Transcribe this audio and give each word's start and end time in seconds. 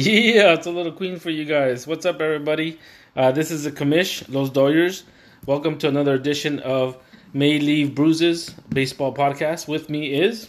Yeah, 0.00 0.54
it's 0.54 0.66
a 0.66 0.70
little 0.70 0.92
queen 0.92 1.18
for 1.18 1.28
you 1.28 1.44
guys. 1.44 1.86
What's 1.86 2.06
up, 2.06 2.22
everybody? 2.22 2.78
Uh, 3.14 3.32
this 3.32 3.50
is 3.50 3.64
the 3.64 3.70
commish, 3.70 4.24
Los 4.32 4.48
Doyers. 4.48 5.02
Welcome 5.44 5.76
to 5.80 5.88
another 5.88 6.14
edition 6.14 6.58
of 6.60 6.96
May 7.34 7.58
Leave 7.58 7.94
Bruises 7.94 8.48
baseball 8.70 9.12
podcast. 9.14 9.68
With 9.68 9.90
me 9.90 10.14
is, 10.14 10.48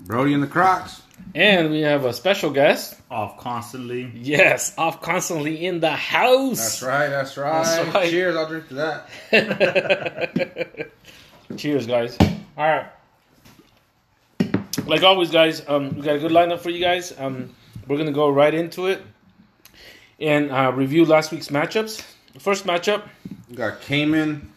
Brody 0.00 0.34
and 0.34 0.42
the 0.42 0.46
Crocs. 0.46 1.00
and 1.34 1.70
we 1.70 1.80
have 1.80 2.04
a 2.04 2.12
special 2.12 2.50
guest. 2.50 3.00
off 3.10 3.38
constantly. 3.38 4.12
Yes, 4.14 4.74
off 4.76 5.00
constantly 5.00 5.64
in 5.64 5.80
the 5.80 5.92
house. 5.92 6.58
That's 6.58 6.82
right, 6.82 7.08
that's 7.08 7.38
right. 7.38 7.64
That's 7.64 7.94
right. 7.94 8.10
Cheers, 8.10 8.36
I'll 8.36 8.48
drink 8.48 8.68
to 8.68 8.74
that. 9.30 10.90
Cheers, 11.56 11.86
guys. 11.86 12.18
All 12.20 12.36
right. 12.58 12.86
Like 14.86 15.02
always, 15.02 15.30
guys, 15.30 15.62
um, 15.66 15.96
we 15.96 16.02
got 16.02 16.16
a 16.16 16.18
good 16.18 16.32
lineup 16.32 16.60
for 16.60 16.68
you 16.68 16.80
guys. 16.80 17.18
Um, 17.18 17.54
we're 17.86 17.96
gonna 17.98 18.12
go 18.12 18.28
right 18.30 18.54
into 18.54 18.86
it 18.86 19.02
and 20.20 20.50
uh, 20.50 20.72
review 20.74 21.04
last 21.04 21.32
week's 21.32 21.48
matchups. 21.48 22.04
The 22.32 22.40
first 22.40 22.66
matchup, 22.66 23.02
We 23.48 23.56
got 23.56 23.80
Cayman 23.80 24.50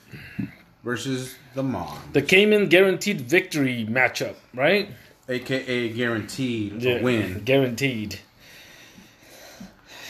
versus 0.83 1.35
the 1.55 1.63
Mon, 1.63 1.97
the 2.13 2.21
Cayman 2.21 2.67
guaranteed 2.69 3.21
victory 3.21 3.85
matchup, 3.89 4.35
right? 4.53 4.89
aka 5.29 5.89
guaranteed 5.89 6.85
a 6.85 7.01
win. 7.03 7.43
guaranteed. 7.43 8.19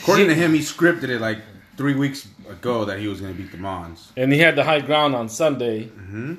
According 0.00 0.28
to 0.28 0.34
him, 0.34 0.54
he 0.54 0.60
scripted 0.60 1.08
it 1.08 1.20
like 1.20 1.38
three 1.76 1.94
weeks 1.94 2.28
ago 2.48 2.84
that 2.84 2.98
he 3.00 3.08
was 3.08 3.20
going 3.20 3.34
to 3.34 3.42
beat 3.42 3.50
the 3.50 3.58
Mons. 3.58 4.12
And 4.16 4.32
he 4.32 4.38
had 4.38 4.54
the 4.56 4.64
high 4.64 4.80
ground 4.80 5.14
on 5.14 5.28
Sunday, 5.28 5.90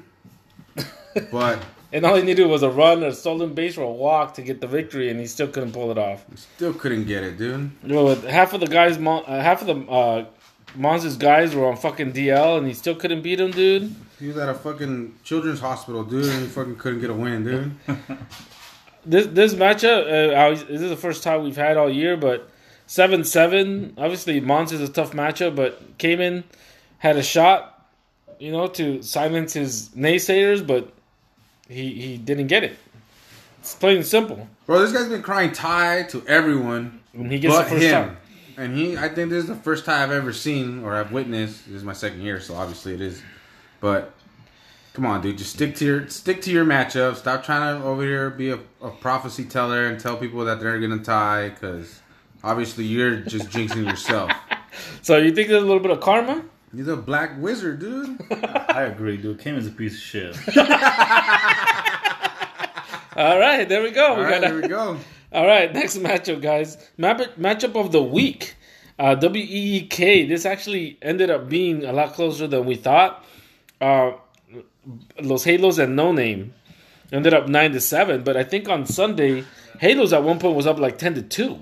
But 1.32 1.60
and 1.92 2.06
all 2.06 2.16
he 2.16 2.24
needed 2.24 2.46
was 2.48 2.64
a 2.64 2.70
run, 2.70 3.04
or 3.04 3.08
a 3.08 3.14
stolen 3.14 3.54
base, 3.54 3.78
or 3.78 3.84
a 3.84 3.92
walk 3.92 4.36
to 4.36 4.42
get 4.42 4.62
the 4.62 4.68
victory, 4.68 5.10
and 5.10 5.20
he 5.20 5.26
still 5.28 5.48
couldn't 5.48 5.72
pull 5.72 5.92
it 5.92 5.98
off. 5.98 6.26
still 6.36 6.74
couldn't 6.74 7.06
get 7.06 7.24
it, 7.24 7.38
dude. 7.38 7.72
You 7.84 7.94
know, 7.94 8.16
half 8.16 8.54
of 8.54 8.60
the 8.60 8.68
guys, 8.68 8.98
uh, 8.98 9.24
half 9.42 9.62
of 9.62 9.68
the 9.68 9.92
uh, 9.92 10.26
guys 11.18 11.56
were 11.56 11.68
on 11.68 11.78
fucking 11.78 12.14
DL, 12.14 12.58
and 12.58 12.68
he 12.68 12.74
still 12.74 12.96
couldn't 12.96 13.22
beat 13.22 13.40
him, 13.40 13.52
dude. 13.52 13.96
He 14.20 14.28
was 14.28 14.38
at 14.38 14.50
a 14.50 14.54
fucking 14.54 15.16
children's 15.24 15.62
hospital, 15.62 16.04
dude, 16.04 16.26
and 16.26 16.42
he 16.42 16.48
fucking 16.48 16.76
couldn't 16.76 17.00
get 17.02 17.10
a 17.10 17.14
win, 17.14 17.44
dude. 17.44 17.72
This 19.06 19.28
this 19.28 19.54
matchup, 19.54 20.02
uh, 20.36 20.50
was- 20.52 20.66
this 20.66 20.82
is 20.82 20.90
the 20.90 20.98
first 20.98 21.24
time 21.24 21.44
we've 21.44 21.56
had 21.56 21.78
all 21.78 21.90
year, 21.90 22.18
but 22.18 22.50
seven 22.86 23.24
seven. 23.24 23.94
Obviously, 23.98 24.42
Mons 24.42 24.74
is 24.74 24.82
a 24.82 24.92
tough 24.92 25.14
matchup, 25.14 25.56
but 25.56 25.98
Cayman 25.98 26.44
had 26.98 27.16
a 27.16 27.24
shot, 27.24 27.88
you 28.40 28.52
know, 28.52 28.68
to 28.68 29.02
silence 29.02 29.54
his 29.54 29.90
naysayers, 29.96 30.68
but 30.68 30.92
he 31.70 31.94
he 31.94 32.18
didn't 32.18 32.48
get 32.48 32.64
it. 32.64 32.76
It's 33.62 33.76
plain 33.76 33.98
and 33.98 34.06
simple. 34.06 34.48
Bro, 34.66 34.80
this 34.80 34.92
guy's 34.92 35.08
been 35.10 35.22
crying 35.22 35.52
tie 35.52 36.04
to 36.04 36.26
everyone 36.28 37.00
When 37.14 37.30
he 37.30 37.40
gets 37.40 37.56
but 37.56 37.64
the 37.64 37.70
first 37.72 37.84
him. 37.84 37.92
shot. 38.10 38.16
And 38.58 38.76
he, 38.76 38.98
I 38.98 39.08
think 39.08 39.30
this 39.30 39.44
is 39.44 39.48
the 39.48 39.56
first 39.56 39.86
time 39.86 40.10
I've 40.10 40.16
ever 40.16 40.34
seen 40.34 40.84
or 40.84 40.96
I've 40.96 41.12
witnessed. 41.14 41.66
This 41.66 41.76
is 41.76 41.84
my 41.84 41.94
second 41.94 42.22
year, 42.22 42.40
so 42.42 42.56
obviously 42.56 42.94
it 42.94 43.00
is. 43.02 43.22
But 43.80 44.14
come 44.94 45.06
on, 45.06 45.22
dude, 45.22 45.38
just 45.38 45.54
stick 45.54 45.76
to 45.76 45.86
your 45.86 46.08
stick 46.10 46.42
to 46.44 46.52
your 46.52 46.66
matchup. 46.66 47.16
Stop 47.16 47.44
trying 47.46 47.80
to 47.80 47.86
over 47.86 48.04
here 48.04 48.30
be 48.30 48.50
a, 48.52 48.60
a 48.82 48.90
prophecy 48.90 49.46
teller 49.46 49.88
and 49.88 50.00
tell 50.00 50.18
people 50.18 50.44
that 50.46 50.60
they're 50.60 50.80
gonna 50.80 50.98
tie 51.04 51.50
because 51.50 52.02
obviously 52.44 52.84
you're 52.86 53.18
just 53.18 53.50
jinxing 53.50 53.86
yourself. 53.86 54.32
So 55.02 55.18
you 55.18 55.34
think 55.34 55.50
there's 55.50 55.64
a 55.64 55.66
little 55.66 55.82
bit 55.82 55.92
of 55.92 56.00
karma? 56.00 56.44
He's 56.76 56.88
a 56.88 56.96
black 56.96 57.32
wizard, 57.42 57.80
dude. 57.80 58.20
I 58.70 58.84
agree, 58.84 59.18
dude. 59.18 59.40
Cayman's 59.40 59.68
a 59.68 59.72
piece 59.72 59.96
of 59.96 60.00
shit. 60.00 60.36
All 63.16 63.40
right, 63.40 63.68
there 63.68 63.82
we 63.82 63.92
go. 63.92 64.12
All 64.12 64.18
we 64.18 64.24
right, 64.24 64.42
got 64.42 64.42
there 64.42 64.62
we 64.62 64.68
go. 64.68 64.98
All 65.34 65.46
right, 65.46 65.74
next 65.74 65.98
matchup, 65.98 66.42
guys. 66.42 66.78
Map- 66.98 67.36
matchup 67.38 67.76
of 67.76 67.92
the 67.92 68.02
week. 68.02 68.56
Uh, 68.98 69.16
WEEK. 69.22 70.28
This 70.28 70.46
actually 70.46 70.98
ended 71.02 71.30
up 71.30 71.48
being 71.50 71.86
a 71.86 71.94
lot 71.94 72.14
closer 72.14 72.48
than 72.48 72.66
we 72.66 72.76
thought. 72.76 73.24
Uh, 73.80 74.12
Los 75.22 75.44
Halos 75.46 75.78
and 75.78 75.96
No 75.96 76.12
Name 76.12 76.54
ended 77.12 77.34
up 77.34 77.48
nine 77.48 77.72
to 77.72 77.80
seven, 77.80 78.24
but 78.24 78.36
I 78.38 78.44
think 78.44 78.68
on 78.70 78.86
Sunday, 78.86 79.44
Halos 79.80 80.12
at 80.14 80.24
one 80.24 80.38
point 80.40 80.56
was 80.56 80.68
up 80.68 80.80
like 80.80 80.98
ten 80.98 81.16
to 81.16 81.22
two. 81.22 81.60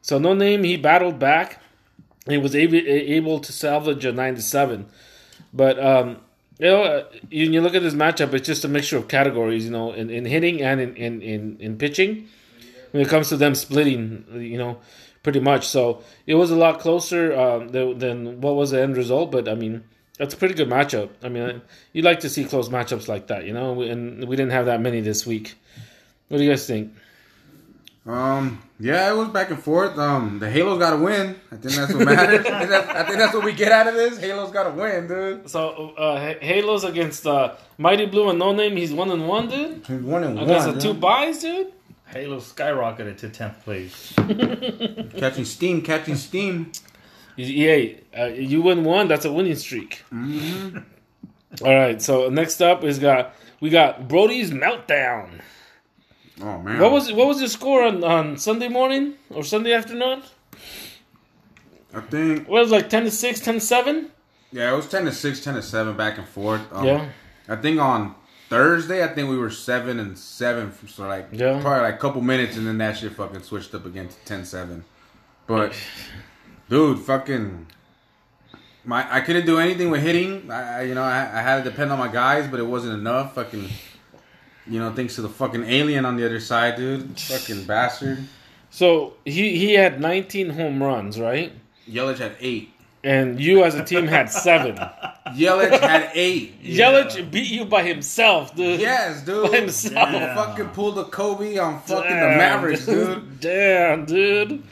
So 0.00 0.18
No 0.18 0.34
Name 0.34 0.62
he 0.64 0.76
battled 0.76 1.18
back 1.18 1.60
and 2.26 2.42
was 2.42 2.54
able 2.56 2.76
able 2.76 3.40
to 3.40 3.52
salvage 3.52 4.04
a 4.04 4.12
nine 4.12 4.34
to 4.34 4.42
seven. 4.42 4.86
But 5.52 5.78
um, 5.78 6.18
you 6.58 6.66
know, 6.66 6.82
uh, 6.84 7.04
you, 7.30 7.50
you 7.50 7.60
look 7.60 7.74
at 7.74 7.82
this 7.82 7.94
matchup, 7.94 8.32
it's 8.32 8.46
just 8.46 8.64
a 8.64 8.68
mixture 8.68 8.96
of 8.96 9.08
categories. 9.08 9.64
You 9.64 9.70
know, 9.70 9.92
in, 9.92 10.10
in 10.10 10.24
hitting 10.24 10.62
and 10.62 10.80
in, 10.80 10.96
in, 10.96 11.22
in, 11.22 11.56
in 11.60 11.78
pitching 11.78 12.28
when 12.92 13.02
it 13.02 13.08
comes 13.08 13.28
to 13.30 13.36
them 13.36 13.54
splitting, 13.54 14.24
you 14.34 14.56
know, 14.56 14.78
pretty 15.22 15.40
much. 15.40 15.66
So 15.66 16.02
it 16.26 16.36
was 16.36 16.50
a 16.50 16.56
lot 16.56 16.78
closer 16.78 17.34
um, 17.36 17.68
than, 17.68 17.98
than 17.98 18.40
what 18.40 18.54
was 18.54 18.70
the 18.70 18.80
end 18.80 18.96
result. 18.96 19.32
But 19.32 19.48
I 19.48 19.54
mean, 19.54 19.84
that's 20.18 20.34
a 20.34 20.36
pretty 20.36 20.54
good 20.54 20.68
matchup. 20.68 21.10
I 21.22 21.28
mean, 21.28 21.60
you 21.92 22.02
like 22.02 22.20
to 22.20 22.28
see 22.28 22.44
close 22.44 22.68
matchups 22.68 23.08
like 23.08 23.26
that, 23.26 23.44
you 23.44 23.52
know, 23.52 23.82
and 23.82 24.24
we 24.28 24.36
didn't 24.36 24.52
have 24.52 24.66
that 24.66 24.80
many 24.80 25.00
this 25.00 25.26
week. 25.26 25.56
What 26.28 26.38
do 26.38 26.44
you 26.44 26.50
guys 26.50 26.66
think? 26.66 26.92
Um, 28.06 28.62
yeah, 28.78 29.10
it 29.10 29.16
was 29.16 29.28
back 29.28 29.48
and 29.50 29.58
forth. 29.62 29.96
Um, 29.98 30.38
the 30.38 30.50
Halos 30.50 30.78
got 30.78 30.90
to 30.90 30.96
win. 31.02 31.36
I 31.50 31.56
think 31.56 31.74
that's 31.74 31.94
what 31.94 32.04
matters. 32.04 32.44
I, 32.46 32.58
think 32.58 32.70
that's, 32.70 32.88
I 32.90 33.02
think 33.04 33.18
that's 33.18 33.34
what 33.34 33.44
we 33.44 33.52
get 33.54 33.72
out 33.72 33.86
of 33.86 33.94
this. 33.94 34.18
Halos 34.18 34.50
got 34.50 34.64
to 34.64 34.70
win, 34.72 35.08
dude. 35.08 35.48
So 35.48 35.94
uh, 35.96 36.34
Halos 36.40 36.84
against 36.84 37.26
uh, 37.26 37.54
Mighty 37.78 38.04
Blue 38.06 38.28
and 38.28 38.38
No 38.38 38.52
Name, 38.52 38.76
he's 38.76 38.92
one 38.92 39.10
and 39.10 39.26
one, 39.26 39.48
dude. 39.48 39.86
He's 39.86 40.02
one 40.02 40.22
and 40.22 40.34
one 40.36 40.44
Against 40.44 40.66
one. 40.66 40.74
the 40.76 40.80
two 40.82 40.92
dude. 40.92 41.00
buys, 41.00 41.40
dude. 41.40 41.72
Halo 42.06 42.36
skyrocketed 42.40 43.16
to 43.18 43.28
tenth 43.30 43.64
place. 43.64 44.12
Catching 45.18 45.44
steam, 45.46 45.80
catching 45.82 46.14
steam. 46.16 46.70
Yeah, 47.36 47.94
uh, 48.16 48.26
you 48.26 48.60
win 48.62 48.84
one. 48.84 49.08
That's 49.08 49.24
a 49.24 49.32
winning 49.32 49.56
streak. 49.56 50.04
All 50.12 51.74
right. 51.74 52.00
So 52.00 52.28
next 52.28 52.60
up 52.60 52.84
is 52.84 52.98
got 52.98 53.34
we 53.60 53.70
got 53.70 54.06
Brody's 54.06 54.50
meltdown. 54.50 55.40
Oh 56.40 56.58
man, 56.58 56.80
What 56.80 56.90
was 56.92 57.12
what 57.12 57.28
was 57.28 57.40
the 57.40 57.48
score 57.48 57.84
on, 57.84 58.02
on 58.02 58.36
Sunday 58.36 58.68
morning 58.68 59.14
or 59.30 59.44
Sunday 59.44 59.72
afternoon? 59.72 60.22
I 61.94 62.00
think 62.00 62.48
What 62.48 62.62
was 62.62 62.72
it, 62.72 62.74
like 62.74 62.88
ten 62.90 63.04
to 63.04 63.10
six, 63.10 63.40
10 63.40 63.54
to 63.54 63.60
seven? 63.60 64.10
yeah, 64.52 64.72
it 64.72 64.76
was 64.76 64.88
ten 64.88 65.04
to 65.04 65.12
six, 65.12 65.42
10 65.44 65.54
to 65.54 65.62
seven, 65.62 65.96
back 65.96 66.18
and 66.18 66.26
forth. 66.26 66.62
Um, 66.72 66.84
Yeah. 66.86 67.08
I 67.48 67.56
think 67.56 67.80
on 67.80 68.14
Thursday, 68.48 69.04
I 69.04 69.08
think 69.08 69.28
we 69.30 69.38
were 69.38 69.50
seven 69.50 70.00
and 70.00 70.18
seven 70.18 70.72
so 70.88 71.06
like 71.06 71.28
Yeah. 71.32 71.60
probably 71.60 71.82
like 71.82 71.94
a 71.94 71.98
couple 71.98 72.20
minutes, 72.20 72.56
and 72.56 72.66
then 72.66 72.78
that 72.78 72.96
shit 72.96 73.12
fucking 73.12 73.42
switched 73.42 73.74
up 73.74 73.86
again 73.86 74.08
to 74.08 74.14
10-7. 74.34 74.82
But 75.46 75.72
dude, 76.68 76.98
fucking. 77.00 77.66
My, 78.86 79.06
I 79.10 79.20
couldn't 79.22 79.46
do 79.46 79.58
anything 79.58 79.90
with 79.90 80.02
hitting. 80.02 80.50
I 80.50 80.82
you 80.82 80.94
know, 80.94 81.02
I, 81.02 81.20
I 81.20 81.40
had 81.42 81.62
to 81.64 81.70
depend 81.70 81.90
on 81.92 81.98
my 81.98 82.08
guys, 82.08 82.46
but 82.48 82.60
it 82.60 82.66
wasn't 82.66 82.94
enough. 82.94 83.34
Fucking, 83.34 83.68
you 84.66 84.78
know, 84.78 84.92
thanks 84.92 85.14
to 85.16 85.22
the 85.22 85.28
fucking 85.28 85.64
alien 85.64 86.04
on 86.04 86.16
the 86.16 86.24
other 86.24 86.40
side, 86.40 86.76
dude. 86.76 87.18
Fucking 87.20 87.64
bastard. 87.64 88.24
So 88.70 89.14
he 89.24 89.56
he 89.56 89.74
had 89.74 90.00
nineteen 90.00 90.50
home 90.50 90.82
runs, 90.82 91.18
right? 91.20 91.52
Yelich 91.88 92.18
had 92.18 92.36
eight. 92.40 92.70
And 93.02 93.38
you 93.38 93.64
as 93.64 93.74
a 93.74 93.84
team 93.84 94.06
had 94.06 94.30
seven. 94.30 94.76
Yelich 95.28 95.78
had 95.78 96.10
eight. 96.14 96.62
Yelich 96.62 97.30
beat 97.30 97.50
you 97.50 97.66
by 97.66 97.82
himself, 97.82 98.54
dude. 98.56 98.80
Yes, 98.80 99.22
dude. 99.26 99.50
By 99.50 99.58
himself. 99.58 100.08
He 100.08 100.18
fucking 100.18 100.68
pulled 100.70 100.98
a 100.98 101.04
Kobe 101.04 101.58
on 101.58 101.80
fucking 101.82 102.02
the 102.02 102.16
Damn, 102.16 102.38
Mavericks, 102.38 102.86
dude. 102.86 103.40
Damn, 103.40 104.06
dude. 104.06 104.62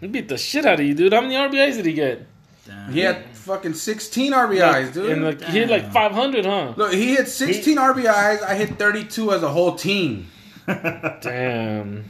He 0.00 0.08
beat 0.08 0.28
the 0.28 0.36
shit 0.38 0.64
out 0.66 0.80
of 0.80 0.86
you, 0.86 0.94
dude. 0.94 1.12
How 1.12 1.20
many 1.20 1.34
RBIs 1.34 1.76
did 1.76 1.86
he 1.86 1.92
get? 1.92 2.26
Damn. 2.66 2.92
He 2.92 3.00
had 3.00 3.27
fucking 3.48 3.74
16 3.74 4.32
RBIs, 4.32 4.92
dude. 4.92 5.10
And 5.10 5.24
like 5.24 5.42
he 5.42 5.58
hit 5.58 5.70
like 5.70 5.90
five 5.92 6.12
hundred, 6.12 6.44
huh? 6.46 6.74
Look, 6.76 6.92
he 6.92 7.16
hit 7.16 7.26
16 7.28 7.76
RBIs. 7.76 8.42
I 8.42 8.54
hit 8.54 8.78
32 8.78 9.32
as 9.32 9.42
a 9.42 9.48
whole 9.48 9.74
team. 9.74 10.28
Damn. 10.66 12.04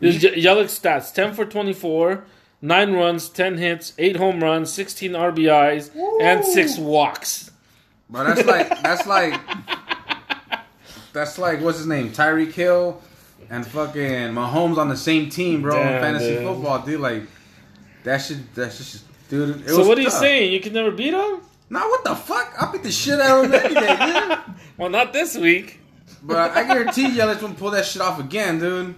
This 0.00 0.16
is 0.16 0.22
Ye- 0.24 0.44
Yelich 0.44 0.64
stats: 0.80 1.12
ten 1.14 1.32
for 1.34 1.44
twenty-four, 1.44 2.24
nine 2.60 2.92
runs, 2.94 3.28
ten 3.28 3.58
hits, 3.58 3.92
eight 3.98 4.16
home 4.16 4.40
runs, 4.42 4.72
sixteen 4.72 5.12
RBIs, 5.12 5.90
and 6.20 6.44
six 6.44 6.76
walks. 6.78 7.50
But 8.10 8.24
that's 8.34 8.46
like 8.46 8.68
that's 8.82 9.06
like 9.06 9.40
that's 11.12 11.38
like 11.38 11.60
what's 11.60 11.78
his 11.78 11.86
name? 11.86 12.10
Tyreek 12.10 12.52
Hill 12.52 13.00
and 13.50 13.64
fucking 13.66 14.32
Mahomes 14.32 14.78
on 14.78 14.88
the 14.88 14.96
same 14.96 15.28
team, 15.28 15.62
bro. 15.62 15.80
in 15.80 15.86
fantasy 16.00 16.34
dude. 16.34 16.46
football, 16.46 16.80
dude. 16.84 17.00
Like 17.00 17.22
that 18.04 18.18
should 18.18 18.52
that's 18.54 18.78
just 18.78 19.04
dude. 19.32 19.62
It 19.62 19.68
So 19.70 19.78
was 19.78 19.88
what 19.88 19.98
are 19.98 20.02
you 20.02 20.10
tough. 20.10 20.20
saying? 20.20 20.52
You 20.52 20.60
can 20.60 20.72
never 20.74 20.90
beat 20.92 21.14
him? 21.14 21.40
Nah, 21.70 21.80
what 21.88 22.04
the 22.04 22.14
fuck? 22.14 22.54
I 22.60 22.70
beat 22.70 22.82
the 22.82 22.92
shit 22.92 23.18
out 23.18 23.44
of 23.46 23.50
him 23.52 23.60
any 23.64 23.74
day, 23.74 23.96
dude. 24.28 24.38
Well, 24.78 24.90
not 24.90 25.12
this 25.12 25.36
week. 25.36 25.80
But 26.22 26.52
I 26.52 26.64
guarantee 26.64 27.08
Yelich 27.08 27.42
won't 27.42 27.56
pull 27.58 27.70
that 27.72 27.84
shit 27.84 28.00
off 28.02 28.20
again, 28.20 28.58
dude. 28.58 28.94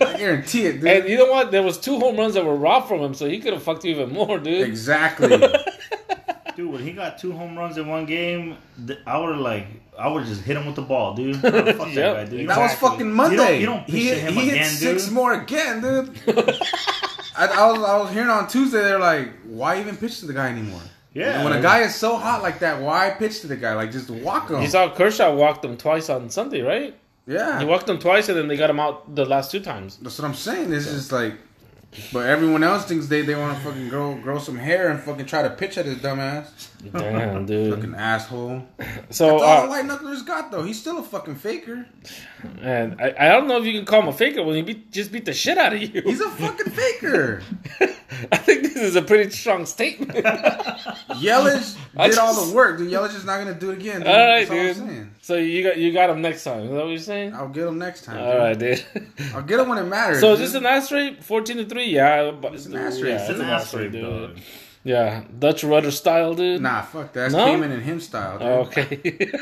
I 0.00 0.16
guarantee 0.16 0.66
it, 0.66 0.80
dude. 0.80 0.86
And 0.88 1.08
you 1.08 1.16
know 1.18 1.30
what? 1.30 1.50
There 1.50 1.62
was 1.62 1.78
two 1.78 1.98
home 1.98 2.16
runs 2.16 2.34
that 2.34 2.44
were 2.44 2.56
robbed 2.56 2.88
from 2.88 3.00
him, 3.00 3.14
so 3.14 3.28
he 3.28 3.38
could 3.40 3.52
have 3.52 3.62
fucked 3.62 3.84
you 3.84 3.90
even 3.92 4.10
more, 4.12 4.38
dude. 4.38 4.66
exactly. 4.66 5.36
Dude, 6.56 6.72
when 6.72 6.82
he 6.82 6.92
got 6.92 7.18
two 7.18 7.32
home 7.32 7.54
runs 7.58 7.76
in 7.76 7.86
one 7.86 8.06
game, 8.06 8.56
I 9.06 9.18
would 9.18 9.36
like, 9.36 9.66
I 9.98 10.08
would 10.08 10.24
just 10.24 10.40
hit 10.40 10.56
him 10.56 10.64
with 10.64 10.74
the 10.76 10.80
ball, 10.80 11.12
dude. 11.14 11.36
Fuck 11.36 11.52
Yep, 11.52 11.74
that 11.74 11.94
guy, 11.94 12.24
dude. 12.24 12.48
That 12.48 12.58
was 12.58 12.72
fucking 12.76 13.12
Monday. 13.12 13.36
You 13.36 13.38
don't- 13.42 13.60
you 13.60 13.66
don't 13.66 13.84
pitch 13.84 13.94
he 13.94 14.06
hit, 14.06 14.18
him 14.20 14.32
he 14.32 14.40
hit 14.46 14.54
again, 14.54 14.70
six 14.70 15.04
dude. 15.04 15.12
more 15.12 15.34
again, 15.34 15.82
dude. 15.82 16.18
I, 17.36 17.46
I 17.46 17.70
was 17.70 17.82
I 17.82 17.98
was 17.98 18.10
hearing 18.12 18.30
on 18.30 18.48
Tuesday 18.48 18.82
they're 18.82 18.98
like, 18.98 19.30
why 19.44 19.80
even 19.80 19.96
pitch 19.96 20.20
to 20.20 20.26
the 20.26 20.32
guy 20.32 20.48
anymore? 20.48 20.80
Yeah. 21.12 21.36
And 21.36 21.44
when 21.44 21.54
a 21.54 21.62
guy 21.62 21.80
is 21.80 21.94
so 21.94 22.16
hot 22.16 22.42
like 22.42 22.58
that, 22.58 22.82
why 22.82 23.10
pitch 23.10 23.40
to 23.40 23.46
the 23.46 23.56
guy? 23.56 23.74
Like 23.74 23.90
just 23.90 24.10
walk 24.10 24.50
him. 24.50 24.60
You 24.60 24.68
saw 24.68 24.92
Kershaw 24.94 25.34
walked 25.34 25.62
them 25.62 25.76
twice 25.76 26.10
on 26.10 26.28
Sunday, 26.30 26.60
right? 26.60 26.94
yeah. 27.26 27.58
He 27.58 27.64
walked 27.64 27.86
them 27.86 27.98
twice, 27.98 28.28
and 28.28 28.38
then 28.38 28.48
they 28.48 28.56
got 28.56 28.70
him 28.70 28.80
out 28.80 29.14
the 29.14 29.24
last 29.24 29.50
two 29.50 29.60
times. 29.60 29.96
That's 29.96 30.18
what 30.18 30.26
I'm 30.26 30.34
saying. 30.34 30.72
It's 30.72 30.86
just 30.86 31.12
like, 31.12 31.34
but 32.12 32.26
everyone 32.26 32.62
else 32.62 32.84
thinks 32.84 33.06
they, 33.06 33.22
they 33.22 33.34
want 33.34 33.56
to 33.56 33.64
fucking 33.64 33.88
grow 33.88 34.14
grow 34.16 34.38
some 34.38 34.56
hair 34.56 34.88
and 34.90 35.00
fucking 35.00 35.26
try 35.26 35.42
to 35.42 35.50
pitch 35.50 35.78
at 35.78 35.86
his 35.86 36.00
dumb 36.00 36.20
ass. 36.20 36.70
Damn, 36.92 37.46
dude. 37.46 37.74
Fucking 37.74 37.94
asshole. 37.94 38.66
So, 38.78 38.84
That's 38.84 39.20
all 39.20 39.42
uh, 39.42 39.68
white 39.68 39.84
knucklers 39.84 40.24
got 40.26 40.50
though. 40.50 40.62
He's 40.62 40.80
still 40.80 40.98
a 40.98 41.02
fucking 41.02 41.36
faker. 41.36 41.86
and 42.60 43.00
I, 43.00 43.14
I 43.18 43.28
don't 43.28 43.48
know 43.48 43.58
if 43.58 43.64
you 43.64 43.72
can 43.72 43.84
call 43.84 44.02
him 44.02 44.08
a 44.08 44.12
faker 44.12 44.42
when 44.42 44.56
he 44.56 44.62
beat, 44.62 44.92
just 44.92 45.12
beat 45.12 45.24
the 45.24 45.32
shit 45.34 45.58
out 45.58 45.72
of 45.72 45.80
you. 45.82 46.02
He's 46.02 46.20
a 46.20 46.30
fucking 46.30 46.72
faker. 46.72 47.42
I 48.32 48.36
think 48.36 48.62
this 48.62 48.76
is 48.76 48.96
a 48.96 49.02
pretty 49.02 49.30
strong 49.30 49.66
statement. 49.66 50.10
Yelich 50.14 51.76
I 51.96 52.08
did 52.08 52.18
all 52.18 52.46
the 52.46 52.54
work. 52.54 52.78
Dude, 52.78 52.90
Yelich 52.92 53.14
is 53.14 53.24
not 53.24 53.38
gonna 53.38 53.54
do 53.54 53.70
it 53.70 53.78
again. 53.78 54.00
Dude. 54.00 54.08
All 54.08 54.14
right, 54.16 54.48
That's 54.48 54.50
all 54.50 54.56
I'm 54.58 54.66
dude. 54.66 54.76
saying. 54.76 55.10
So 55.22 55.36
you 55.36 55.62
got 55.62 55.76
you 55.78 55.92
got 55.92 56.10
him 56.10 56.22
next 56.22 56.44
time. 56.44 56.60
Is 56.64 56.70
that 56.70 56.76
what 56.76 56.88
you're 56.88 56.98
saying? 56.98 57.34
I'll 57.34 57.48
get 57.48 57.66
him 57.66 57.78
next 57.78 58.04
time. 58.04 58.18
All 58.18 58.32
dude. 58.32 58.40
right, 58.40 58.58
dude. 58.58 58.84
I'll 59.34 59.42
get 59.42 59.60
him 59.60 59.68
when 59.68 59.78
it 59.78 59.84
matters. 59.84 60.20
So 60.20 60.32
is 60.34 60.38
this 60.40 60.54
an 60.54 60.66
ass 60.66 60.92
rate? 60.92 61.24
Fourteen 61.24 61.56
to 61.58 61.64
three? 61.64 61.86
Yeah, 61.86 62.30
but 62.30 62.54
It's 62.54 62.66
an 62.66 62.76
ass 62.76 63.00
rate. 63.00 63.10
Yeah, 63.10 63.20
It's 63.22 63.30
It's 63.30 63.40
an 63.40 63.46
ass 63.46 63.62
ass 63.62 63.74
rate, 63.74 63.92
dude. 63.92 64.02
dog. 64.04 64.38
Yeah, 64.84 65.24
Dutch 65.36 65.64
rudder 65.64 65.90
style, 65.90 66.34
dude. 66.34 66.62
Nah, 66.62 66.82
fuck 66.82 67.12
that. 67.14 67.32
That's 67.32 67.34
No? 67.34 67.46
Cayman 67.46 67.72
and 67.72 67.82
him 67.82 67.98
style. 68.00 68.38
Dude. 68.38 68.48
Okay. 68.68 69.32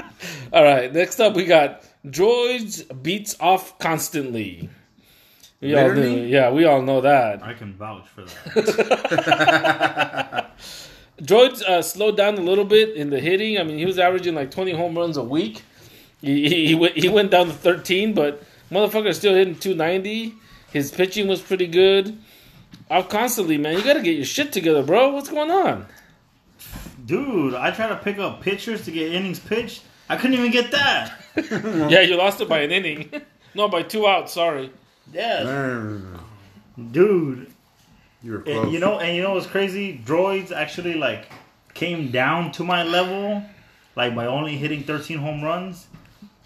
All 0.52 0.64
right. 0.64 0.90
Next 0.92 1.20
up, 1.20 1.34
we 1.34 1.44
got 1.44 1.82
droids 2.06 2.84
beats 3.02 3.36
off 3.38 3.78
constantly. 3.78 4.70
We 5.60 5.74
all 5.76 5.92
knew, 5.92 6.24
yeah, 6.24 6.50
we 6.50 6.64
all 6.64 6.82
know 6.82 7.00
that. 7.00 7.42
I 7.42 7.54
can 7.54 7.74
vouch 7.74 8.06
for 8.08 8.22
that. 8.24 8.34
Droids 11.22 11.62
uh, 11.62 11.80
slowed 11.80 12.16
down 12.16 12.36
a 12.36 12.40
little 12.42 12.64
bit 12.64 12.96
in 12.96 13.10
the 13.10 13.20
hitting. 13.20 13.58
I 13.58 13.62
mean, 13.62 13.78
he 13.78 13.86
was 13.86 13.98
averaging 13.98 14.34
like 14.34 14.50
20 14.50 14.72
home 14.72 14.98
runs 14.98 15.16
a 15.16 15.22
week. 15.22 15.62
He, 16.20 16.48
he, 16.48 16.66
he, 16.66 16.74
went, 16.74 16.96
he 16.96 17.08
went 17.08 17.30
down 17.30 17.46
to 17.46 17.52
13, 17.52 18.14
but 18.14 18.42
motherfucker 18.70 19.14
still 19.14 19.34
hitting 19.34 19.56
290. 19.56 20.34
His 20.72 20.90
pitching 20.90 21.28
was 21.28 21.40
pretty 21.40 21.66
good. 21.68 22.18
Off 22.90 23.08
constantly, 23.08 23.56
man. 23.58 23.78
You 23.78 23.84
got 23.84 23.94
to 23.94 24.02
get 24.02 24.16
your 24.16 24.24
shit 24.24 24.52
together, 24.52 24.82
bro. 24.82 25.10
What's 25.10 25.28
going 25.30 25.50
on? 25.50 25.86
Dude, 27.06 27.54
I 27.54 27.70
try 27.70 27.88
to 27.88 27.96
pick 27.96 28.18
up 28.18 28.42
pitchers 28.42 28.84
to 28.86 28.90
get 28.90 29.12
innings 29.12 29.38
pitched. 29.38 29.82
I 30.08 30.16
couldn't 30.16 30.34
even 30.34 30.50
get 30.50 30.70
that. 30.72 31.20
Yeah, 31.90 32.00
you 32.02 32.16
lost 32.16 32.40
it 32.40 32.48
by 32.48 32.60
an 32.60 32.70
inning. 32.70 33.10
no, 33.54 33.68
by 33.68 33.82
two 33.82 34.06
outs. 34.06 34.32
Sorry. 34.32 34.70
Yeah, 35.12 35.98
dude. 36.90 37.50
You 38.22 38.32
were 38.32 38.38
close. 38.38 38.64
And 38.64 38.72
you 38.72 38.78
know, 38.80 38.98
and 38.98 39.14
you 39.16 39.22
know 39.22 39.34
what's 39.34 39.46
crazy? 39.46 40.00
Droids 40.04 40.50
actually 40.50 40.94
like 40.94 41.30
came 41.74 42.10
down 42.10 42.52
to 42.52 42.64
my 42.64 42.82
level, 42.82 43.42
like 43.96 44.14
by 44.14 44.26
only 44.26 44.56
hitting 44.56 44.82
13 44.82 45.18
home 45.18 45.42
runs, 45.42 45.86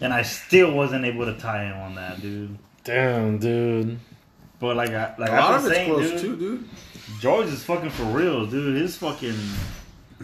and 0.01 0.13
I 0.13 0.23
still 0.23 0.73
wasn't 0.73 1.05
able 1.05 1.27
to 1.27 1.39
tie 1.39 1.65
him 1.65 1.77
on 1.79 1.95
that, 1.95 2.21
dude. 2.21 2.59
Damn, 2.85 3.39
dude. 3.39 3.99
But 4.59 4.77
like, 4.77 4.91
I, 4.91 5.15
like 5.19 5.31
a 5.31 5.35
lot 5.35 5.55
I've 5.55 5.65
of 5.65 5.71
been 5.71 5.71
it's 5.71 5.77
saying, 5.77 5.93
close 5.93 6.11
dude, 6.11 6.21
too, 6.21 6.37
dude. 6.37 6.69
George 7.21 7.47
is 7.47 7.63
fucking 7.63 7.91
for 7.91 8.05
real, 8.05 8.47
dude. 8.47 8.77
His 8.77 8.97
fucking 8.97 9.39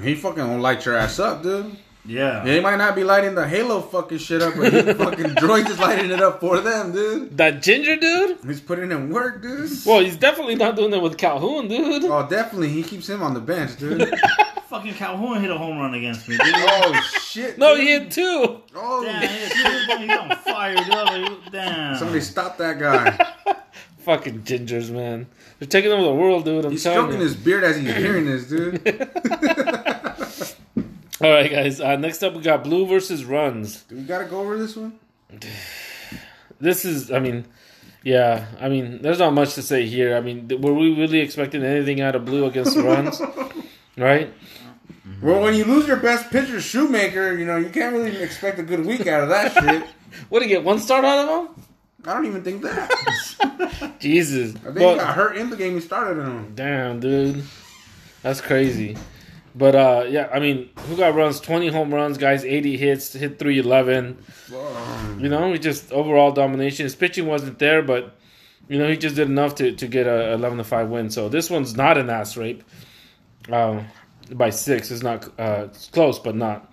He 0.03 0.15
fucking 0.15 0.47
won't 0.47 0.63
light 0.63 0.85
your 0.85 0.97
ass 0.97 1.19
up, 1.19 1.43
dude. 1.43 1.77
Yeah. 2.05 2.45
Yeah, 2.45 2.55
he 2.55 2.61
might 2.61 2.77
not 2.77 2.95
be 2.95 3.05
lighting 3.05 3.35
the 3.35 3.47
Halo 3.47 3.81
fucking 3.81 4.19
shit 4.19 4.43
up, 4.43 4.55
but 4.57 4.73
he 4.73 4.81
fucking 4.95 5.35
droid 5.37 5.69
is 5.69 5.79
lighting 5.79 6.11
it 6.11 6.21
up 6.23 6.41
for 6.41 6.61
them, 6.61 6.93
dude. 6.93 7.37
That 7.37 7.63
ginger 7.63 7.97
dude? 7.97 8.39
He's 8.47 8.61
putting 8.61 8.91
in 8.93 9.11
work, 9.11 9.43
dude. 9.43 9.71
Well, 9.87 10.01
he's 10.01 10.17
definitely 10.17 10.55
not 10.57 10.77
doing 10.77 10.93
it 10.93 11.01
with 11.03 11.17
Calhoun, 11.17 11.69
dude. 11.69 12.05
Oh, 12.05 12.27
definitely. 12.29 12.69
He 12.71 12.83
keeps 12.83 13.09
him 13.09 13.23
on 13.23 13.35
the 13.35 13.41
bench, 13.41 13.79
dude. 13.79 14.13
Fucking 14.69 14.95
Calhoun 14.95 15.41
hit 15.41 15.51
a 15.51 15.57
home 15.59 15.79
run 15.79 15.95
against 15.95 16.29
me, 16.29 16.37
dude. 16.37 16.55
oh 16.57 17.01
shit. 17.23 17.59
No, 17.59 17.75
dude. 17.77 17.85
he 17.85 17.91
hit 17.93 18.11
two. 18.11 18.61
Oh, 18.75 19.05
Damn, 19.05 19.23
he's, 19.23 19.53
he's 19.53 20.19
on 20.19 20.37
fire, 20.39 20.75
dude. 20.75 21.53
Damn. 21.53 21.97
somebody 21.97 22.21
stop 22.21 22.59
that 22.59 22.79
guy. 22.81 23.55
Fucking 23.99 24.41
gingers, 24.43 24.91
man. 24.91 25.27
They're 25.59 25.69
taking 25.69 25.91
over 25.93 26.03
the 26.03 26.13
world, 26.13 26.45
dude. 26.45 26.65
I'm 26.67 26.73
He's 26.73 26.81
stroking 26.83 27.19
you. 27.19 27.23
his 27.25 27.37
beard 27.37 27.65
as 27.65 27.77
he's 27.77 27.95
hearing 27.95 28.27
this, 28.27 28.49
dude. 28.49 28.83
All 31.25 31.31
right, 31.31 31.51
guys. 31.51 31.81
Uh, 31.81 31.97
next 31.97 32.23
up, 32.23 32.35
we 32.35 32.43
got 32.43 32.63
blue 32.65 32.87
versus 32.87 33.25
runs. 33.25 33.85
Do 33.85 33.97
we 33.97 34.03
gotta 34.03 34.27
go 34.27 34.41
over 34.41 34.59
this 34.59 34.77
one? 34.77 34.99
This 36.61 36.85
is, 36.85 37.11
I 37.11 37.19
mean, 37.19 37.47
yeah. 38.03 38.45
I 38.61 38.69
mean, 38.69 39.01
there's 39.01 39.21
not 39.21 39.33
much 39.33 39.55
to 39.55 39.63
say 39.63 39.87
here. 39.87 40.19
I 40.19 40.21
mean, 40.21 40.49
th- 40.49 40.61
were 40.61 40.75
we 40.75 40.95
really 40.95 41.21
expecting 41.21 41.63
anything 41.63 42.03
out 42.03 42.15
of 42.15 42.27
blue 42.27 42.45
against 42.45 42.77
runs? 42.77 43.23
right? 43.97 44.35
Well, 45.23 45.41
when 45.41 45.55
you 45.55 45.65
lose 45.65 45.87
your 45.87 45.97
best 45.97 46.31
pitcher, 46.31 46.61
Shoemaker, 46.61 47.33
you 47.39 47.47
know 47.47 47.57
you 47.57 47.71
can't 47.71 47.95
really 47.95 48.19
expect 48.19 48.59
a 48.59 48.63
good 48.63 48.85
week 48.85 49.07
out 49.07 49.23
of 49.23 49.31
that 49.31 49.55
shit. 49.55 49.83
What 50.29 50.41
did 50.41 50.51
he 50.51 50.55
get? 50.55 50.63
One 50.63 50.79
start 50.79 51.07
out 51.07 51.27
of 51.27 51.47
him? 51.57 51.65
I 52.05 52.13
don't 52.13 52.27
even 52.27 52.45
think 52.45 52.61
that. 52.65 53.95
Jesus. 53.99 54.57
I 54.57 54.59
think 54.59 54.77
he 54.77 54.81
got 54.97 55.15
hurt 55.15 55.39
in 55.39 55.49
the 55.49 55.57
game 55.57 55.73
he 55.73 55.81
started 55.81 56.21
in. 56.21 56.55
Damn, 56.55 57.01
dude. 57.01 57.45
That's 58.21 58.43
crazy. 58.43 58.99
But 59.55 59.75
uh 59.77 60.07
yeah, 60.09 60.29
I 60.33 60.41
mean, 60.41 60.71
who 60.89 60.97
got 60.97 61.15
runs? 61.15 61.39
Twenty 61.41 61.69
home 61.69 61.95
runs, 61.95 62.19
guys, 62.19 62.45
eighty 62.45 62.77
hits, 62.77 63.13
hit 63.13 63.39
three 63.39 63.59
eleven. 63.59 64.19
You 65.21 65.29
know, 65.29 65.53
he 65.53 65.59
just 65.59 65.93
overall 65.93 66.33
domination. 66.33 66.85
His 66.85 66.97
pitching 66.97 67.27
wasn't 67.27 67.59
there, 67.61 67.81
but 67.83 68.17
you 68.69 68.79
know, 68.79 68.89
he 68.89 68.97
just 68.97 69.15
did 69.17 69.29
enough 69.29 69.55
to, 69.57 69.73
to 69.73 69.87
get 69.87 70.07
a 70.07 70.33
eleven 70.33 70.59
to 70.59 70.65
five 70.65 70.89
win. 70.89 71.11
So 71.11 71.29
this 71.29 71.51
one's 71.51 71.77
not 71.77 71.99
an 71.99 72.11
ass 72.11 72.37
rape. 72.37 72.65
Um 73.51 73.87
by 74.33 74.51
six. 74.51 74.91
It's 74.91 75.03
not 75.03 75.27
uh 75.39 75.67
it's 75.67 75.89
close, 75.89 76.19
but 76.19 76.35
not. 76.35 76.73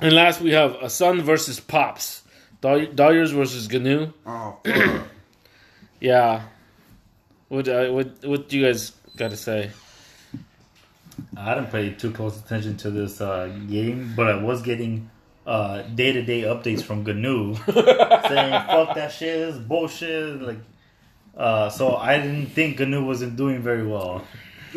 And 0.00 0.14
last 0.14 0.42
we 0.42 0.50
have 0.50 0.74
a 0.82 0.90
Sun 0.90 1.22
versus 1.22 1.58
Pops. 1.58 2.22
Doy- 2.60 2.86
Dodgers 2.94 3.30
versus 3.32 3.70
Gnu. 3.70 4.12
Oh. 4.26 4.58
Yeah. 6.00 6.42
What 7.48 7.66
uh, 7.68 7.88
what 7.88 8.22
what 8.24 8.48
do 8.50 8.58
you 8.58 8.66
guys 8.66 8.92
got 9.16 9.30
to 9.30 9.36
say? 9.36 9.70
I 11.36 11.54
didn't 11.54 11.70
pay 11.70 11.90
too 11.90 12.12
close 12.12 12.38
attention 12.38 12.76
to 12.78 12.90
this 12.90 13.20
uh, 13.20 13.48
game, 13.68 14.14
but 14.16 14.28
I 14.28 14.42
was 14.42 14.62
getting 14.62 15.10
day 15.46 16.12
to 16.12 16.22
day 16.22 16.42
updates 16.42 16.82
from 16.82 17.04
GNU 17.04 17.54
saying 17.66 18.52
"fuck 18.66 18.94
that 18.94 19.12
shit, 19.12 19.38
this 19.38 19.54
is 19.56 19.60
bullshit." 19.60 20.40
Like, 20.40 20.58
uh, 21.36 21.68
so 21.68 21.96
I 21.96 22.18
didn't 22.18 22.46
think 22.46 22.80
GNU 22.80 23.04
wasn't 23.04 23.36
doing 23.36 23.60
very 23.60 23.86
well 23.86 24.24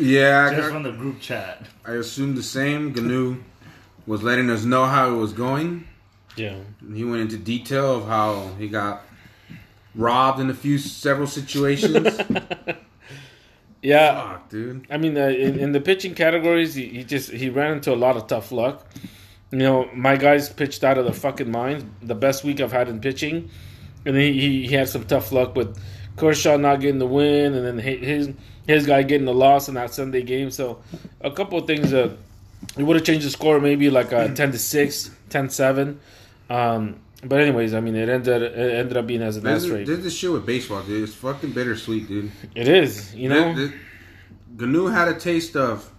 yeah, 0.00 0.46
I, 0.46 0.54
just 0.54 0.62
got- 0.62 0.72
from 0.72 0.82
the 0.82 0.92
group 0.92 1.20
chat. 1.20 1.62
I 1.84 1.92
assumed 1.92 2.36
the 2.36 2.42
same. 2.42 2.92
Gnu 2.92 3.42
was 4.06 4.22
letting 4.22 4.50
us 4.50 4.64
know 4.64 4.86
how 4.86 5.12
it 5.12 5.16
was 5.16 5.32
going. 5.32 5.86
Yeah. 6.36 6.56
He 6.94 7.04
went 7.04 7.22
into 7.22 7.36
detail 7.36 7.96
of 7.96 8.06
how 8.06 8.50
he 8.58 8.68
got 8.68 9.02
robbed 9.94 10.40
in 10.40 10.48
a 10.50 10.54
few 10.54 10.78
several 10.78 11.26
situations. 11.26 12.18
Yeah. 13.82 14.32
Fuck, 14.32 14.48
dude. 14.50 14.86
I 14.90 14.96
mean, 14.96 15.16
uh, 15.16 15.28
in, 15.28 15.58
in 15.58 15.72
the 15.72 15.80
pitching 15.80 16.14
categories, 16.14 16.74
he, 16.74 16.86
he 16.86 17.04
just 17.04 17.30
he 17.30 17.48
ran 17.48 17.72
into 17.72 17.92
a 17.92 17.96
lot 17.96 18.16
of 18.16 18.26
tough 18.26 18.52
luck. 18.52 18.86
You 19.50 19.58
know, 19.58 19.90
my 19.94 20.16
guys 20.16 20.48
pitched 20.48 20.84
out 20.84 20.98
of 20.98 21.04
the 21.06 21.12
fucking 21.12 21.50
mind. 21.50 21.92
The 22.02 22.14
best 22.14 22.44
week 22.44 22.60
I've 22.60 22.72
had 22.72 22.88
in 22.88 23.00
pitching, 23.00 23.50
and 24.04 24.16
he, 24.16 24.32
he, 24.32 24.66
he 24.66 24.74
had 24.74 24.88
some 24.88 25.04
tough 25.04 25.32
luck 25.32 25.56
with 25.56 25.76
Kershaw 26.16 26.56
not 26.56 26.80
getting 26.80 26.98
the 26.98 27.06
win, 27.06 27.54
and 27.54 27.66
then 27.66 27.78
his 27.78 28.30
his 28.66 28.86
guy 28.86 29.02
getting 29.02 29.24
the 29.26 29.34
loss 29.34 29.68
in 29.68 29.74
that 29.74 29.92
Sunday 29.92 30.22
game. 30.22 30.50
So, 30.50 30.80
a 31.20 31.30
couple 31.30 31.58
of 31.58 31.66
things 31.66 31.90
that 31.90 32.12
it 32.76 32.82
would 32.82 32.96
have 32.96 33.04
changed 33.04 33.26
the 33.26 33.30
score, 33.30 33.60
maybe 33.60 33.90
like 33.90 34.12
a 34.12 34.32
ten 34.34 34.52
to 34.52 34.58
6, 34.58 35.10
10-7. 35.30 35.96
Um, 36.48 37.00
but 37.24 37.40
anyways, 37.40 37.74
I 37.74 37.80
mean, 37.80 37.94
it 37.96 38.08
ended 38.08 38.42
it 38.42 38.56
ended 38.56 38.96
up 38.96 39.06
being 39.06 39.22
as 39.22 39.36
an 39.36 39.44
This 39.44 39.64
S 39.64 39.70
is, 39.70 39.86
this 39.86 39.98
is 39.98 40.04
the 40.04 40.10
shit 40.10 40.32
with 40.32 40.46
baseball, 40.46 40.82
dude. 40.82 41.04
It's 41.04 41.14
fucking 41.14 41.52
bittersweet, 41.52 42.08
dude. 42.08 42.30
It 42.54 42.68
is, 42.68 43.14
you 43.14 43.28
know. 43.28 43.54
Th- 43.54 43.70
th- 43.70 43.80
Gnu 44.70 44.86
had 44.88 45.08
a 45.08 45.14
taste 45.18 45.56
of 45.56 45.90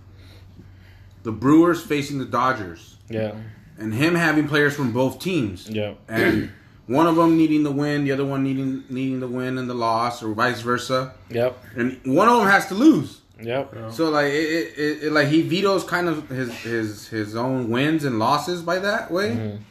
the 1.24 1.32
Brewers 1.32 1.82
facing 1.84 2.20
the 2.20 2.26
Dodgers, 2.26 2.98
Yeah, 3.10 3.34
and 3.78 3.94
him 3.94 4.16
having 4.16 4.48
players 4.48 4.76
from 4.76 4.92
both 4.92 5.20
teams, 5.20 5.70
yeah, 5.70 5.94
and 6.08 6.52
one 6.88 7.08
of 7.08 7.16
them 7.16 7.38
needing 7.38 7.64
the 7.64 7.72
win, 7.72 8.04
the 8.04 8.12
other 8.12 8.26
one 8.26 8.44
needing 8.44 8.84
needing 8.90 9.20
the 9.20 9.28
win 9.28 9.58
and 9.58 9.70
the 9.70 9.74
loss, 9.74 10.22
or 10.22 10.34
vice 10.34 10.62
versa, 10.62 11.14
yep, 11.30 11.58
and 11.76 12.00
one 12.06 12.28
of 12.28 12.38
them 12.40 12.48
has 12.48 12.68
to 12.68 12.76
lose. 12.76 13.22
yep. 13.42 13.74
So 13.92 14.10
like 14.10 14.28
it, 14.32 14.36
it, 14.36 14.78
it, 14.78 15.04
it 15.06 15.12
like 15.12 15.28
he 15.30 15.42
vetoes 15.42 15.84
kind 15.84 16.08
of 16.08 16.30
his 16.30 16.52
his 16.62 17.08
his 17.08 17.36
own 17.36 17.70
wins 17.70 18.04
and 18.04 18.20
losses 18.20 18.62
by 18.62 18.80
that 18.80 19.10
way. 19.12 19.30
Mm-hmm. 19.32 19.64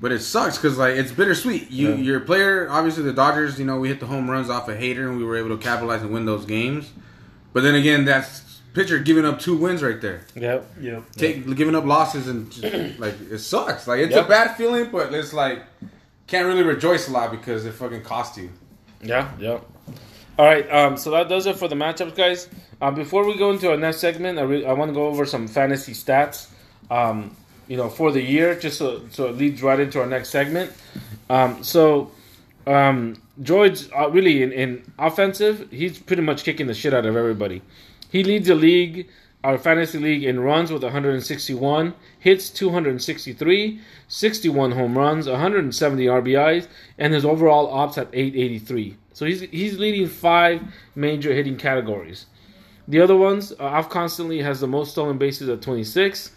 But 0.00 0.12
it 0.12 0.20
sucks 0.20 0.56
because 0.56 0.78
like 0.78 0.94
it's 0.94 1.10
bittersweet. 1.12 1.70
You 1.70 1.90
Yeah. 1.90 1.94
your 1.96 2.20
player, 2.20 2.68
obviously 2.70 3.02
the 3.02 3.12
Dodgers. 3.12 3.58
You 3.58 3.64
know 3.64 3.78
we 3.80 3.88
hit 3.88 3.98
the 4.00 4.06
home 4.06 4.30
runs 4.30 4.48
off 4.48 4.68
a 4.68 4.74
Hader 4.76 5.08
and 5.08 5.18
we 5.18 5.24
were 5.24 5.36
able 5.36 5.50
to 5.50 5.56
capitalize 5.62 6.02
and 6.02 6.12
win 6.12 6.24
those 6.24 6.44
games. 6.44 6.90
But 7.52 7.62
then 7.64 7.74
again, 7.74 8.04
that's 8.04 8.60
pitcher 8.74 8.98
giving 9.00 9.24
up 9.24 9.40
two 9.40 9.56
wins 9.56 9.82
right 9.82 10.00
there, 10.00 10.20
Yep. 10.36 10.66
Yep. 10.80 11.02
take 11.16 11.56
giving 11.56 11.74
up 11.74 11.84
losses 11.84 12.28
and 12.28 12.48
just, 12.50 12.98
like 13.00 13.14
it 13.30 13.38
sucks. 13.40 13.88
Like 13.88 13.98
it's 14.00 14.14
Yep. 14.14 14.26
a 14.26 14.28
bad 14.28 14.56
feeling, 14.56 14.88
but 14.92 15.12
it's 15.12 15.32
like 15.32 15.62
can't 16.28 16.46
really 16.46 16.62
rejoice 16.62 17.08
a 17.08 17.10
lot 17.10 17.30
because 17.32 17.64
it 17.66 17.72
fucking 17.72 18.02
cost 18.02 18.36
you. 18.36 18.50
Yeah, 19.02 19.30
yeah. 19.40 19.58
All 20.38 20.44
right, 20.46 20.70
um, 20.72 20.96
so 20.96 21.10
that 21.12 21.28
does 21.28 21.46
it 21.46 21.56
for 21.56 21.66
the 21.66 21.74
matchups, 21.74 22.14
guys. 22.14 22.48
Uh, 22.80 22.92
before 22.92 23.26
we 23.26 23.36
go 23.36 23.50
into 23.50 23.68
our 23.70 23.76
next 23.76 23.96
segment, 23.98 24.38
I, 24.38 24.42
re- 24.42 24.64
I 24.66 24.72
want 24.74 24.90
to 24.90 24.94
go 24.94 25.06
over 25.08 25.24
some 25.26 25.48
fantasy 25.48 25.92
stats, 25.92 26.46
um, 26.90 27.34
you 27.68 27.76
know, 27.76 27.88
for 27.88 28.10
the 28.10 28.22
year, 28.22 28.58
just 28.58 28.78
so, 28.78 29.02
so 29.10 29.28
it 29.28 29.36
leads 29.36 29.62
right 29.62 29.78
into 29.78 30.00
our 30.00 30.06
next 30.06 30.30
segment. 30.30 30.72
Um, 31.30 31.62
so, 31.62 32.10
um, 32.66 33.20
George, 33.42 33.88
uh, 33.96 34.10
really 34.10 34.42
in, 34.42 34.52
in 34.52 34.92
offensive, 34.98 35.68
he's 35.70 35.98
pretty 35.98 36.22
much 36.22 36.44
kicking 36.44 36.66
the 36.66 36.74
shit 36.74 36.94
out 36.94 37.06
of 37.06 37.14
everybody. 37.14 37.62
He 38.10 38.24
leads 38.24 38.48
the 38.48 38.54
league, 38.54 39.08
our 39.44 39.58
fantasy 39.58 39.98
league, 39.98 40.24
in 40.24 40.40
runs 40.40 40.72
with 40.72 40.82
161, 40.82 41.94
hits 42.18 42.50
263, 42.50 43.80
61 44.08 44.72
home 44.72 44.96
runs, 44.96 45.28
170 45.28 46.06
RBIs, 46.06 46.66
and 46.96 47.12
his 47.12 47.24
overall 47.24 47.70
ops 47.70 47.98
at 47.98 48.08
883. 48.12 48.96
So 49.12 49.26
he's 49.26 49.40
he's 49.40 49.78
leading 49.78 50.06
five 50.06 50.62
major 50.94 51.34
hitting 51.34 51.56
categories. 51.56 52.26
The 52.86 53.00
other 53.00 53.16
ones, 53.16 53.52
uh, 53.58 53.82
constantly 53.82 54.40
has 54.40 54.60
the 54.60 54.66
most 54.66 54.92
stolen 54.92 55.18
bases 55.18 55.48
at 55.50 55.60
26. 55.60 56.30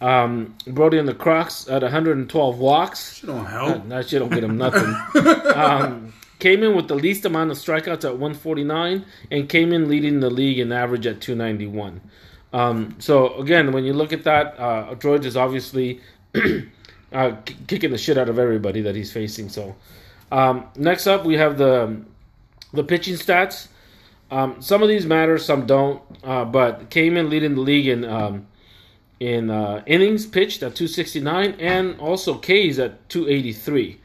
Um, 0.00 0.54
Brody 0.66 0.98
and 0.98 1.08
the 1.08 1.14
Crocs 1.14 1.68
at 1.68 1.82
112 1.82 2.58
walks. 2.58 3.20
Don't 3.22 3.44
That, 3.44 3.50
help. 3.50 3.88
that 3.88 4.08
shit 4.08 4.20
don't 4.20 4.28
get 4.30 4.44
him 4.44 4.58
nothing. 4.58 4.94
um, 5.54 6.12
Cayman 6.38 6.76
with 6.76 6.88
the 6.88 6.94
least 6.94 7.24
amount 7.24 7.50
of 7.50 7.56
strikeouts 7.56 8.04
at 8.04 8.12
149, 8.18 9.04
and 9.30 9.48
Cayman 9.48 9.88
leading 9.88 10.20
the 10.20 10.28
league 10.28 10.58
in 10.58 10.70
average 10.70 11.06
at 11.06 11.20
291. 11.22 12.00
Um, 12.52 12.94
so 12.98 13.34
again, 13.36 13.72
when 13.72 13.84
you 13.84 13.94
look 13.94 14.12
at 14.12 14.24
that, 14.24 14.58
uh, 14.60 14.94
George 14.96 15.24
is 15.24 15.36
obviously 15.36 16.00
uh, 17.12 17.36
k- 17.44 17.56
kicking 17.66 17.90
the 17.90 17.98
shit 17.98 18.18
out 18.18 18.28
of 18.28 18.38
everybody 18.38 18.82
that 18.82 18.94
he's 18.94 19.10
facing. 19.12 19.48
So 19.48 19.74
um, 20.30 20.66
next 20.76 21.06
up, 21.06 21.24
we 21.24 21.34
have 21.36 21.56
the 21.58 22.02
the 22.72 22.84
pitching 22.84 23.14
stats. 23.14 23.68
Um, 24.30 24.60
some 24.60 24.82
of 24.82 24.88
these 24.88 25.06
matter, 25.06 25.38
some 25.38 25.66
don't. 25.66 26.02
Uh, 26.22 26.44
but 26.44 26.90
Cayman 26.90 27.30
leading 27.30 27.54
the 27.54 27.60
league 27.62 27.86
in 27.86 28.04
um, 28.04 28.46
in 29.20 29.50
uh, 29.50 29.82
innings 29.86 30.26
pitched 30.26 30.62
at 30.62 30.74
269 30.74 31.56
and 31.58 31.98
also 32.00 32.36
K's 32.38 32.78
at 32.78 33.08
283. 33.08 34.00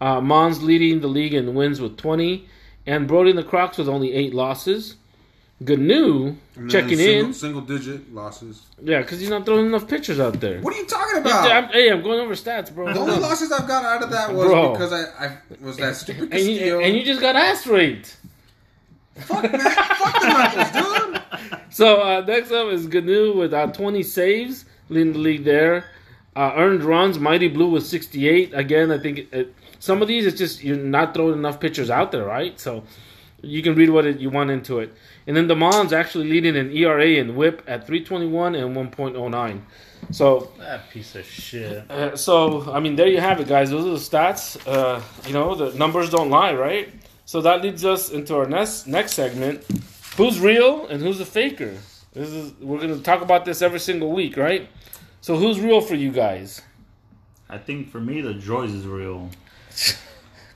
Uh, 0.00 0.20
Mons 0.20 0.62
leading 0.62 1.00
the 1.00 1.08
league 1.08 1.34
in 1.34 1.54
wins 1.54 1.80
with 1.80 1.96
20, 1.96 2.46
and 2.86 3.06
Brody 3.08 3.30
and 3.30 3.38
the 3.38 3.44
Crocs 3.44 3.78
with 3.78 3.88
only 3.88 4.12
eight 4.12 4.34
losses. 4.34 4.96
Then 5.60 6.40
checking 6.68 6.98
single, 6.98 7.26
in, 7.26 7.32
Single 7.32 7.60
digit 7.62 8.12
losses. 8.12 8.66
yeah, 8.82 9.00
because 9.00 9.20
he's 9.20 9.30
not 9.30 9.46
throwing 9.46 9.66
enough 9.66 9.88
pitchers 9.88 10.20
out 10.20 10.40
there. 10.40 10.60
What 10.60 10.74
are 10.74 10.76
you 10.76 10.86
talking 10.86 11.18
I'm, 11.18 11.26
about? 11.26 11.72
hey, 11.72 11.90
I'm 11.90 12.02
going 12.02 12.20
over 12.20 12.34
stats, 12.34 12.74
bro. 12.74 12.92
The 12.92 12.98
only 13.00 13.18
losses 13.18 13.50
I've 13.52 13.66
got 13.68 13.84
out 13.84 14.02
of 14.02 14.10
that 14.10 14.34
was 14.34 14.46
Bro. 14.48 14.72
because 14.72 14.92
I, 14.92 15.26
I 15.26 15.38
was 15.60 15.76
that 15.78 15.96
stupid 15.96 16.32
And 16.32 16.42
you, 16.42 16.80
and 16.80 16.96
you 16.96 17.04
just 17.04 17.20
got 17.20 17.36
ass 17.36 17.66
raped. 17.66 18.16
Fuck, 19.16 19.42
man, 19.50 19.60
fuck 19.60 20.20
the 20.20 20.28
Knuckles, 20.28 20.70
dude. 21.10 21.22
So 21.70 22.02
uh, 22.02 22.20
next 22.26 22.50
up 22.52 22.68
is 22.72 22.86
Gnu 22.86 23.32
with 23.36 23.52
uh, 23.52 23.66
20 23.68 24.02
saves, 24.02 24.64
leading 24.88 25.12
the 25.12 25.18
league 25.18 25.44
there. 25.44 25.86
Uh, 26.36 26.52
earned 26.56 26.82
runs, 26.82 27.18
Mighty 27.18 27.48
Blue 27.48 27.70
with 27.70 27.86
68. 27.86 28.52
Again, 28.54 28.90
I 28.90 28.98
think 28.98 29.18
it, 29.18 29.28
it, 29.32 29.54
some 29.78 30.02
of 30.02 30.08
these 30.08 30.26
it's 30.26 30.38
just 30.38 30.64
you're 30.64 30.76
not 30.76 31.14
throwing 31.14 31.34
enough 31.34 31.60
pitchers 31.60 31.90
out 31.90 32.10
there, 32.12 32.24
right? 32.24 32.58
So 32.58 32.82
you 33.42 33.62
can 33.62 33.74
read 33.74 33.90
what 33.90 34.04
it, 34.06 34.18
you 34.18 34.30
want 34.30 34.50
into 34.50 34.78
it. 34.80 34.92
And 35.26 35.36
then 35.36 35.46
the 35.48 35.54
Mons 35.56 35.92
actually 35.92 36.28
leading 36.28 36.56
in 36.56 36.70
ERA 36.76 37.06
and 37.20 37.36
WHIP 37.36 37.62
at 37.66 37.86
321 37.86 38.54
and 38.56 38.74
1.09. 38.76 39.60
So 40.10 40.50
That 40.58 40.90
piece 40.90 41.14
of 41.14 41.24
shit. 41.24 41.88
uh, 41.90 42.16
so 42.16 42.70
I 42.72 42.80
mean, 42.80 42.96
there 42.96 43.06
you 43.08 43.20
have 43.20 43.40
it, 43.40 43.48
guys. 43.48 43.70
Those 43.70 43.86
are 43.86 43.90
the 43.90 43.96
stats. 44.18 44.58
Uh, 44.66 45.00
you 45.26 45.32
know, 45.32 45.54
the 45.54 45.76
numbers 45.78 46.10
don't 46.10 46.30
lie, 46.30 46.52
right? 46.54 46.88
So 47.26 47.40
that 47.40 47.62
leads 47.62 47.84
us 47.84 48.10
into 48.10 48.36
our 48.36 48.46
next 48.46 48.86
next 48.86 49.12
segment: 49.12 49.64
who's 50.16 50.38
real 50.40 50.86
and 50.86 51.02
who's 51.02 51.20
a 51.20 51.26
faker. 51.26 51.74
This 52.12 52.28
is 52.30 52.52
we're 52.60 52.80
gonna 52.80 52.98
talk 52.98 53.22
about 53.22 53.44
this 53.44 53.62
every 53.62 53.80
single 53.80 54.12
week, 54.12 54.36
right? 54.36 54.68
So 55.20 55.36
who's 55.36 55.58
real 55.60 55.80
for 55.80 55.94
you 55.94 56.12
guys? 56.12 56.62
I 57.48 57.58
think 57.58 57.90
for 57.90 58.00
me, 58.00 58.20
the 58.20 58.34
Droids 58.34 58.74
is 58.74 58.86
real. 58.86 59.30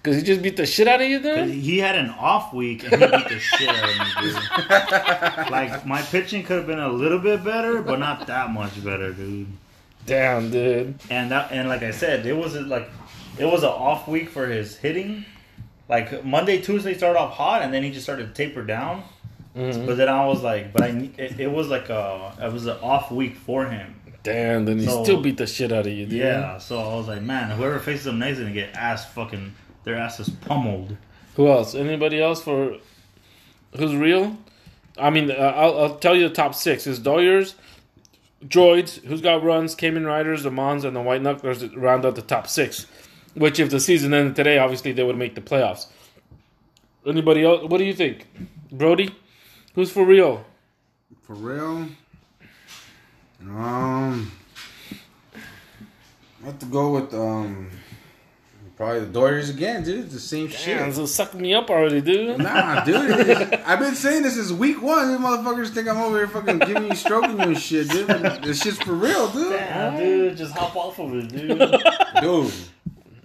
Because 0.01 0.17
he 0.17 0.23
just 0.23 0.43
beat 0.43 0.57
the 0.57 0.65
shit 0.65 0.87
out 0.87 1.01
of 1.01 1.09
you, 1.09 1.19
dude. 1.19 1.51
He 1.51 1.79
had 1.79 1.97
an 1.97 2.11
off 2.11 2.55
week 2.55 2.85
and 2.85 3.03
he 3.03 3.09
beat 3.09 3.29
the 3.29 3.39
shit 3.41 3.69
out 3.69 3.91
of 3.91 3.99
me, 3.99 4.31
dude. 4.31 5.51
Like 5.51 5.85
my 5.85 6.01
pitching 6.03 6.45
could 6.45 6.59
have 6.59 6.67
been 6.69 6.79
a 6.79 6.89
little 6.89 7.19
bit 7.19 7.43
better, 7.43 7.83
but 7.83 7.99
not 7.99 8.27
that 8.29 8.51
much 8.51 8.83
better, 8.85 9.13
dude. 9.13 9.49
Damn, 10.07 10.51
dude. 10.53 10.95
And 11.11 11.33
that, 11.33 11.51
and 11.51 11.69
like 11.69 11.83
I 11.83 11.91
said, 11.91 12.25
it 12.27 12.33
was 12.33 12.55
like 12.55 12.89
it 13.39 13.45
was 13.45 13.65
an 13.65 13.71
off 13.71 14.07
week 14.07 14.31
for 14.31 14.47
his 14.47 14.77
hitting. 14.77 15.25
Like 15.89 16.25
Monday, 16.25 16.61
Tuesday 16.61 16.95
started 16.95 17.19
off 17.19 17.35
hot, 17.35 17.63
and 17.63 17.73
then 17.73 17.83
he 17.83 17.91
just 17.91 18.05
started 18.05 18.29
to 18.29 18.35
taper 18.35 18.63
down. 18.63 19.03
Mhm. 19.57 19.87
But 19.87 19.97
then 19.97 20.09
I 20.09 20.27
was 20.27 20.43
like, 20.43 20.73
but 20.73 20.83
I 20.83 21.11
it, 21.17 21.41
it 21.41 21.51
was 21.51 21.69
like 21.69 21.89
a 21.89 22.33
it 22.41 22.53
was 22.53 22.67
an 22.67 22.77
off 22.83 23.11
week 23.11 23.37
for 23.37 23.65
him. 23.67 23.95
Damn, 24.23 24.67
then 24.67 24.79
he 24.79 24.87
still 24.87 25.23
beat 25.23 25.39
the 25.39 25.47
shit 25.47 25.73
out 25.73 25.87
of 25.87 25.93
you, 25.93 26.05
dude. 26.05 26.19
Yeah, 26.19 26.59
so 26.59 26.79
I 26.79 26.95
was 26.97 27.09
like, 27.09 27.23
man, 27.23 27.51
whoever 27.51 27.79
faces 27.79 28.05
them 28.05 28.19
next 28.19 28.39
is 28.39 28.43
gonna 28.45 28.53
get 28.55 28.75
ass 28.77 29.07
fucking 29.13 29.55
their 29.85 29.97
asses 29.97 30.29
pummeled. 30.29 30.97
Who 31.37 31.49
else? 31.49 31.75
Anybody 31.75 32.21
else 32.21 32.43
for 32.43 32.77
who's 33.77 33.95
real? 33.95 34.37
I 34.99 35.11
mean, 35.11 35.31
uh, 35.31 35.35
I'll, 35.35 35.79
I'll 35.79 35.95
tell 35.97 36.15
you 36.17 36.29
the 36.29 36.35
top 36.35 36.55
six: 36.55 36.87
is 36.87 37.01
Doyers, 37.01 37.55
Droids, 38.45 39.03
who's 39.05 39.21
got 39.21 39.43
runs, 39.43 39.75
Cayman 39.75 40.05
Riders, 40.05 40.43
the 40.43 40.51
Mons, 40.51 40.85
and 40.85 40.95
the 40.95 41.01
White 41.01 41.23
Knucklers 41.23 41.75
round 41.77 42.05
out 42.05 42.15
the 42.15 42.23
top 42.23 42.47
six. 42.49 42.87
Which, 43.35 43.61
if 43.61 43.71
the 43.71 43.79
season 43.81 44.13
ended 44.15 44.37
today, 44.37 44.59
obviously 44.59 44.93
they 44.93 45.03
would 45.05 45.17
make 45.17 45.35
the 45.35 45.41
playoffs. 45.41 45.87
Anybody 47.07 47.45
else? 47.45 47.63
What 47.69 47.79
do 47.79 47.85
you 47.85 47.95
think, 47.95 48.27
Brody? 48.73 49.15
Who's 49.75 49.91
for 49.91 50.05
real? 50.05 50.45
For 51.23 51.35
real? 51.35 51.89
Um, 53.43 54.33
I 55.35 56.47
have 56.47 56.59
to 56.59 56.67
go 56.67 56.95
with 56.95 57.15
um, 57.15 57.71
probably 58.77 59.01
the 59.01 59.07
Dodgers 59.07 59.49
again, 59.51 59.85
dude. 59.85 60.11
The 60.11 60.19
same 60.19 60.49
Damn, 60.49 60.57
shit. 60.59 60.95
so 60.95 61.07
suck 61.07 61.35
me 61.35 61.55
up 61.55 61.71
already, 61.71 62.01
dude. 62.01 62.39
Nah, 62.39 62.85
dude. 62.85 63.11
it 63.11 63.29
is- 63.29 63.61
I've 63.67 63.79
been 63.79 63.95
saying 63.95 64.23
this 64.25 64.35
since 64.35 64.51
week 64.51 64.83
one. 64.83 65.09
These 65.13 65.19
motherfuckers 65.21 65.69
think 65.71 65.89
I'm 65.89 65.99
over 65.99 66.17
here 66.17 66.29
fucking 66.29 66.59
giving 66.59 66.89
you, 66.89 66.95
stroking 66.97 67.33
you 67.39 67.45
and 67.45 67.59
shit, 67.59 67.89
dude. 67.91 68.09
This 68.43 68.63
shit's 68.63 68.79
for 68.79 68.93
real, 68.95 69.29
dude. 69.31 69.53
Damn, 69.53 69.97
dude, 69.99 70.37
just 70.37 70.55
hop 70.55 70.75
off 70.77 70.99
of 70.99 71.15
it, 71.15 71.29
dude. 71.29 71.59
Dude, 72.21 72.53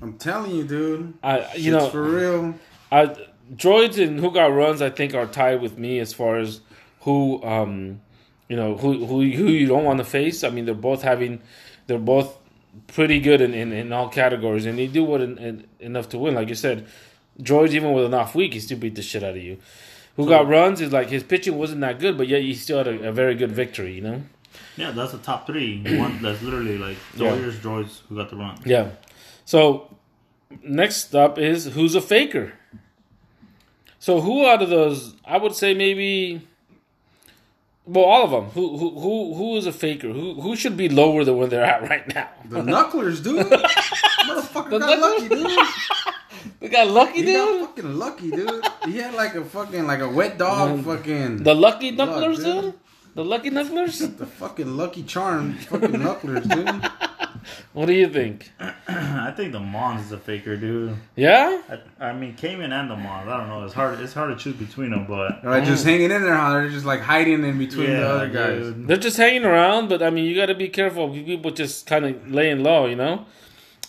I'm 0.04 0.18
telling 0.18 0.52
you, 0.52 0.64
dude. 0.66 1.14
I, 1.24 1.54
you 1.56 1.72
know, 1.72 1.90
for 1.90 2.04
real. 2.04 2.56
I, 2.92 3.16
droids 3.56 3.98
and 4.06 4.20
who 4.20 4.32
got 4.32 4.48
runs, 4.54 4.82
I 4.82 4.90
think, 4.90 5.16
are 5.16 5.26
tied 5.26 5.62
with 5.62 5.78
me 5.78 6.00
as 6.00 6.14
far 6.14 6.38
as 6.38 6.60
who, 7.02 7.42
um, 7.44 8.02
you 8.50 8.58
know, 8.58 8.76
who 8.76 9.06
who 9.06 9.22
who 9.22 9.46
you 9.48 9.66
don't 9.68 9.86
want 9.86 10.00
to 10.00 10.04
face. 10.04 10.44
I 10.44 10.50
mean, 10.50 10.66
they're 10.66 10.76
both 10.76 11.02
having, 11.04 11.42
they're 11.88 11.98
both 11.98 12.38
pretty 12.88 13.20
good 13.20 13.40
in, 13.40 13.54
in, 13.54 13.72
in 13.72 13.94
all 13.94 14.10
categories, 14.10 14.66
and 14.66 14.78
they 14.78 14.88
do 14.88 15.04
what 15.04 15.22
en- 15.22 15.40
en- 15.40 15.68
enough 15.80 16.10
to 16.10 16.18
win. 16.18 16.36
Like 16.36 16.50
you 16.50 16.56
said, 16.56 16.86
droids 17.42 17.70
even 17.72 17.94
with 17.94 18.06
an 18.06 18.14
off 18.14 18.36
week, 18.36 18.54
he 18.54 18.60
still 18.60 18.78
beat 18.78 18.96
the 18.96 19.02
shit 19.02 19.24
out 19.24 19.38
of 19.38 19.44
you. 19.44 19.58
Who 20.18 20.28
got 20.28 20.48
runs 20.48 20.82
is 20.82 20.92
like 20.92 21.10
his 21.10 21.24
pitching 21.24 21.58
wasn't 21.58 21.82
that 21.82 22.00
good, 22.00 22.18
but 22.18 22.28
yet 22.28 22.42
he 22.42 22.54
still 22.54 22.78
had 22.80 22.88
a, 22.88 23.08
a 23.10 23.12
very 23.12 23.36
good 23.36 23.52
victory. 23.52 23.94
You 23.94 24.02
know. 24.02 24.22
yeah, 24.76 24.92
that's 24.92 25.14
the 25.14 25.18
top 25.20 25.48
three. 25.48 25.82
One 25.98 26.22
that's 26.22 26.42
literally 26.42 26.78
like 26.78 26.98
Yeah. 27.16 27.32
Warriors, 27.32 27.56
droids 27.58 28.02
who 28.10 28.18
got 28.18 28.30
the 28.30 28.36
run. 28.36 28.60
Yeah. 28.66 28.90
So 29.46 29.90
next 30.64 31.16
up 31.16 31.38
is 31.38 31.66
who's 31.74 31.96
a 31.96 32.02
faker. 32.02 32.54
So 34.00 34.20
who 34.22 34.46
out 34.46 34.62
of 34.62 34.70
those? 34.70 35.16
I 35.26 35.38
would 35.38 35.56
say 35.56 35.74
maybe. 35.74 36.48
Well, 37.86 38.06
all 38.06 38.24
of 38.24 38.32
them. 38.32 38.46
Who 38.52 38.78
who 38.78 38.90
who 39.00 39.34
who 39.36 39.58
is 39.58 39.66
a 39.66 39.72
faker? 39.74 40.10
Who 40.12 40.40
who 40.42 40.56
should 40.56 40.78
be 40.78 40.88
lower 40.90 41.24
than 41.24 41.38
where 41.38 41.48
they're 41.48 41.64
at 41.66 41.82
right 41.90 42.08
now? 42.14 42.30
The 42.50 42.62
knucklers, 42.62 43.24
dude. 43.24 43.46
Motherfucker 44.28 44.70
The 44.72 44.80
got 44.80 45.00
lucky, 45.00 45.28
dude. 45.30 45.58
We 46.60 46.68
got 46.68 46.88
lucky, 46.88 47.22
He 47.24 47.32
got 47.34 47.46
dude. 47.46 47.62
fucking 47.68 47.94
lucky, 47.98 48.32
dude. 48.32 48.66
He 48.86 48.98
had 48.98 49.14
like 49.14 49.34
a 49.36 49.46
fucking 49.46 49.86
like 49.88 50.00
a 50.02 50.10
wet 50.10 50.38
dog, 50.38 50.84
fucking 50.84 51.44
The 51.44 51.56
lucky 51.56 51.92
Luck, 51.92 52.10
knucklers, 52.10 52.36
dude. 52.38 52.62
dude. 52.64 52.74
The 53.16 53.24
lucky 53.24 53.50
knucklers. 53.50 54.18
the 54.18 54.26
fucking 54.26 54.76
lucky 54.76 55.04
charm, 55.04 55.54
fucking 55.56 55.92
knucklers, 55.92 56.44
dude. 56.44 56.92
What 57.74 57.88
do 57.88 57.94
you 57.94 58.08
think? 58.08 58.52
I 58.88 59.32
think 59.36 59.52
the 59.52 59.60
Mons 59.60 60.06
is 60.06 60.12
a 60.12 60.18
faker, 60.18 60.56
dude. 60.56 60.96
Yeah. 61.16 61.62
I, 62.00 62.08
I 62.08 62.14
mean, 62.14 62.36
Cayman 62.36 62.72
and 62.72 62.90
the 62.90 62.96
Mons. 62.96 63.28
I 63.28 63.38
don't 63.38 63.48
know. 63.48 63.64
It's 63.64 63.74
hard. 63.74 64.00
It's 64.00 64.14
hard 64.14 64.38
to 64.38 64.42
choose 64.42 64.56
between 64.56 64.92
them, 64.92 65.06
but 65.08 65.42
They're 65.42 65.52
like 65.52 65.66
just 65.66 65.86
mm. 65.86 65.90
hanging 65.90 66.12
in 66.12 66.22
there, 66.22 66.36
huh? 66.36 66.54
They're 66.54 66.70
just 66.70 66.86
like 66.86 67.02
hiding 67.02 67.44
in 67.44 67.58
between 67.58 67.90
yeah, 67.90 68.00
the 68.00 68.10
other 68.10 68.30
guys. 68.30 68.60
dude. 68.62 68.88
They're 68.88 68.98
just 68.98 69.18
hanging 69.18 69.46
around, 69.46 69.90
but 69.90 70.04
I 70.04 70.10
mean, 70.10 70.26
you 70.26 70.36
got 70.36 70.48
to 70.48 70.56
be 70.56 70.70
careful. 70.70 71.10
People 71.10 71.52
just 71.52 71.86
kind 71.86 72.06
of 72.06 72.30
laying 72.30 72.64
low, 72.64 72.86
you 72.86 72.96
know. 72.96 73.26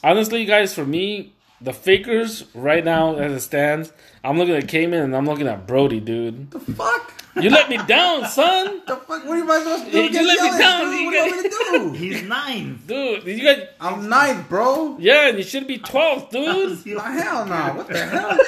Honestly, 0.02 0.44
guys, 0.44 0.74
for 0.74 0.84
me, 0.84 1.34
the 1.60 1.72
fakers 1.72 2.44
right 2.54 2.84
now, 2.84 3.16
as 3.16 3.32
it 3.32 3.40
stands, 3.40 3.92
I'm 4.22 4.38
looking 4.38 4.54
at 4.54 4.68
Cayman 4.68 5.00
and 5.00 5.16
I'm 5.16 5.26
looking 5.26 5.48
at 5.48 5.66
Brody, 5.66 6.00
dude. 6.00 6.50
The 6.50 6.60
fuck? 6.60 7.13
You 7.40 7.50
let 7.50 7.68
me 7.68 7.78
down, 7.78 8.26
son, 8.28 8.82
The 8.86 8.96
fuck? 8.96 9.08
What 9.08 9.26
are 9.26 9.36
you 9.38 9.46
guys 9.46 9.62
supposed 9.64 9.84
to 9.86 9.90
do? 9.90 9.98
You 9.98 10.06
against 10.08 10.28
let 10.28 10.42
me 10.42 10.48
Yelich, 10.50 10.58
down, 10.58 10.90
dude? 10.90 11.04
What 11.04 11.10
do 11.10 11.16
you 11.16 11.32
want 11.32 11.42
me 11.42 11.42
to 11.42 11.78
do? 11.78 11.92
He's 12.04 12.22
ninth. 12.22 12.86
dude. 12.86 13.24
You 13.24 13.42
got 13.42 13.58
I'm 13.80 14.08
ninth, 14.08 14.48
bro. 14.48 14.96
yeah, 15.00 15.28
and 15.28 15.38
you 15.38 15.44
should 15.44 15.66
be 15.66 15.78
12th, 15.78 16.30
dude. 16.30 16.86
Nah, 16.96 17.02
hell 17.02 17.46
no. 17.46 17.54
What 17.76 17.88
the 17.88 18.06
hell? 18.06 18.38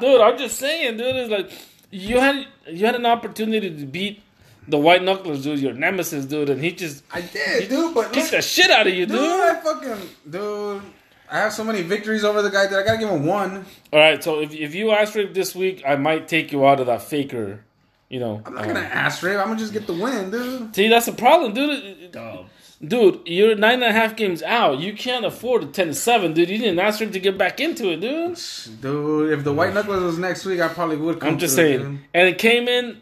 dude. 0.00 0.20
I'm 0.20 0.38
just 0.38 0.58
saying, 0.58 0.96
dude. 0.96 1.16
It's 1.16 1.30
like 1.30 1.50
you 1.90 2.20
had 2.20 2.46
you 2.68 2.86
had 2.86 2.94
an 2.94 3.06
opportunity 3.06 3.70
to 3.74 3.86
beat 3.86 4.22
the 4.68 4.78
white 4.78 5.02
knucklers, 5.02 5.42
dude. 5.42 5.58
Your 5.60 5.72
nemesis, 5.74 6.24
dude, 6.26 6.50
and 6.50 6.62
he 6.62 6.70
just 6.72 7.02
I 7.12 7.22
did, 7.22 7.68
dude. 7.68 7.94
But 7.94 8.12
kicked 8.12 8.30
the 8.30 8.42
shit 8.42 8.70
out 8.70 8.86
of 8.86 8.94
you, 8.94 9.06
dude, 9.06 9.16
dude. 9.16 9.40
I 9.40 9.60
fucking 9.60 10.08
dude. 10.30 10.82
I 11.30 11.38
have 11.38 11.52
so 11.52 11.64
many 11.64 11.82
victories 11.82 12.24
over 12.24 12.42
the 12.42 12.50
guy 12.50 12.66
that 12.66 12.78
I 12.78 12.82
gotta 12.84 12.98
give 12.98 13.08
him 13.10 13.26
one. 13.26 13.66
All 13.92 13.98
right, 13.98 14.22
so 14.22 14.40
if 14.40 14.54
if 14.54 14.74
you 14.74 14.90
ask 14.90 15.14
rape 15.14 15.34
this 15.34 15.54
week, 15.54 15.82
I 15.86 15.96
might 15.96 16.28
take 16.28 16.52
you 16.52 16.66
out 16.66 16.80
of 16.80 16.86
that 16.86 17.02
faker. 17.02 17.64
You 18.08 18.20
know, 18.20 18.40
I'm 18.46 18.54
not 18.54 18.64
uh, 18.64 18.66
gonna 18.68 18.80
ass 18.80 19.22
rape. 19.22 19.38
I'm 19.38 19.48
gonna 19.48 19.58
just 19.58 19.72
get 19.72 19.86
the 19.86 19.92
win, 19.92 20.30
dude. 20.30 20.74
see 20.74 20.88
that's 20.88 21.06
the 21.06 21.12
problem, 21.12 21.52
dude. 21.52 22.12
Dog. 22.12 22.46
Dude, 22.80 23.22
you're 23.26 23.56
nine 23.56 23.82
and 23.82 23.84
a 23.84 23.92
half 23.92 24.14
games 24.14 24.40
out. 24.42 24.78
You 24.78 24.92
can't 24.94 25.24
afford 25.26 25.64
a 25.64 25.66
ten 25.66 25.88
to 25.88 25.94
seven, 25.94 26.32
dude. 26.32 26.48
You 26.48 26.58
didn't 26.58 26.78
ask 26.78 27.00
rape 27.00 27.12
to 27.12 27.20
get 27.20 27.36
back 27.36 27.60
into 27.60 27.90
it, 27.90 28.00
dude. 28.00 28.38
Dude, 28.80 29.32
if 29.32 29.44
the 29.44 29.52
white 29.52 29.74
knuckles 29.74 30.02
was 30.02 30.18
next 30.18 30.44
week, 30.46 30.60
I 30.60 30.68
probably 30.68 30.96
would. 30.96 31.20
Come 31.20 31.30
I'm 31.30 31.38
just 31.38 31.56
to 31.56 31.62
it, 31.62 31.78
saying. 31.78 31.78
dude. 31.80 32.00
And 32.14 32.28
it 32.28 32.38
Cayman, 32.38 33.00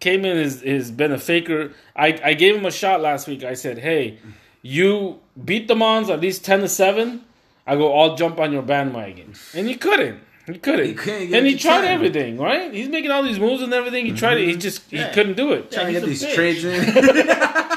came 0.00 0.24
in 0.24 0.36
has, 0.36 0.60
has 0.62 0.90
been 0.90 1.12
a 1.12 1.18
faker. 1.18 1.72
I, 1.94 2.20
I 2.24 2.34
gave 2.34 2.56
him 2.56 2.66
a 2.66 2.70
shot 2.72 3.00
last 3.00 3.28
week. 3.28 3.44
I 3.44 3.54
said, 3.54 3.78
hey, 3.78 4.18
you 4.60 5.20
beat 5.42 5.68
the 5.68 5.76
Mons 5.76 6.10
at 6.10 6.20
least 6.20 6.44
10 6.44 6.60
to 6.60 6.68
7. 6.68 7.24
I 7.66 7.76
go, 7.76 7.96
I'll 7.98 8.16
jump 8.16 8.38
on 8.40 8.52
your 8.52 8.62
bandwagon. 8.62 9.34
And 9.54 9.68
he 9.68 9.76
couldn't. 9.76 10.20
He 10.46 10.58
couldn't. 10.58 10.86
He 10.86 10.94
couldn't 10.94 11.32
and 11.34 11.46
he 11.46 11.56
tried 11.56 11.78
trying. 11.82 11.90
everything, 11.92 12.36
right? 12.38 12.74
He's 12.74 12.88
making 12.88 13.12
all 13.12 13.22
these 13.22 13.38
moves 13.38 13.62
and 13.62 13.72
everything. 13.72 14.06
He 14.06 14.12
tried 14.12 14.38
it. 14.38 14.48
He 14.48 14.56
just 14.56 14.90
he 14.90 14.98
couldn't 15.12 15.36
do 15.36 15.52
it. 15.52 15.68
Yeah, 15.70 15.78
Trying 15.78 15.94
to 15.94 16.00
get 16.00 16.06
these 16.06 16.24
bitch. 16.24 16.34
trades 16.34 16.64
in. 16.64 16.82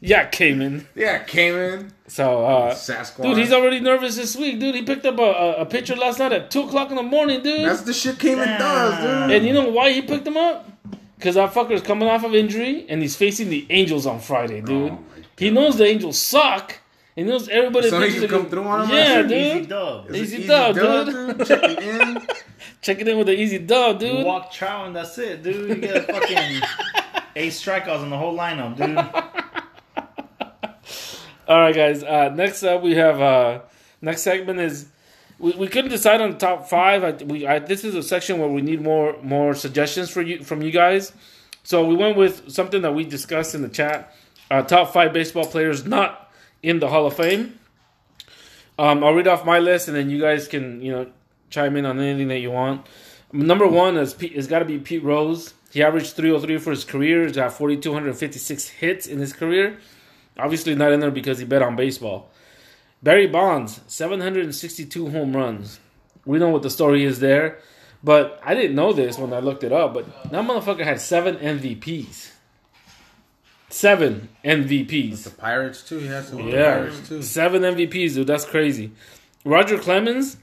Yeah, 0.00 0.26
Cayman. 0.26 0.86
yeah, 0.94 1.22
Cayman, 1.24 1.90
So, 2.08 2.44
uh, 2.44 2.74
Sasquatch. 2.74 3.22
dude, 3.22 3.38
he's 3.38 3.54
already 3.54 3.80
nervous 3.80 4.16
this 4.16 4.36
week, 4.36 4.60
dude. 4.60 4.74
He 4.74 4.82
picked 4.82 5.06
up 5.06 5.18
a, 5.18 5.22
a, 5.22 5.52
a 5.62 5.64
pitcher 5.66 5.96
last 5.96 6.18
night 6.18 6.30
at 6.30 6.50
2 6.50 6.64
o'clock 6.64 6.90
in 6.90 6.96
the 6.96 7.02
morning, 7.02 7.42
dude. 7.42 7.66
That's 7.66 7.80
the 7.80 7.94
shit 7.94 8.18
Cayman 8.18 8.58
does, 8.58 8.98
dude. 9.28 9.34
And 9.34 9.46
you 9.46 9.54
know 9.54 9.70
why 9.70 9.92
he 9.92 10.02
picked 10.02 10.26
him 10.26 10.36
up? 10.36 10.68
Because 11.16 11.36
that 11.36 11.54
fucker's 11.54 11.80
coming 11.80 12.06
off 12.06 12.22
of 12.22 12.34
injury 12.34 12.84
and 12.90 13.00
he's 13.00 13.16
facing 13.16 13.48
the 13.48 13.66
Angels 13.70 14.04
on 14.04 14.20
Friday, 14.20 14.60
dude. 14.60 14.92
Oh, 14.92 14.98
he 15.38 15.48
knows 15.48 15.78
the 15.78 15.86
Angels 15.86 16.18
suck. 16.18 16.80
He 17.16 17.22
knows 17.22 17.48
everybody. 17.48 17.90
So 17.90 18.00
he 18.00 18.10
thinks 18.10 18.20
can 18.26 18.40
come 18.40 18.50
through 18.50 18.64
on 18.64 18.88
him? 18.88 18.96
Yeah, 18.96 19.22
dude. 19.22 19.32
Easy 19.32 19.66
dub. 19.66 20.06
It's 20.08 20.16
an 20.16 20.16
Easy 20.16 20.46
dub, 20.46 20.74
dude. 20.74 21.38
dude. 21.38 21.46
Checking 21.46 21.88
in. 21.88 22.26
Checking 22.82 23.08
in 23.08 23.18
with 23.18 23.28
an 23.28 23.36
easy 23.36 23.58
dub, 23.58 24.02
You 24.02 24.08
dude. 24.08 24.26
walk 24.26 24.52
Trout 24.52 24.86
and 24.88 24.96
that's 24.96 25.16
it, 25.18 25.42
dude. 25.42 25.68
You 25.68 25.74
get 25.76 25.96
a 25.96 26.02
fucking 26.12 26.60
eight 27.36 27.52
strikeouts 27.52 28.02
in 28.02 28.10
the 28.10 28.18
whole 28.18 28.36
lineup, 28.36 28.76
dude. 28.76 28.98
All 31.46 31.60
right, 31.60 31.74
guys. 31.74 32.02
Uh, 32.02 32.30
next 32.34 32.62
up, 32.62 32.82
we 32.82 32.94
have 32.94 33.20
uh, 33.20 33.60
next 34.00 34.22
segment 34.22 34.60
is 34.60 34.88
we, 35.38 35.52
we 35.52 35.68
couldn't 35.68 35.90
decide 35.90 36.20
on 36.20 36.32
the 36.32 36.38
top 36.38 36.68
five. 36.68 37.04
I, 37.04 37.12
we 37.24 37.46
I, 37.46 37.58
this 37.58 37.84
is 37.84 37.94
a 37.94 38.02
section 38.02 38.38
where 38.38 38.48
we 38.48 38.62
need 38.62 38.80
more 38.80 39.16
more 39.22 39.54
suggestions 39.54 40.10
for 40.10 40.22
you 40.22 40.42
from 40.42 40.62
you 40.62 40.70
guys. 40.70 41.12
So 41.62 41.86
we 41.86 41.94
went 41.94 42.16
with 42.16 42.50
something 42.50 42.82
that 42.82 42.94
we 42.94 43.04
discussed 43.04 43.54
in 43.54 43.62
the 43.62 43.68
chat. 43.68 44.14
Uh, 44.50 44.62
top 44.62 44.92
five 44.92 45.12
baseball 45.12 45.46
players 45.46 45.86
not 45.86 46.23
in 46.64 46.80
the 46.80 46.88
Hall 46.88 47.06
of 47.06 47.14
Fame. 47.14 47.58
Um, 48.78 49.04
I'll 49.04 49.14
read 49.14 49.28
off 49.28 49.44
my 49.44 49.58
list, 49.58 49.86
and 49.86 49.96
then 49.96 50.10
you 50.10 50.20
guys 50.20 50.48
can 50.48 50.80
you 50.80 50.90
know 50.90 51.06
chime 51.50 51.76
in 51.76 51.86
on 51.86 52.00
anything 52.00 52.28
that 52.28 52.40
you 52.40 52.50
want. 52.50 52.86
Number 53.32 53.66
one 53.66 53.96
is 53.96 54.14
Pete, 54.14 54.34
has 54.34 54.46
got 54.46 54.60
to 54.60 54.64
be 54.64 54.78
Pete 54.78 55.04
Rose. 55.04 55.54
He 55.70 55.82
averaged 55.82 56.14
303 56.14 56.58
for 56.58 56.70
his 56.70 56.84
career. 56.84 57.24
He's 57.24 57.36
got 57.36 57.52
4,256 57.52 58.68
hits 58.68 59.06
in 59.06 59.18
his 59.18 59.32
career. 59.32 59.78
Obviously 60.38 60.74
not 60.74 60.92
in 60.92 61.00
there 61.00 61.10
because 61.10 61.38
he 61.38 61.44
bet 61.44 61.62
on 61.62 61.76
baseball. 61.76 62.30
Barry 63.02 63.26
Bonds, 63.26 63.80
762 63.86 65.10
home 65.10 65.36
runs. 65.36 65.80
We 66.24 66.38
know 66.38 66.48
what 66.48 66.62
the 66.62 66.70
story 66.70 67.04
is 67.04 67.20
there, 67.20 67.58
but 68.02 68.40
I 68.44 68.54
didn't 68.54 68.76
know 68.76 68.92
this 68.92 69.18
when 69.18 69.32
I 69.32 69.40
looked 69.40 69.64
it 69.64 69.72
up. 69.72 69.94
But 69.94 70.30
that 70.30 70.44
motherfucker 70.44 70.84
had 70.84 71.00
seven 71.00 71.36
MVPs. 71.36 72.30
Seven 73.74 74.28
MVPs. 74.44 75.24
The 75.24 75.30
MVPs. 75.30 75.36
Pirates 75.36 75.82
too. 75.82 75.98
He 75.98 76.06
has 76.06 76.28
some 76.28 76.38
Yeah, 76.48 76.74
Pirates 76.76 77.08
too. 77.08 77.22
seven 77.22 77.62
MVPs, 77.62 78.14
dude. 78.14 78.28
That's 78.28 78.44
crazy. 78.44 78.92
Roger 79.44 79.78
Clemens, 79.78 80.36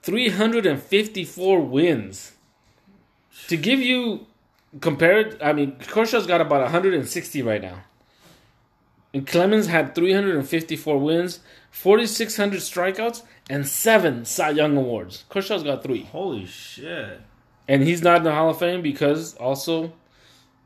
354 0.00 1.60
wins. 1.60 2.32
To 3.48 3.58
give 3.58 3.78
you 3.80 4.26
compared, 4.80 5.40
I 5.42 5.52
mean, 5.52 5.76
Kershaw's 5.86 6.26
got 6.26 6.40
about 6.40 6.62
160 6.62 7.42
right 7.42 7.60
now. 7.60 7.80
And 9.12 9.26
Clemens 9.26 9.66
had 9.66 9.94
354 9.94 10.98
wins, 10.98 11.40
4,600 11.70 12.60
strikeouts, 12.60 13.22
and 13.50 13.66
seven 13.68 14.24
Cy 14.24 14.48
Young 14.50 14.78
awards. 14.78 15.24
Kershaw's 15.28 15.62
got 15.62 15.82
three. 15.82 16.04
Holy 16.04 16.46
shit. 16.46 17.20
And 17.68 17.82
he's 17.82 18.00
not 18.00 18.16
in 18.18 18.22
the 18.22 18.32
Hall 18.34 18.48
of 18.48 18.58
Fame 18.58 18.80
because 18.80 19.34
also 19.34 19.92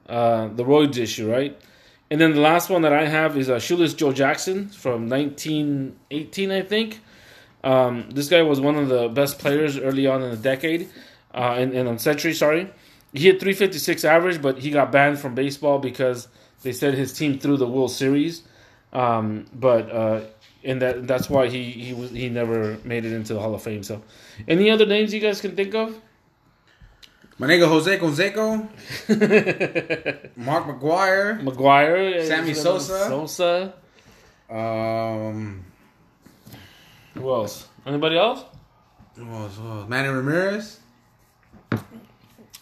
uh, 0.09 0.47
the 0.49 0.63
roids 0.63 0.97
issue, 0.99 1.29
right? 1.29 1.61
And 2.13 2.21
then 2.21 2.35
the 2.35 2.43
last 2.43 2.69
one 2.69 2.83
that 2.83 2.93
I 2.93 3.07
have 3.07 3.39
is 3.39 3.49
uh, 3.49 3.59
Shoeless 3.59 3.95
Joe 3.95 4.13
Jackson 4.13 4.69
from 4.69 5.09
1918, 5.09 6.51
I 6.51 6.61
think. 6.61 7.01
Um, 7.65 8.11
this 8.11 8.29
guy 8.29 8.43
was 8.43 8.61
one 8.61 8.77
of 8.77 8.89
the 8.91 9.09
best 9.09 9.39
players 9.39 9.79
early 9.79 10.07
on 10.07 10.23
in 10.23 10.31
the 10.31 10.37
decade, 10.37 10.91
uh, 11.33 11.57
in, 11.59 11.73
in 11.73 11.87
the 11.87 11.99
century, 11.99 12.35
sorry. 12.35 12.71
He 13.15 13.29
had 13.29 13.41
356 13.41 14.05
average, 14.05 14.43
but 14.43 14.59
he 14.59 14.71
got 14.71 14.93
banned 14.93 15.21
from 15.21 15.35
baseball 15.35 15.79
because 15.79 16.29
they 16.63 16.73
said 16.75 16.93
his 16.93 17.15
team 17.15 17.39
threw 17.39 17.57
the 17.57 17.67
World 17.67 17.93
Series. 17.93 18.43
Um, 18.93 19.47
but 19.55 19.91
uh, 19.91 20.21
and 20.65 20.83
that 20.83 21.07
that's 21.07 21.31
why 21.31 21.49
he 21.49 21.71
he 21.71 21.95
was 21.95 22.11
he 22.11 22.29
never 22.29 22.77
made 22.85 23.07
it 23.07 23.13
into 23.15 23.33
the 23.33 23.41
Hall 23.41 23.55
of 23.55 23.63
Fame. 23.63 23.83
So, 23.83 24.03
any 24.47 24.69
other 24.69 24.85
names 24.85 25.15
you 25.15 25.21
guys 25.21 25.41
can 25.41 25.57
think 25.57 25.75
of? 25.75 25.99
My 27.39 27.47
nigga 27.49 27.67
Jose 27.67 27.99
Canseco, 27.99 28.69
Mark 30.37 30.65
McGwire, 30.67 31.43
McGwire, 31.43 32.27
Sammy 32.27 32.55
Sosa. 32.55 33.07
Sosa. 33.09 33.75
um, 34.51 35.65
Who 37.15 37.31
else? 37.33 37.69
Anybody 37.87 38.17
else? 38.19 38.45
who 39.17 39.29
else, 39.31 39.57
who 39.57 39.67
else? 39.69 39.89
Manny 39.89 40.09
Ramirez. 40.09 40.79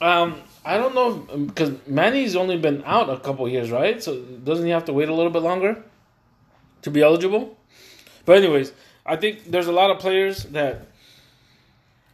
Um, 0.00 0.40
I 0.64 0.78
don't 0.78 0.94
know 0.94 1.14
because 1.37 1.72
Manny's 1.87 2.35
only 2.37 2.56
been 2.56 2.83
out 2.87 3.11
a 3.11 3.18
couple 3.18 3.46
years, 3.48 3.70
right? 3.70 4.02
So 4.02 4.18
doesn't 4.20 4.64
he 4.64 4.70
have 4.70 4.87
to 4.87 4.92
wait 4.92 5.09
a 5.11 5.14
little 5.14 5.30
bit 5.33 5.42
longer 5.42 5.83
to 6.83 6.90
be 6.90 7.02
eligible? 7.02 7.59
But 8.24 8.38
anyways, 8.38 8.72
I 9.04 9.16
think 9.16 9.50
there's 9.50 9.66
a 9.66 9.72
lot 9.72 9.90
of 9.90 9.98
players 9.98 10.44
that 10.44 10.87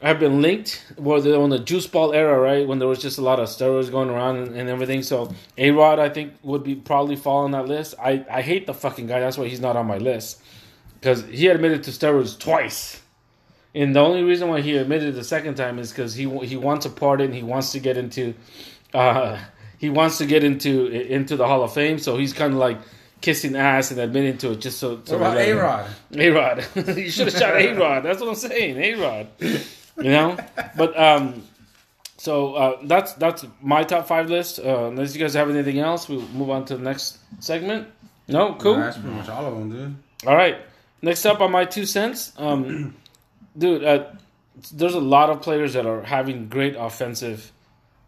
have 0.02 0.18
been 0.20 0.42
linked 0.42 0.84
where 0.96 1.20
they're 1.20 1.40
on 1.40 1.50
the 1.50 1.58
juice 1.58 1.86
ball 1.86 2.12
era, 2.12 2.38
right? 2.38 2.66
When 2.66 2.78
there 2.78 2.88
was 2.88 3.00
just 3.00 3.18
a 3.18 3.22
lot 3.22 3.40
of 3.40 3.48
steroids 3.48 3.90
going 3.90 4.10
around 4.10 4.36
and, 4.36 4.54
and 4.56 4.68
everything. 4.68 5.02
So 5.02 5.32
A 5.56 5.70
Rod, 5.70 5.98
I 5.98 6.08
think, 6.10 6.34
would 6.42 6.62
be 6.62 6.74
probably 6.74 7.16
fall 7.16 7.44
on 7.44 7.52
that 7.52 7.66
list. 7.66 7.94
I, 8.02 8.24
I 8.30 8.42
hate 8.42 8.66
the 8.66 8.74
fucking 8.74 9.06
guy. 9.06 9.20
That's 9.20 9.38
why 9.38 9.48
he's 9.48 9.60
not 9.60 9.76
on 9.76 9.86
my 9.86 9.98
list 9.98 10.42
because 11.00 11.24
he 11.24 11.48
admitted 11.48 11.82
to 11.84 11.90
steroids 11.92 12.38
twice. 12.38 13.00
And 13.74 13.94
the 13.94 14.00
only 14.00 14.22
reason 14.22 14.48
why 14.48 14.60
he 14.62 14.76
admitted 14.76 15.14
the 15.14 15.24
second 15.24 15.54
time 15.54 15.78
is 15.78 15.90
because 15.90 16.14
he 16.14 16.28
he 16.46 16.56
wants 16.56 16.86
to 16.86 16.90
pardon. 16.90 17.32
He 17.32 17.42
wants 17.42 17.72
to 17.72 17.78
get 17.78 17.96
into, 17.98 18.34
uh, 18.94 19.38
he 19.78 19.90
wants 19.90 20.18
to 20.18 20.26
get 20.26 20.44
into 20.44 20.86
into 20.88 21.36
the 21.36 21.46
Hall 21.46 21.62
of 21.62 21.74
Fame. 21.74 21.98
So 21.98 22.16
he's 22.16 22.32
kind 22.32 22.54
of 22.54 22.58
like 22.58 22.78
kissing 23.20 23.54
ass 23.54 23.90
and 23.90 24.00
admitting 24.00 24.38
to 24.38 24.52
it 24.52 24.60
just 24.60 24.78
so. 24.78 25.00
so 25.04 25.18
What 25.18 25.26
about 25.26 25.34
they 25.34 25.50
A 25.50 25.56
Rod? 25.62 25.86
a 26.14 26.30
Rod. 26.30 26.66
you 26.96 27.10
should 27.10 27.26
have 27.26 27.36
shot 27.36 27.56
A 27.56 27.72
Rod. 27.74 28.02
That's 28.02 28.20
what 28.20 28.30
I'm 28.30 28.34
saying. 28.34 28.78
A 28.78 28.94
Rod. 28.94 29.28
You 29.98 30.10
know? 30.10 30.36
But 30.76 30.98
um 30.98 31.42
so 32.16 32.54
uh 32.54 32.78
that's 32.84 33.12
that's 33.14 33.44
my 33.60 33.82
top 33.84 34.06
five 34.06 34.28
list. 34.30 34.58
Uh 34.58 34.86
unless 34.88 35.14
you 35.14 35.20
guys 35.20 35.34
have 35.34 35.50
anything 35.50 35.78
else, 35.78 36.08
we'll 36.08 36.26
move 36.28 36.50
on 36.50 36.64
to 36.66 36.76
the 36.76 36.82
next 36.82 37.18
segment. 37.40 37.88
No, 38.28 38.54
cool. 38.54 38.76
that's 38.76 38.98
pretty 38.98 39.14
much 39.14 39.28
all 39.28 39.46
of 39.46 39.58
them, 39.58 39.70
dude. 39.70 39.96
All 40.26 40.34
right. 40.34 40.58
Next 41.02 41.24
up 41.26 41.40
on 41.40 41.52
my 41.52 41.64
two 41.64 41.86
cents, 41.86 42.32
um, 42.36 42.96
dude, 43.58 43.84
uh, 43.84 44.06
there's 44.72 44.94
a 44.94 45.00
lot 45.00 45.30
of 45.30 45.42
players 45.42 45.74
that 45.74 45.86
are 45.86 46.02
having 46.02 46.48
great 46.48 46.74
offensive 46.76 47.52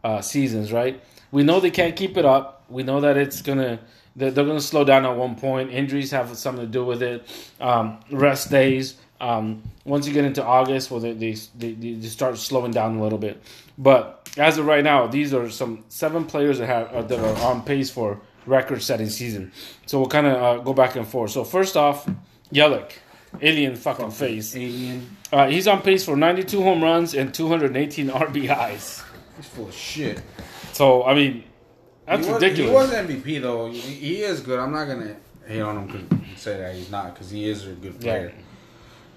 uh, 0.02 0.20
seasons, 0.20 0.72
right? 0.72 1.00
We 1.30 1.42
know 1.42 1.60
they 1.60 1.70
can't 1.70 1.94
keep 1.94 2.16
it 2.16 2.24
up. 2.24 2.64
We 2.68 2.82
know 2.82 3.00
that 3.02 3.16
it's 3.16 3.42
gonna 3.42 3.78
they're, 4.16 4.30
they're 4.30 4.44
gonna 4.44 4.60
slow 4.60 4.84
down 4.84 5.04
at 5.04 5.16
one 5.16 5.36
point. 5.36 5.70
Injuries 5.70 6.10
have 6.10 6.36
something 6.36 6.64
to 6.64 6.70
do 6.70 6.84
with 6.84 7.02
it. 7.02 7.26
Um, 7.60 8.00
rest 8.10 8.50
days. 8.50 8.96
Um, 9.20 9.62
once 9.84 10.06
you 10.06 10.12
get 10.12 10.24
into 10.24 10.44
August, 10.44 10.90
well, 10.90 11.00
they, 11.00 11.12
they 11.12 11.32
they 11.58 11.72
they 11.72 12.06
start 12.08 12.38
slowing 12.38 12.70
down 12.70 12.96
a 12.98 13.02
little 13.02 13.18
bit. 13.18 13.42
But 13.76 14.28
as 14.36 14.58
of 14.58 14.66
right 14.66 14.84
now, 14.84 15.06
these 15.08 15.34
are 15.34 15.50
some 15.50 15.84
seven 15.88 16.24
players 16.24 16.58
that 16.58 16.66
have 16.66 16.92
uh, 16.92 17.02
that 17.02 17.18
are 17.18 17.36
on 17.50 17.62
pace 17.62 17.90
for 17.90 18.20
record-setting 18.46 19.08
season. 19.10 19.52
So 19.86 19.98
we'll 19.98 20.08
kind 20.08 20.26
of 20.26 20.42
uh, 20.42 20.62
go 20.62 20.72
back 20.72 20.96
and 20.96 21.06
forth. 21.06 21.32
So 21.32 21.44
first 21.44 21.76
off, 21.76 22.08
Yelich, 22.52 22.92
alien 23.42 23.76
fucking 23.76 24.10
face. 24.12 24.54
Alien. 24.56 25.16
Uh, 25.32 25.48
he's 25.48 25.68
on 25.68 25.82
pace 25.82 26.04
for 26.04 26.16
92 26.16 26.62
home 26.62 26.82
runs 26.82 27.14
and 27.14 27.34
218 27.34 28.08
RBIs. 28.10 29.04
He's 29.36 29.46
full 29.46 29.68
of 29.68 29.74
shit. 29.74 30.22
So 30.72 31.04
I 31.04 31.14
mean, 31.14 31.44
that's 32.06 32.26
he 32.26 32.32
was, 32.32 32.42
ridiculous. 32.42 32.70
He 32.70 32.96
was 32.96 33.06
MVP 33.08 33.42
though. 33.42 33.70
He, 33.70 33.78
he 33.80 34.22
is 34.22 34.40
good. 34.40 34.58
I'm 34.60 34.72
not 34.72 34.86
gonna 34.86 35.16
hate 35.46 35.60
on 35.60 35.88
him 35.88 35.88
'cause- 36.08 36.18
say 36.40 36.56
that 36.56 36.74
he's 36.76 36.90
not 36.90 37.14
because 37.14 37.30
he 37.30 37.48
is 37.48 37.66
a 37.66 37.72
good 37.72 38.00
player. 38.00 38.32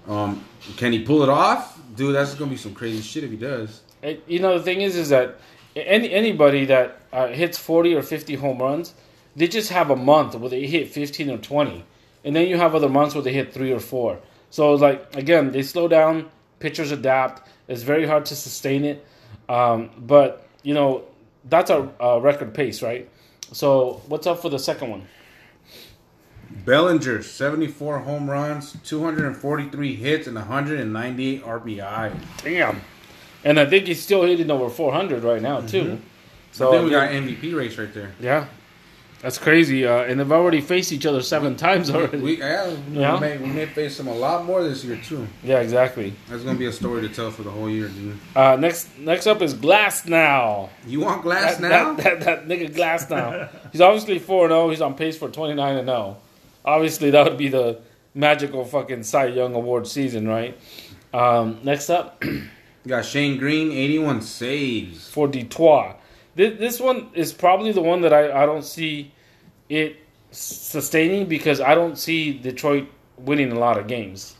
Um, 0.08 0.44
can 0.76 0.92
he 0.92 1.04
pull 1.04 1.22
it 1.22 1.28
off, 1.28 1.80
dude? 1.96 2.14
That's 2.14 2.34
gonna 2.34 2.50
be 2.50 2.56
some 2.56 2.74
crazy 2.74 3.02
shit 3.02 3.24
if 3.24 3.30
he 3.30 3.36
does. 3.36 3.82
And, 4.02 4.20
you 4.26 4.40
know, 4.40 4.58
the 4.58 4.64
thing 4.64 4.80
is, 4.80 4.96
is 4.96 5.10
that 5.10 5.36
any 5.76 6.10
anybody 6.10 6.64
that 6.66 7.00
uh, 7.12 7.28
hits 7.28 7.58
forty 7.58 7.94
or 7.94 8.02
fifty 8.02 8.34
home 8.34 8.58
runs, 8.58 8.94
they 9.36 9.48
just 9.48 9.70
have 9.70 9.90
a 9.90 9.96
month 9.96 10.34
where 10.34 10.50
they 10.50 10.66
hit 10.66 10.88
fifteen 10.90 11.30
or 11.30 11.38
twenty, 11.38 11.84
and 12.24 12.34
then 12.34 12.48
you 12.48 12.56
have 12.56 12.74
other 12.74 12.88
months 12.88 13.14
where 13.14 13.22
they 13.22 13.32
hit 13.32 13.52
three 13.54 13.72
or 13.72 13.80
four. 13.80 14.18
So 14.50 14.74
like 14.74 15.14
again, 15.16 15.52
they 15.52 15.62
slow 15.62 15.88
down. 15.88 16.30
Pitchers 16.58 16.92
adapt. 16.92 17.48
It's 17.68 17.82
very 17.82 18.06
hard 18.06 18.24
to 18.26 18.36
sustain 18.36 18.84
it, 18.84 19.06
um, 19.48 19.90
but 19.98 20.46
you 20.62 20.74
know 20.74 21.04
that's 21.48 21.70
a, 21.70 21.88
a 21.98 22.20
record 22.20 22.54
pace, 22.54 22.82
right? 22.82 23.08
So 23.52 24.02
what's 24.06 24.26
up 24.26 24.40
for 24.42 24.48
the 24.48 24.58
second 24.58 24.90
one? 24.90 25.06
Bellinger, 26.64 27.22
74 27.22 28.00
home 28.00 28.28
runs, 28.30 28.76
243 28.84 29.94
hits, 29.96 30.26
and 30.26 30.36
198 30.36 31.42
RBI. 31.44 32.12
Damn. 32.44 32.80
And 33.44 33.58
I 33.58 33.66
think 33.66 33.86
he's 33.86 34.02
still 34.02 34.22
hitting 34.22 34.50
over 34.50 34.68
400 34.68 35.22
right 35.24 35.42
now, 35.42 35.60
too. 35.60 35.98
So 36.52 36.66
So, 36.66 36.72
then 36.72 36.84
we 36.84 36.90
got 36.90 37.10
MVP 37.10 37.54
race 37.56 37.76
right 37.78 37.92
there. 37.92 38.12
yeah. 38.20 38.46
That's 39.20 39.38
crazy. 39.38 39.86
Uh, 39.86 39.98
and 40.02 40.18
they've 40.18 40.32
already 40.32 40.60
faced 40.60 40.90
each 40.90 41.06
other 41.06 41.22
seven 41.22 41.54
times 41.54 41.90
already. 41.90 42.18
We, 42.18 42.38
yeah, 42.40 42.76
Yeah. 42.90 43.14
We, 43.14 43.20
may, 43.20 43.36
we 43.38 43.46
may 43.50 43.66
face 43.66 43.96
them 43.96 44.08
a 44.08 44.14
lot 44.14 44.44
more 44.44 44.64
this 44.64 44.84
year 44.84 44.96
too. 44.96 45.28
yeah, 45.44 45.60
exactly. 45.60 46.12
That's 46.28 46.42
gonna 46.42 46.58
be 46.58 46.66
a 46.66 46.72
story 46.72 47.02
to 47.02 47.08
tell 47.08 47.30
for 47.30 47.44
the 47.44 47.50
whole 47.50 47.70
year, 47.70 47.86
dude. 47.86 48.18
Uh, 48.34 48.56
next 48.56 48.98
next 48.98 49.28
up 49.28 49.40
is 49.40 49.54
Glasnow. 49.54 50.70
You 50.88 51.02
want 51.02 51.22
glass 51.22 51.56
That, 51.58 51.68
now? 51.70 51.92
that, 51.94 52.02
that, 52.24 52.46
that 52.46 52.48
nigga 52.48 52.74
Glasnow. 52.74 53.48
He's 53.70 53.80
obviously 53.80 54.18
4 54.18 54.48
0. 54.48 54.70
He's 54.70 54.80
on 54.80 54.94
pace 54.94 55.16
for 55.16 55.28
29 55.28 55.76
and 55.76 55.86
0. 55.86 56.16
Obviously, 56.64 57.10
that 57.10 57.24
would 57.24 57.38
be 57.38 57.48
the 57.48 57.80
magical 58.14 58.64
fucking 58.64 59.02
Cy 59.02 59.26
Young 59.26 59.54
Award 59.54 59.86
season, 59.86 60.28
right? 60.28 60.58
Um, 61.12 61.60
next 61.62 61.90
up, 61.90 62.22
You 62.24 62.48
got 62.88 63.04
Shane 63.04 63.38
Greene, 63.38 63.72
81 63.72 64.22
saves. 64.22 65.08
for 65.08 65.28
Detroit. 65.28 65.96
This, 66.34 66.58
this 66.58 66.80
one 66.80 67.08
is 67.14 67.32
probably 67.32 67.72
the 67.72 67.82
one 67.82 68.00
that 68.02 68.12
I, 68.12 68.42
I 68.42 68.46
don't 68.46 68.64
see 68.64 69.12
it 69.68 69.96
sustaining 70.30 71.26
because 71.26 71.60
I 71.60 71.74
don't 71.74 71.98
see 71.98 72.32
Detroit 72.38 72.88
winning 73.18 73.52
a 73.52 73.58
lot 73.58 73.78
of 73.78 73.86
games. 73.86 74.36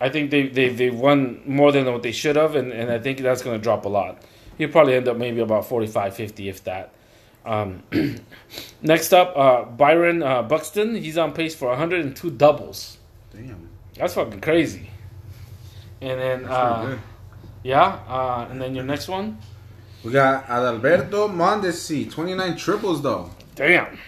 I 0.00 0.08
think 0.08 0.30
they, 0.30 0.48
they, 0.48 0.68
they've 0.70 0.94
won 0.94 1.42
more 1.44 1.72
than 1.72 1.84
what 1.86 2.02
they 2.02 2.12
should 2.12 2.36
have, 2.36 2.54
and, 2.54 2.72
and 2.72 2.90
I 2.90 2.98
think 2.98 3.18
that's 3.18 3.42
going 3.42 3.58
to 3.58 3.62
drop 3.62 3.84
a 3.84 3.88
lot. 3.88 4.22
He'll 4.56 4.68
probably 4.68 4.94
end 4.94 5.08
up 5.08 5.16
maybe 5.16 5.40
about 5.40 5.66
45 5.66 6.14
50, 6.14 6.48
if 6.48 6.64
that. 6.64 6.92
Um, 7.48 7.82
next 8.82 9.12
up, 9.14 9.36
uh, 9.36 9.64
Byron 9.64 10.22
uh, 10.22 10.42
Buxton. 10.42 10.94
He's 10.94 11.16
on 11.16 11.32
pace 11.32 11.54
for 11.54 11.68
102 11.68 12.30
doubles. 12.32 12.98
Damn, 13.32 13.68
That's 13.94 14.14
fucking 14.14 14.40
crazy. 14.40 14.90
And 16.00 16.20
then, 16.20 16.44
uh, 16.44 16.98
yeah, 17.62 18.00
uh, 18.06 18.46
and 18.50 18.60
then 18.60 18.74
your 18.74 18.84
next 18.84 19.08
one. 19.08 19.38
We 20.04 20.12
got 20.12 20.46
Adalberto 20.46 21.28
Mondesi, 21.28 22.10
29 22.10 22.56
triples 22.56 23.02
though. 23.02 23.30
Damn. 23.54 23.98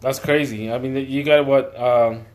That's 0.00 0.18
crazy. 0.18 0.70
I 0.70 0.78
mean, 0.78 0.94
you 1.10 1.24
got 1.24 1.46
what? 1.46 1.74
Um, 1.80 2.26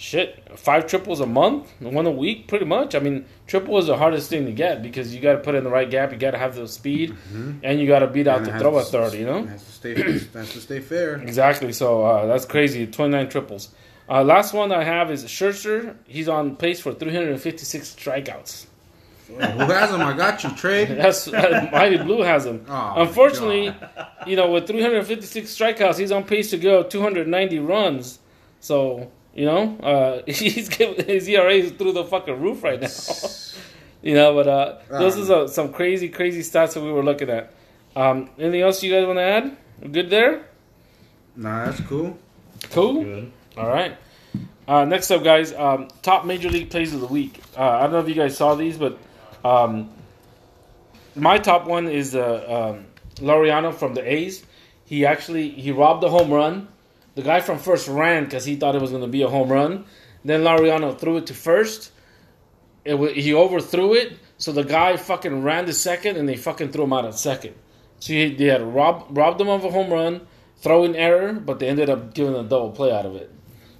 shit, 0.00 0.42
five 0.58 0.86
triples 0.86 1.20
a 1.20 1.26
month, 1.26 1.70
one 1.80 2.06
a 2.06 2.10
week, 2.10 2.48
pretty 2.48 2.64
much. 2.64 2.94
I 2.94 3.00
mean, 3.00 3.26
triple 3.46 3.76
is 3.76 3.86
the 3.86 3.96
hardest 3.98 4.30
thing 4.30 4.46
to 4.46 4.52
get 4.52 4.82
because 4.82 5.14
you 5.14 5.20
got 5.20 5.32
to 5.34 5.38
put 5.40 5.54
in 5.54 5.62
the 5.62 5.68
right 5.70 5.88
gap, 5.90 6.10
you 6.10 6.16
got 6.18 6.30
to 6.30 6.38
have 6.38 6.54
the 6.56 6.66
speed, 6.66 7.14
and 7.62 7.78
you 7.78 7.86
got 7.86 7.98
to 7.98 8.06
beat 8.06 8.26
out 8.26 8.38
And 8.38 8.48
it 8.48 8.58
throw 8.58 8.74
a 8.76 8.78
has 8.78 8.90
to- 8.90 8.92
third. 9.10 9.12
You 9.18 9.26
know. 9.26 9.44
Has 9.44 9.62
to 9.64 9.70
stay, 9.72 9.94
has 10.02 10.52
to 10.54 10.60
stay 10.60 10.80
fair. 10.80 11.16
Exactly. 11.16 11.72
So 11.72 12.04
uh, 12.04 12.26
that's 12.26 12.46
crazy. 12.46 12.86
Twenty 12.86 13.12
nine 13.12 13.28
triples. 13.28 13.68
Uh, 14.08 14.24
last 14.24 14.52
one 14.54 14.72
I 14.72 14.82
have 14.82 15.10
is 15.12 15.22
Scherzer. 15.24 15.94
He's 16.08 16.28
on 16.28 16.56
pace 16.56 16.80
for 16.80 16.92
356 16.92 17.94
strikeouts. 17.94 18.66
Who 19.28 19.36
has 19.38 19.90
him? 19.92 20.00
I 20.00 20.16
got 20.16 20.42
you, 20.42 20.50
Trey. 20.56 20.84
That's 21.02 21.28
uh, 21.28 21.68
Mighty 21.70 21.98
Blue 21.98 22.22
has 22.22 22.44
him. 22.46 22.64
Oh, 22.68 22.94
Unfortunately, 22.96 23.72
you 24.26 24.34
know, 24.34 24.50
with 24.50 24.66
356 24.66 25.48
strikeouts, 25.54 25.96
he's 25.98 26.10
on 26.10 26.24
pace 26.24 26.50
to 26.50 26.56
go 26.58 26.82
290 26.82 27.60
runs. 27.60 28.18
So, 28.58 29.12
you 29.34 29.46
know, 29.46 29.76
uh, 29.78 30.22
he's 30.30 30.68
giving, 30.68 31.04
his 31.06 31.28
ERA 31.28 31.52
is 31.52 31.72
through 31.72 31.92
the 31.92 32.04
fucking 32.04 32.40
roof 32.40 32.62
right 32.64 32.80
now. 32.80 32.88
you 34.02 34.14
know, 34.14 34.34
but 34.34 34.46
uh, 34.48 34.78
those 34.90 35.16
Um. 35.16 35.22
are 35.22 35.26
some- 35.26 35.48
some 35.48 35.72
crazy, 35.72 36.08
crazy 36.08 36.40
stats 36.42 36.74
that 36.74 36.82
we 36.82 36.90
were 36.92 37.02
looking 37.04 37.30
at. 37.30 37.52
Um, 37.96 38.30
anything 38.38 38.60
else 38.62 38.82
you 38.82 38.92
guys 38.92 39.06
want 39.06 39.18
to 39.18 39.22
add? 39.22 39.56
We're 39.82 39.88
good 39.88 40.10
there? 40.10 40.42
Nah, 41.36 41.66
that's 41.66 41.80
cool. 41.82 42.16
Cool. 42.70 43.02
Good. 43.04 43.32
All 43.56 43.68
right. 43.68 43.96
Uh, 44.68 44.84
next 44.84 45.10
up, 45.10 45.24
guys, 45.24 45.52
um, 45.54 45.88
top 46.02 46.24
major 46.24 46.48
league 46.48 46.70
plays 46.70 46.94
of 46.94 47.00
the 47.00 47.06
week. 47.08 47.40
Uh, 47.58 47.62
I 47.62 47.82
don't 47.82 47.92
know 47.92 47.98
if 48.00 48.08
you 48.08 48.14
guys 48.14 48.36
saw 48.36 48.54
these, 48.54 48.76
but 48.78 48.98
um, 49.44 49.90
my 51.16 51.38
top 51.38 51.66
one 51.66 51.88
is 51.88 52.14
uh, 52.14 52.74
um, 52.76 52.86
Laureano 53.16 53.74
from 53.74 53.94
the 53.94 54.08
A's. 54.12 54.44
He 54.84 55.04
actually 55.06 55.48
he 55.50 55.72
robbed 55.72 56.04
a 56.04 56.08
home 56.08 56.30
run. 56.30 56.68
The 57.20 57.26
guy 57.26 57.40
from 57.42 57.58
first 57.58 57.86
ran 57.86 58.24
because 58.24 58.46
he 58.46 58.56
thought 58.56 58.74
it 58.74 58.80
was 58.80 58.92
going 58.92 59.02
to 59.02 59.08
be 59.08 59.20
a 59.20 59.28
home 59.28 59.50
run. 59.50 59.84
Then 60.24 60.40
Laureano 60.40 60.98
threw 60.98 61.18
it 61.18 61.26
to 61.26 61.34
first. 61.34 61.92
It 62.82 62.94
wa 62.94 63.08
he 63.08 63.34
overthrew 63.34 63.92
it, 63.92 64.16
so 64.38 64.52
the 64.52 64.62
guy 64.62 64.96
fucking 64.96 65.42
ran 65.42 65.66
to 65.66 65.74
second, 65.74 66.16
and 66.16 66.26
they 66.26 66.36
fucking 66.36 66.72
threw 66.72 66.84
him 66.84 66.94
out 66.94 67.04
at 67.04 67.14
second. 67.14 67.56
So 67.98 68.14
he, 68.14 68.34
they 68.34 68.46
had 68.46 68.62
robbed 68.62 69.14
robbed 69.14 69.38
him 69.38 69.50
of 69.50 69.66
a 69.66 69.70
home 69.70 69.92
run, 69.92 70.26
throwing 70.56 70.96
error, 70.96 71.34
but 71.34 71.58
they 71.58 71.68
ended 71.68 71.90
up 71.90 72.14
giving 72.14 72.34
a 72.34 72.42
double 72.42 72.70
play 72.70 72.90
out 72.90 73.04
of 73.04 73.16
it. 73.16 73.30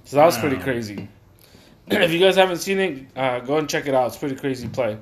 So 0.03 0.17
that 0.17 0.25
was 0.25 0.37
pretty 0.37 0.57
crazy. 0.57 1.09
if 1.87 2.11
you 2.11 2.19
guys 2.19 2.35
haven't 2.35 2.57
seen 2.57 2.79
it, 2.79 3.07
uh, 3.15 3.39
go 3.39 3.57
and 3.57 3.67
check 3.67 3.87
it 3.87 3.95
out. 3.95 4.05
It's 4.05 4.17
a 4.17 4.19
pretty 4.19 4.35
crazy 4.35 4.67
play. 4.67 4.99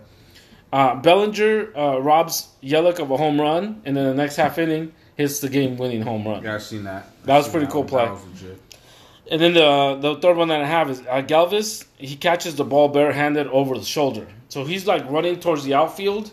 Uh, 0.71 0.95
Bellinger 0.95 1.77
uh, 1.77 1.97
robs 1.99 2.47
Yelich 2.63 2.99
of 2.99 3.11
a 3.11 3.17
home 3.17 3.41
run, 3.41 3.81
and 3.83 3.97
then 3.97 4.05
the 4.05 4.13
next 4.13 4.37
half 4.37 4.57
inning 4.57 4.93
hits 5.19 5.39
the 5.41 5.49
game-winning 5.49 6.01
home 6.01 6.23
run. 6.25 6.41
Yeah, 6.43 6.55
I've 6.55 6.63
seen 6.63 6.83
that. 6.85 7.03
That 7.25 7.37
was 7.37 7.47
pretty 7.49 7.65
seen 7.65 7.71
cool 7.73 7.81
one. 7.83 7.89
play. 7.89 8.05
That. 8.47 8.59
And 9.31 9.39
then 9.41 9.53
the 9.53 9.97
the 10.01 10.15
third 10.21 10.37
one 10.37 10.47
that 10.47 10.61
I 10.61 10.65
have 10.65 10.89
is 10.89 10.99
uh, 11.01 11.21
Galvis. 11.31 11.85
He 11.97 12.15
catches 12.15 12.55
the 12.55 12.63
ball 12.63 12.87
barehanded 12.87 13.47
over 13.47 13.77
the 13.77 13.85
shoulder, 13.85 14.25
so 14.47 14.63
he's 14.63 14.87
like 14.87 15.03
running 15.11 15.39
towards 15.39 15.63
the 15.65 15.73
outfield, 15.75 16.31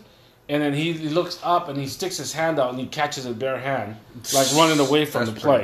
and 0.49 0.63
then 0.63 0.73
he, 0.73 0.93
he 0.93 1.09
looks 1.09 1.39
up 1.43 1.67
and 1.69 1.77
he 1.77 1.85
sticks 1.87 2.17
his 2.17 2.31
hand 2.33 2.59
out 2.59 2.69
and 2.71 2.79
he 2.79 2.87
catches 2.87 3.25
it 3.27 3.37
bare 3.37 3.59
hand, 3.59 3.97
like 4.33 4.47
running 4.55 4.79
away 4.79 5.05
from 5.05 5.25
the 5.25 5.33
play. 5.33 5.63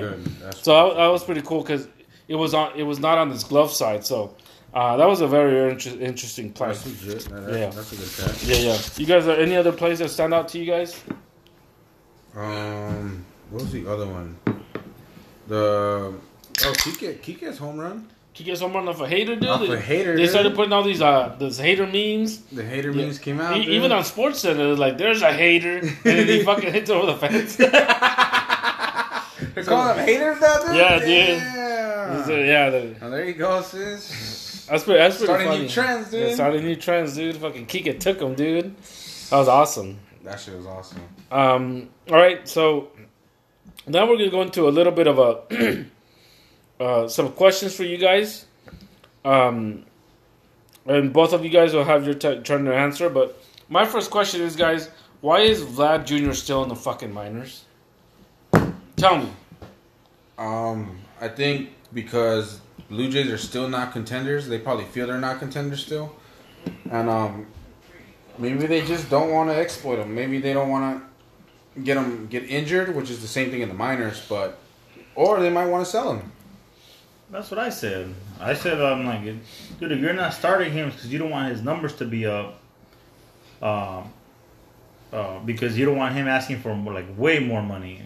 So 0.62 0.90
that, 0.90 0.96
that 0.98 1.08
was 1.08 1.24
pretty 1.24 1.42
cool 1.42 1.62
because 1.64 1.88
it 2.28 2.36
was 2.36 2.54
on 2.54 2.68
it 2.76 2.84
was 2.84 3.00
not 3.00 3.18
on 3.18 3.32
his 3.32 3.44
glove 3.44 3.72
side. 3.72 4.06
So 4.06 4.36
uh, 4.74 4.98
that 4.98 5.08
was 5.08 5.22
a 5.22 5.28
very 5.28 5.72
inter- 5.72 5.98
interesting 6.00 6.52
play. 6.54 6.68
That's 6.68 6.86
legit. 6.86 7.20
That- 7.30 7.46
that- 7.48 7.60
Yeah. 7.60 7.70
That's 7.72 7.92
a 7.94 7.96
good 7.96 8.12
catch. 8.32 8.44
Yeah, 8.44 8.58
yeah. 8.68 8.78
You 8.98 9.06
guys, 9.08 9.26
are 9.28 9.40
any 9.48 9.56
other 9.56 9.72
plays 9.72 9.98
that 10.00 10.10
stand 10.10 10.34
out 10.36 10.50
to 10.50 10.60
you 10.60 10.66
guys? 10.66 11.02
Um, 12.36 13.26
what 13.50 13.62
was 13.64 13.72
the 13.72 13.88
other 13.88 14.08
one? 14.08 14.38
The 15.48 15.56
oh 16.16 16.74
Kike 16.74 17.20
Kike's 17.20 17.58
home 17.58 17.78
run. 17.80 18.08
Kike's 18.34 18.62
home 18.62 18.74
run 18.74 18.88
off 18.88 19.00
a 19.02 19.04
Hader, 19.06 19.40
dude. 19.40 19.46
Off 19.46 19.62
a 19.62 19.80
hater, 19.80 20.16
They 20.16 20.26
started 20.28 20.56
putting 20.56 20.74
all 20.74 20.82
these 20.84 21.02
uh 21.02 21.36
those 21.38 21.58
hater 21.60 21.86
memes. 21.86 22.40
The 22.52 22.64
hater 22.64 22.90
Yeah. 22.92 23.06
memes 23.06 23.20
came 23.20 23.40
out. 23.40 23.58
E- 23.58 23.76
even 23.76 23.92
on 23.92 24.04
Sports 24.04 24.40
Center, 24.40 24.76
like 24.76 24.98
there's 24.98 25.22
a 25.22 25.32
hater, 25.34 25.78
and 25.80 25.90
then 26.04 26.28
he 26.28 26.44
fucking 26.50 26.72
hits 26.74 26.90
over 26.90 27.06
the 27.08 27.18
fence. 27.18 27.56
They're 29.54 29.64
calling 29.66 29.98
them 29.98 30.06
haters 30.08 30.42
now, 30.42 30.58
dude. 30.66 30.76
Yeah, 30.76 31.00
dude. 31.00 31.08
Yeah. 31.08 32.28
Yeah, 32.28 32.70
the, 32.70 32.96
Oh, 33.02 33.10
there 33.10 33.26
you 33.26 33.34
go, 33.34 33.62
sis. 33.62 34.66
that's 34.70 34.84
pretty. 34.84 34.98
That's 35.00 35.18
pretty 35.18 35.26
Starting 35.28 35.48
funny. 35.48 35.62
new 35.64 35.70
trends, 35.70 36.10
dude. 36.12 36.30
Yeah, 36.30 36.34
starting 36.36 36.64
new 36.66 36.76
trends, 36.76 37.16
dude. 37.16 37.38
Fucking 37.38 37.66
Kike 37.68 38.00
took 38.00 38.20
him, 38.22 38.34
dude. 38.36 38.76
That 39.30 39.38
was 39.38 39.48
awesome. 39.48 40.00
That 40.24 40.40
shit 40.40 40.56
was 40.56 40.66
awesome. 40.66 41.02
Um, 41.32 41.90
all 42.10 42.16
right, 42.16 42.48
so 42.48 42.90
now 43.88 44.08
we're 44.08 44.18
gonna 44.18 44.30
go 44.30 44.42
into 44.42 44.68
a 44.68 44.72
little 44.72 44.94
bit 44.94 45.08
of 45.08 45.20
a 45.20 45.86
uh, 46.80 47.08
some 47.08 47.32
questions 47.34 47.76
for 47.76 47.84
you 47.84 47.98
guys. 47.98 48.46
Um, 49.26 49.86
and 50.86 51.14
both 51.14 51.34
of 51.34 51.44
you 51.44 51.50
guys 51.50 51.74
will 51.74 51.84
have 51.84 52.06
your 52.06 52.16
t- 52.16 52.42
turn 52.42 52.66
to 52.66 52.76
answer. 52.76 53.10
But 53.10 53.42
my 53.70 53.86
first 53.86 54.12
question 54.12 54.42
is, 54.42 54.56
guys, 54.56 54.90
why 55.22 55.40
is 55.40 55.62
Vlad 55.62 56.06
Jr. 56.06 56.34
still 56.34 56.64
in 56.64 56.70
the 56.70 56.76
fucking 56.76 57.14
minors? 57.14 57.64
Tell 58.98 59.18
me. 59.18 59.30
Um, 60.38 61.00
I 61.22 61.28
think 61.28 61.70
because 61.94 62.60
Blue 62.90 63.10
Jays 63.10 63.30
are 63.30 63.38
still 63.38 63.70
not 63.70 63.94
contenders, 63.94 64.48
they 64.48 64.60
probably 64.60 64.86
feel 64.86 65.08
they're 65.08 65.18
not 65.18 65.40
contenders 65.40 65.86
still, 65.86 66.16
and 66.92 67.10
um, 67.10 67.48
maybe 68.38 68.66
they 68.68 68.86
just 68.86 69.10
don't 69.10 69.32
want 69.32 69.50
to 69.50 69.56
exploit 69.56 69.98
them. 69.98 70.14
Maybe 70.14 70.40
they 70.40 70.54
don't 70.54 70.70
want 70.70 71.04
to 71.76 71.82
get 71.82 71.96
them 71.96 72.28
get 72.28 72.44
injured, 72.44 72.96
which 72.96 73.10
is 73.10 73.22
the 73.22 73.28
same 73.28 73.52
thing 73.52 73.62
in 73.62 73.70
the 73.70 73.76
minors, 73.76 74.24
but 74.28 74.60
or 75.16 75.40
they 75.40 75.50
might 75.50 75.68
want 75.68 75.86
to 75.86 75.90
sell 75.90 76.14
them. 76.14 76.32
That's 77.30 77.50
what 77.50 77.60
I 77.60 77.70
said. 77.70 78.14
I 78.40 78.54
said, 78.54 78.80
I'm 78.80 79.06
like, 79.06 79.24
dude, 79.80 79.92
if 79.92 80.00
you're 80.00 80.14
not 80.14 80.34
starting 80.34 80.72
him 80.72 80.90
because 80.90 81.12
you 81.12 81.18
don't 81.18 81.32
want 81.32 81.50
his 81.50 81.64
numbers 81.64 81.96
to 81.96 82.06
be 82.06 82.26
up, 82.28 82.60
um, 83.62 84.14
uh, 85.12 85.40
because 85.40 85.78
you 85.78 85.86
don't 85.86 85.98
want 85.98 86.14
him 86.14 86.28
asking 86.28 86.60
for 86.60 86.76
like 86.76 87.06
way 87.18 87.40
more 87.40 87.64
money, 87.64 88.02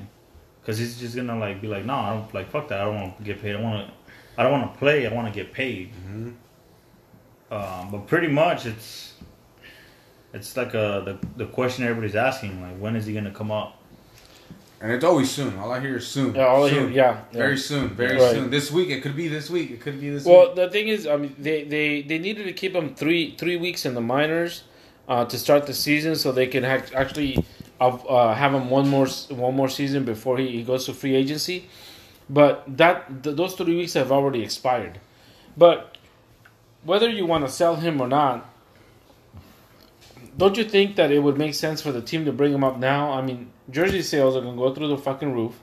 because 0.61 0.77
he's 0.77 0.99
just 0.99 1.15
gonna 1.15 1.37
like 1.37 1.61
be 1.61 1.67
like, 1.67 1.83
no, 1.85 1.93
I 1.93 2.13
don't 2.13 2.33
like 2.33 2.49
fuck 2.51 2.69
that. 2.69 2.79
I 2.79 2.85
don't 2.85 2.95
want 2.95 3.17
to 3.17 3.23
get 3.23 3.41
paid. 3.41 3.55
I 3.55 3.61
want 3.61 3.87
to, 3.87 3.93
I 4.37 4.43
don't 4.43 4.51
want 4.51 4.71
to 4.73 4.79
play. 4.79 5.07
I 5.07 5.13
want 5.13 5.27
to 5.27 5.33
get 5.33 5.51
paid. 5.51 5.91
Um, 7.49 7.91
but 7.91 8.07
pretty 8.07 8.27
much 8.27 8.65
it's 8.65 9.06
it's 10.33 10.55
like 10.57 10.73
a 10.73 11.01
the, 11.05 11.17
the 11.37 11.45
question 11.45 11.83
everybody's 11.85 12.15
asking 12.15 12.61
like 12.61 12.77
when 12.77 12.95
is 12.95 13.05
he 13.05 13.13
gonna 13.13 13.31
come 13.31 13.51
up? 13.51 13.73
And 14.79 14.91
it's 14.91 15.03
always 15.03 15.31
soon. 15.31 15.57
All 15.57 15.71
I 15.71 15.79
hear 15.79 15.97
is 15.97 16.05
soon. 16.05 16.35
Yeah, 16.35 16.45
all 16.45 16.65
I 16.65 16.69
hear- 16.69 16.87
yeah, 16.89 17.21
yeah. 17.31 17.37
Very 17.39 17.57
soon. 17.57 17.89
Very 17.89 18.17
Right. 18.17 18.31
soon. 18.31 18.51
This 18.51 18.69
week. 18.71 18.89
It 18.89 19.01
could 19.01 19.15
be 19.15 19.27
this 19.27 19.49
week. 19.49 19.71
It 19.71 19.81
could 19.81 19.99
be 19.99 20.11
this 20.11 20.23
week. 20.23 20.31
Well, 20.31 20.47
week. 20.47 20.55
the 20.55 20.69
thing 20.69 20.87
is, 20.87 21.07
I 21.07 21.17
mean, 21.17 21.35
they, 21.39 21.63
they, 21.63 22.03
they 22.03 22.19
needed 22.19 22.43
to 22.43 22.53
keep 22.53 22.75
him 22.75 22.93
three 22.93 23.35
three 23.37 23.57
weeks 23.57 23.87
in 23.87 23.95
the 23.95 24.01
minors 24.01 24.63
uh, 25.07 25.25
to 25.25 25.37
start 25.39 25.65
the 25.65 25.73
season, 25.73 26.15
so 26.15 26.31
they 26.31 26.45
can 26.45 26.63
act- 26.63 26.93
actually 26.93 27.43
uh, 27.81 27.87
uh, 27.87 28.35
have 28.35 28.53
him 28.53 28.69
one 28.69 28.87
more 28.87 29.07
one 29.29 29.55
more 29.55 29.67
season 29.69 30.03
before 30.03 30.37
he, 30.37 30.47
he 30.49 30.63
goes 30.63 30.85
to 30.85 30.93
free 30.93 31.15
agency. 31.15 31.65
But 32.29 32.63
that 32.77 33.23
th- 33.23 33.35
those 33.35 33.55
three 33.55 33.75
weeks 33.75 33.93
have 33.93 34.11
already 34.11 34.43
expired. 34.43 34.99
But 35.57 35.97
whether 36.83 37.09
you 37.09 37.25
want 37.25 37.47
to 37.47 37.51
sell 37.51 37.77
him 37.77 37.99
or 37.99 38.07
not, 38.07 38.47
don't 40.37 40.57
you 40.57 40.63
think 40.63 40.95
that 40.97 41.11
it 41.11 41.19
would 41.19 41.37
make 41.37 41.53
sense 41.53 41.81
for 41.81 41.91
the 41.91 42.01
team 42.01 42.25
to 42.25 42.31
bring 42.31 42.53
him 42.53 42.63
up 42.63 42.77
now? 42.77 43.11
I 43.11 43.21
mean, 43.21 43.51
jersey 43.69 44.01
sales 44.01 44.35
are 44.35 44.41
gonna 44.41 44.57
go 44.57 44.73
through 44.73 44.89
the 44.89 44.97
fucking 44.97 45.33
roof. 45.33 45.59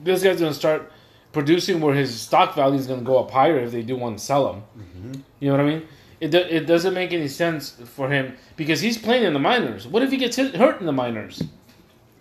This 0.00 0.22
guy's 0.22 0.40
gonna 0.40 0.54
start 0.54 0.90
producing 1.32 1.80
where 1.80 1.94
his 1.94 2.18
stock 2.18 2.54
value 2.54 2.78
is 2.78 2.86
gonna 2.86 3.02
go 3.02 3.18
up 3.18 3.30
higher 3.30 3.58
if 3.58 3.70
they 3.70 3.82
do 3.82 3.96
want 3.96 4.18
to 4.18 4.24
sell 4.24 4.52
him. 4.52 4.62
Mm-hmm. 4.78 5.20
You 5.40 5.48
know 5.50 5.56
what 5.56 5.66
I 5.66 5.68
mean? 5.68 5.88
It 6.20 6.30
do, 6.30 6.38
it 6.38 6.66
doesn't 6.66 6.94
make 6.94 7.12
any 7.12 7.28
sense 7.28 7.70
for 7.70 8.08
him 8.08 8.36
because 8.56 8.80
he's 8.80 8.96
playing 8.96 9.24
in 9.24 9.32
the 9.32 9.38
minors. 9.38 9.86
What 9.86 10.02
if 10.02 10.10
he 10.10 10.16
gets 10.16 10.36
hit, 10.36 10.56
hurt 10.56 10.80
in 10.80 10.86
the 10.86 10.92
minors? 10.92 11.42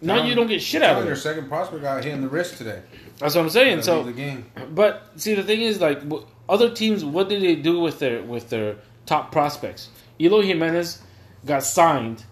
Now 0.01 0.23
you 0.23 0.35
don't 0.35 0.47
get 0.47 0.61
shit 0.61 0.83
out 0.83 0.99
of 0.99 1.05
Your 1.05 1.13
it. 1.13 1.17
second 1.17 1.47
prospect 1.47 1.81
got 1.81 2.03
hit 2.03 2.13
in 2.13 2.21
the 2.21 2.27
wrist 2.27 2.57
today. 2.57 2.81
That's 3.17 3.33
what 3.33 3.41
I'm 3.41 3.49
saying. 3.49 3.81
So 3.81 4.03
the 4.03 4.11
game. 4.11 4.45
but 4.71 5.11
see, 5.15 5.33
the 5.33 5.43
thing 5.43 5.61
is, 5.61 5.79
like 5.79 6.01
other 6.49 6.69
teams, 6.69 7.03
what 7.03 7.29
did 7.29 7.41
they 7.41 7.55
do 7.55 7.79
with 7.79 7.99
their 7.99 8.21
with 8.21 8.49
their 8.49 8.75
top 9.05 9.31
prospects? 9.31 9.89
Eloy 10.19 10.43
Jimenez 10.43 11.01
got 11.45 11.63
signed 11.63 12.25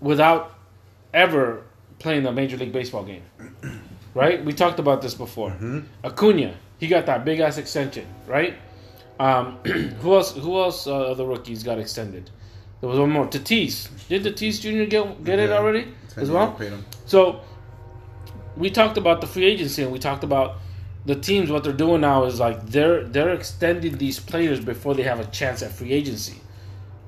without 0.00 0.54
ever 1.12 1.62
playing 1.98 2.26
a 2.26 2.32
major 2.32 2.56
league 2.56 2.72
baseball 2.72 3.04
game, 3.04 3.22
right? 4.14 4.44
We 4.44 4.52
talked 4.52 4.78
about 4.78 5.02
this 5.02 5.14
before. 5.14 5.50
Acuna, 6.04 6.54
he 6.78 6.88
got 6.88 7.06
that 7.06 7.24
big 7.24 7.40
ass 7.40 7.58
extension, 7.58 8.06
right? 8.26 8.54
Um, 9.18 9.58
who 10.00 10.14
else? 10.14 10.34
Who 10.36 10.58
else? 10.58 10.86
Uh, 10.86 11.10
of 11.10 11.16
the 11.16 11.26
rookies 11.26 11.62
got 11.62 11.78
extended. 11.78 12.30
There 12.80 12.88
was 12.88 12.98
one 12.98 13.10
more. 13.10 13.26
Tatis. 13.26 13.88
Did 14.08 14.24
Tatis 14.24 14.60
Jr. 14.60 14.88
get 14.88 15.24
get 15.24 15.38
it 15.38 15.50
already 15.50 15.88
as 16.16 16.30
well? 16.30 16.56
So 17.06 17.40
we 18.56 18.70
talked 18.70 18.98
about 18.98 19.20
the 19.20 19.26
free 19.26 19.46
agency 19.46 19.82
and 19.82 19.92
we 19.92 19.98
talked 19.98 20.24
about 20.24 20.56
the 21.06 21.14
teams. 21.14 21.50
What 21.50 21.64
they're 21.64 21.72
doing 21.72 22.00
now 22.00 22.24
is 22.24 22.40
like 22.40 22.66
they're 22.66 23.04
they're 23.04 23.32
extending 23.32 23.98
these 23.98 24.18
players 24.18 24.60
before 24.60 24.94
they 24.94 25.04
have 25.04 25.20
a 25.20 25.26
chance 25.26 25.62
at 25.62 25.70
free 25.72 25.92
agency. 25.92 26.40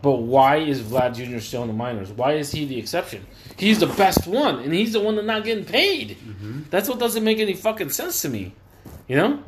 But 0.02 0.18
why 0.18 0.58
is 0.58 0.82
Vlad 0.82 1.14
Jr. 1.14 1.40
still 1.40 1.62
in 1.62 1.68
the 1.68 1.74
minors? 1.74 2.10
Why 2.10 2.34
is 2.34 2.52
he 2.52 2.64
the 2.64 2.78
exception? 2.78 3.26
He's 3.56 3.80
the 3.80 3.86
best 3.86 4.26
one, 4.26 4.60
and 4.60 4.72
he's 4.72 4.92
the 4.92 5.00
one 5.00 5.16
that's 5.16 5.26
not 5.26 5.44
getting 5.44 5.64
paid. 5.64 6.16
That's 6.70 6.88
what 6.88 6.98
doesn't 6.98 7.24
make 7.24 7.38
any 7.38 7.54
fucking 7.54 7.90
sense 7.90 8.22
to 8.22 8.28
me. 8.28 8.54
You 9.08 9.16
know. 9.16 9.44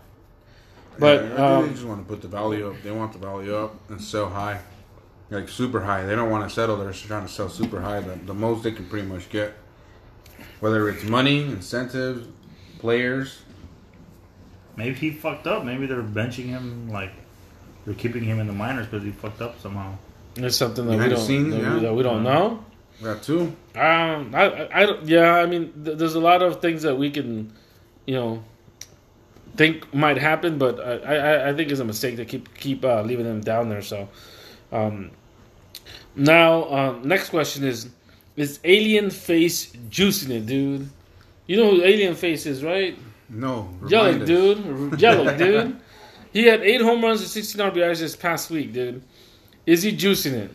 But 0.98 1.22
Yeah, 1.22 1.26
I 1.26 1.28
think 1.28 1.40
um, 1.40 1.66
they 1.66 1.72
just 1.74 1.84
want 1.84 2.02
to 2.02 2.08
put 2.08 2.22
the 2.22 2.28
value 2.28 2.68
up. 2.70 2.82
They 2.82 2.90
want 2.90 3.12
the 3.12 3.18
value 3.18 3.54
up 3.54 3.76
and 3.90 4.02
sell 4.02 4.28
high, 4.28 4.60
like 5.30 5.48
super 5.48 5.80
high. 5.80 6.04
They 6.04 6.16
don't 6.16 6.30
want 6.30 6.48
to 6.48 6.54
settle. 6.54 6.76
They're 6.76 6.90
just 6.90 7.04
trying 7.04 7.26
to 7.26 7.32
sell 7.32 7.48
super 7.48 7.80
high. 7.80 8.00
The, 8.00 8.16
the 8.16 8.34
most 8.34 8.64
they 8.64 8.72
can 8.72 8.86
pretty 8.86 9.06
much 9.06 9.28
get, 9.30 9.54
whether 10.60 10.88
it's 10.88 11.04
money, 11.04 11.42
incentives, 11.42 12.26
players. 12.78 13.42
Maybe 14.76 14.94
he 14.94 15.10
fucked 15.10 15.46
up. 15.46 15.64
Maybe 15.64 15.86
they're 15.86 16.02
benching 16.02 16.46
him 16.46 16.88
like 16.88 17.12
they're 17.84 17.94
keeping 17.94 18.24
him 18.24 18.40
in 18.40 18.46
the 18.46 18.52
minors 18.52 18.86
because 18.86 19.04
he 19.04 19.10
fucked 19.10 19.40
up 19.40 19.60
somehow. 19.60 19.98
It's 20.44 20.56
something 20.56 20.86
that 20.86 20.98
we 20.98 21.08
don't 21.08 21.18
scenes, 21.26 21.54
that, 21.54 21.74
we, 21.74 21.80
that 21.80 21.94
we 21.94 22.02
don't 22.02 22.22
know. 22.22 22.64
Got 23.02 23.22
two. 23.22 23.54
Um, 23.76 24.34
I, 24.34 24.42
I, 24.66 24.82
I 24.82 24.86
don't- 24.86 25.06
yeah, 25.06 25.34
I 25.36 25.46
mean, 25.46 25.72
th- 25.84 25.98
there's 25.98 26.14
a 26.16 26.20
lot 26.20 26.42
of 26.42 26.60
things 26.60 26.82
that 26.82 26.96
we 26.96 27.10
can, 27.10 27.52
you 28.06 28.14
know, 28.14 28.42
think 29.56 29.92
might 29.94 30.18
happen, 30.18 30.58
but 30.58 30.80
I, 30.80 31.16
I, 31.16 31.48
I 31.50 31.54
think 31.54 31.70
it's 31.70 31.80
a 31.80 31.84
mistake 31.84 32.16
to 32.16 32.24
keep 32.24 32.52
keep 32.56 32.84
uh, 32.84 33.02
leaving 33.02 33.24
them 33.24 33.40
down 33.40 33.68
there. 33.68 33.82
So, 33.82 34.08
um, 34.72 35.10
now 36.16 36.64
um, 36.72 37.02
next 37.08 37.30
question 37.30 37.64
is: 37.64 37.88
Is 38.36 38.58
Alien 38.64 39.10
Face 39.10 39.72
juicing 39.90 40.30
it, 40.30 40.46
dude? 40.46 40.88
You 41.46 41.56
know 41.56 41.70
who 41.70 41.82
Alien 41.84 42.14
Face 42.14 42.46
is, 42.46 42.62
right? 42.64 42.98
No. 43.28 43.68
Yellow 43.88 44.20
us. 44.20 44.26
dude, 44.26 45.00
yellow 45.00 45.36
dude. 45.36 45.76
He 46.32 46.44
had 46.44 46.60
eight 46.62 46.80
home 46.82 47.02
runs 47.02 47.20
and 47.20 47.28
16 47.30 47.60
RBIs 47.60 48.00
this 48.00 48.14
past 48.16 48.50
week, 48.50 48.72
dude. 48.72 49.02
Is 49.68 49.82
he 49.82 49.92
juicing 49.92 50.32
it? 50.32 50.50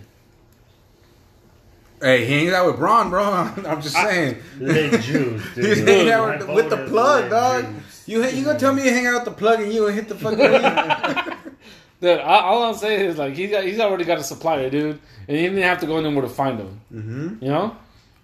Hey, 2.01 2.25
he 2.25 2.33
hangs 2.33 2.51
out 2.53 2.65
with 2.65 2.77
Braun, 2.77 3.11
bro. 3.11 3.23
I'm 3.67 3.79
just 3.81 3.95
saying. 3.95 4.37
Lit 4.59 5.01
juice, 5.01 5.43
dude. 5.55 5.65
He's 5.65 5.79
hanging 5.87 6.09
out 6.11 6.39
with, 6.39 6.49
with 6.49 6.69
the 6.71 6.85
plug, 6.87 7.29
dog. 7.29 7.65
juice. 7.65 8.03
You 8.07 8.25
you 8.25 8.43
gonna 8.43 8.57
tell 8.57 8.73
me 8.73 8.83
you 8.83 8.89
hang 8.89 9.05
out 9.05 9.13
with 9.13 9.25
the 9.25 9.39
plug 9.39 9.61
and 9.61 9.71
you 9.71 9.85
hit 9.85 10.07
the 10.09 10.15
fucking 10.15 10.39
lead? 10.39 11.37
Dude, 12.01 12.19
all 12.19 12.41
all 12.41 12.63
I'm 12.63 12.75
saying 12.75 13.05
is 13.11 13.17
like 13.19 13.35
he's 13.35 13.51
got, 13.51 13.63
he's 13.63 13.79
already 13.79 14.03
got 14.03 14.17
a 14.17 14.23
supplier, 14.23 14.69
dude, 14.69 14.99
and 15.27 15.37
he 15.37 15.43
didn't 15.43 15.61
have 15.61 15.79
to 15.79 15.85
go 15.85 15.97
anywhere 15.99 16.23
to 16.23 16.27
find 16.27 16.59
him. 16.59 16.81
mm-hmm. 16.93 17.43
You 17.43 17.49
know, 17.49 17.77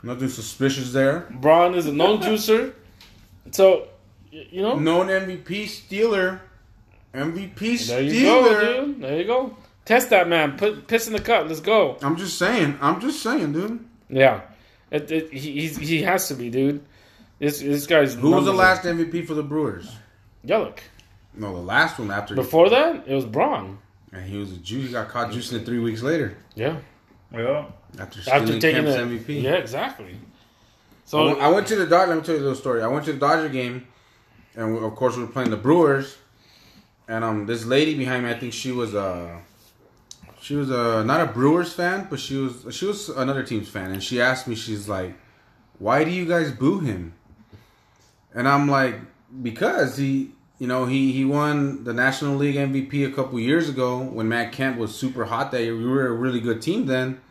Nothing 0.03 0.27
suspicious 0.27 0.91
there. 0.91 1.27
Braun 1.39 1.75
is 1.75 1.85
a 1.85 1.93
known 1.93 2.19
juicer, 2.19 2.73
so 3.51 3.87
you 4.31 4.61
know 4.63 4.75
Known 4.77 5.07
MVP 5.07 5.67
stealer. 5.69 6.41
MVP 7.13 7.87
there 7.87 8.01
you 8.01 8.09
stealer. 8.09 8.61
go, 8.61 8.85
dude. 8.87 9.01
There 9.01 9.17
you 9.17 9.23
go. 9.23 9.55
Test 9.89 10.11
that 10.11 10.29
man. 10.29 10.55
Put 10.55 10.85
piss 10.85 11.07
in 11.07 11.13
the 11.13 11.19
cup. 11.19 11.47
Let's 11.47 11.61
go. 11.61 11.97
I'm 12.03 12.15
just 12.15 12.37
saying. 12.37 12.77
I'm 12.79 13.01
just 13.01 13.23
saying, 13.23 13.53
dude. 13.53 13.83
Yeah, 14.07 14.41
it, 14.91 15.11
it, 15.11 15.33
he 15.33 15.61
he's, 15.61 15.77
he 15.77 16.03
has 16.03 16.27
to 16.27 16.35
be, 16.35 16.51
dude. 16.51 16.85
This 17.39 17.59
this 17.59 17.87
guy's 17.87 18.13
Who 18.13 18.29
was 18.29 18.45
the 18.45 18.51
numbers 18.53 18.59
last 18.59 18.83
MVP 18.83 19.25
for 19.25 19.33
the 19.33 19.41
Brewers? 19.41 19.87
are- 19.87 20.47
Yelich. 20.47 20.77
No, 21.33 21.55
the 21.55 21.61
last 21.63 21.97
one 21.97 22.11
after. 22.11 22.35
Before 22.35 22.69
that, 22.69 23.07
it 23.07 23.15
was 23.15 23.25
Braun. 23.25 23.79
and 24.13 24.23
he 24.29 24.37
was 24.37 24.51
a 24.51 24.57
Jew. 24.57 24.81
He 24.81 24.89
got 24.91 25.09
caught 25.09 25.31
juicing 25.31 25.53
it 25.59 25.65
three 25.65 25.79
weeks 25.79 26.03
later 26.03 26.37
Yeah, 26.53 26.77
Yeah. 27.33 27.65
after 27.97 28.19
after 28.31 28.59
taking 28.59 28.85
the 28.85 28.91
MVP. 28.91 29.41
Yeah, 29.41 29.53
exactly. 29.55 30.13
I 30.13 30.17
So 31.05 31.25
went- 31.25 31.39
I 31.41 31.49
went 31.49 31.65
to 31.65 31.75
the 31.75 31.87
Dodger. 31.87 32.09
Let 32.09 32.17
me 32.19 32.23
tell 32.23 32.35
you 32.35 32.41
a 32.41 32.43
little 32.43 32.55
story. 32.55 32.83
I 32.83 32.87
went 32.87 33.05
to 33.05 33.13
the 33.13 33.17
Dodger 33.19 33.49
game, 33.49 33.87
and 34.55 34.71
we, 34.75 34.85
of 34.85 34.93
course 34.95 35.17
we 35.17 35.23
were 35.23 35.31
playing 35.31 35.49
the 35.49 35.57
Brewers. 35.57 36.15
And 37.07 37.23
um, 37.23 37.47
this 37.47 37.65
lady 37.65 37.95
behind 37.97 38.25
me, 38.25 38.29
I 38.29 38.37
think 38.37 38.53
she 38.53 38.71
was 38.71 38.93
uh 38.93 39.39
she 40.49 40.55
was 40.55 40.71
uh, 40.71 41.03
not 41.03 41.21
a 41.21 41.31
Brewers 41.31 41.71
fan, 41.71 42.07
but 42.09 42.19
she 42.19 42.35
was 42.35 42.65
she 42.75 42.87
was 42.87 43.07
another 43.09 43.43
team's 43.43 43.69
fan. 43.69 43.91
And 43.91 44.01
she 44.01 44.19
asked 44.19 44.47
me, 44.47 44.55
she's 44.55 44.89
like, 44.89 45.13
"Why 45.77 46.03
do 46.03 46.09
you 46.09 46.25
guys 46.25 46.49
boo 46.49 46.79
him?" 46.79 47.13
And 48.33 48.47
I'm 48.47 48.67
like, 48.67 48.95
"Because 49.43 49.97
he." 49.97 50.31
You 50.57 50.67
know, 50.67 50.87
he, 50.87 51.13
he 51.13 51.23
won 51.23 51.85
the 51.85 51.93
National 51.93 52.35
League 52.35 52.55
MVP 52.55 53.07
a 53.07 53.13
couple 53.13 53.39
years 53.39 53.69
ago 53.69 53.99
when 53.99 54.27
Matt 54.27 54.51
Kemp 54.51 54.77
was 54.77 54.93
super 54.93 55.23
hot 55.23 55.51
that. 55.51 55.61
We 55.61 55.85
were 55.85 56.07
a 56.07 56.11
really 56.11 56.41
good 56.41 56.61
team 56.61 56.85
then 56.85 57.21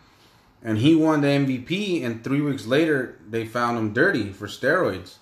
and 0.63 0.79
he 0.79 0.95
won 0.95 1.21
the 1.21 1.29
MVP. 1.29 2.03
And 2.03 2.25
three 2.25 2.41
weeks 2.41 2.67
later, 2.67 3.19
they 3.29 3.45
found 3.45 3.77
him 3.77 3.93
dirty 3.93 4.33
for 4.33 4.47
steroids. 4.47 5.17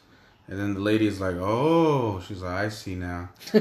And 0.48 0.58
then 0.60 0.74
the 0.74 0.80
lady's 0.80 1.18
like, 1.20 1.34
"Oh," 1.36 2.20
she's 2.26 2.40
like, 2.40 2.52
"I 2.54 2.68
see 2.68 2.94
now." 2.94 3.30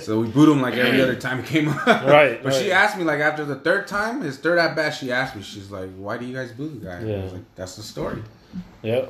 so 0.00 0.18
we 0.20 0.26
booed 0.28 0.48
him 0.48 0.60
like 0.60 0.74
every 0.74 1.00
other 1.00 1.14
time 1.14 1.42
he 1.42 1.48
came 1.48 1.68
up. 1.68 1.86
Right, 2.04 2.42
but 2.42 2.54
she 2.54 2.72
asked 2.72 2.98
me 2.98 3.04
like 3.04 3.20
after 3.20 3.44
the 3.44 3.54
third 3.56 3.86
time, 3.86 4.20
his 4.22 4.36
third 4.38 4.58
at 4.58 4.74
bat, 4.74 4.94
she 4.94 5.12
asked 5.12 5.36
me, 5.36 5.42
she's 5.42 5.70
like, 5.70 5.90
"Why 5.96 6.18
do 6.18 6.26
you 6.26 6.34
guys 6.34 6.50
boo 6.52 6.68
the 6.70 6.84
guy?" 6.86 6.98
I 6.98 7.04
Yeah. 7.04 7.22
was 7.22 7.32
like, 7.34 7.54
"That's 7.54 7.76
the 7.76 7.82
story." 7.82 8.22
Yeah. 8.82 9.06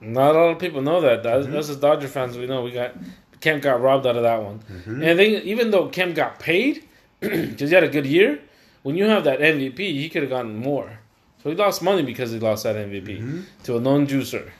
Not 0.00 0.36
a 0.36 0.38
lot 0.38 0.48
of 0.50 0.58
people 0.58 0.82
know 0.82 1.00
that. 1.00 1.22
That's, 1.22 1.46
Mm-hmm. 1.46 1.56
As 1.56 1.74
Dodger 1.76 2.06
fans, 2.08 2.36
we 2.38 2.46
know 2.46 2.62
we 2.62 2.70
got 2.70 2.92
Kemp 3.40 3.62
got 3.62 3.80
robbed 3.80 4.06
out 4.06 4.14
of 4.16 4.22
that 4.22 4.42
one. 4.42 4.60
Mm-hmm. 4.70 5.02
And 5.02 5.10
I 5.10 5.16
think 5.16 5.44
even 5.44 5.70
though 5.72 5.88
Kemp 5.88 6.14
got 6.14 6.38
paid 6.38 6.84
because 7.20 7.70
he 7.70 7.74
had 7.74 7.82
a 7.82 7.88
good 7.88 8.06
year, 8.06 8.38
when 8.82 8.94
you 8.96 9.04
have 9.06 9.24
that 9.24 9.40
MVP, 9.40 9.78
he 9.78 10.08
could 10.08 10.22
have 10.22 10.30
gotten 10.30 10.56
more. 10.56 10.98
So 11.42 11.50
he 11.50 11.56
lost 11.56 11.82
money 11.82 12.02
because 12.02 12.30
he 12.30 12.38
lost 12.38 12.62
that 12.64 12.76
MVP 12.76 13.18
Mm-hmm. 13.18 13.40
to 13.64 13.76
a 13.78 13.80
known 13.80 14.06
juicer. 14.06 14.50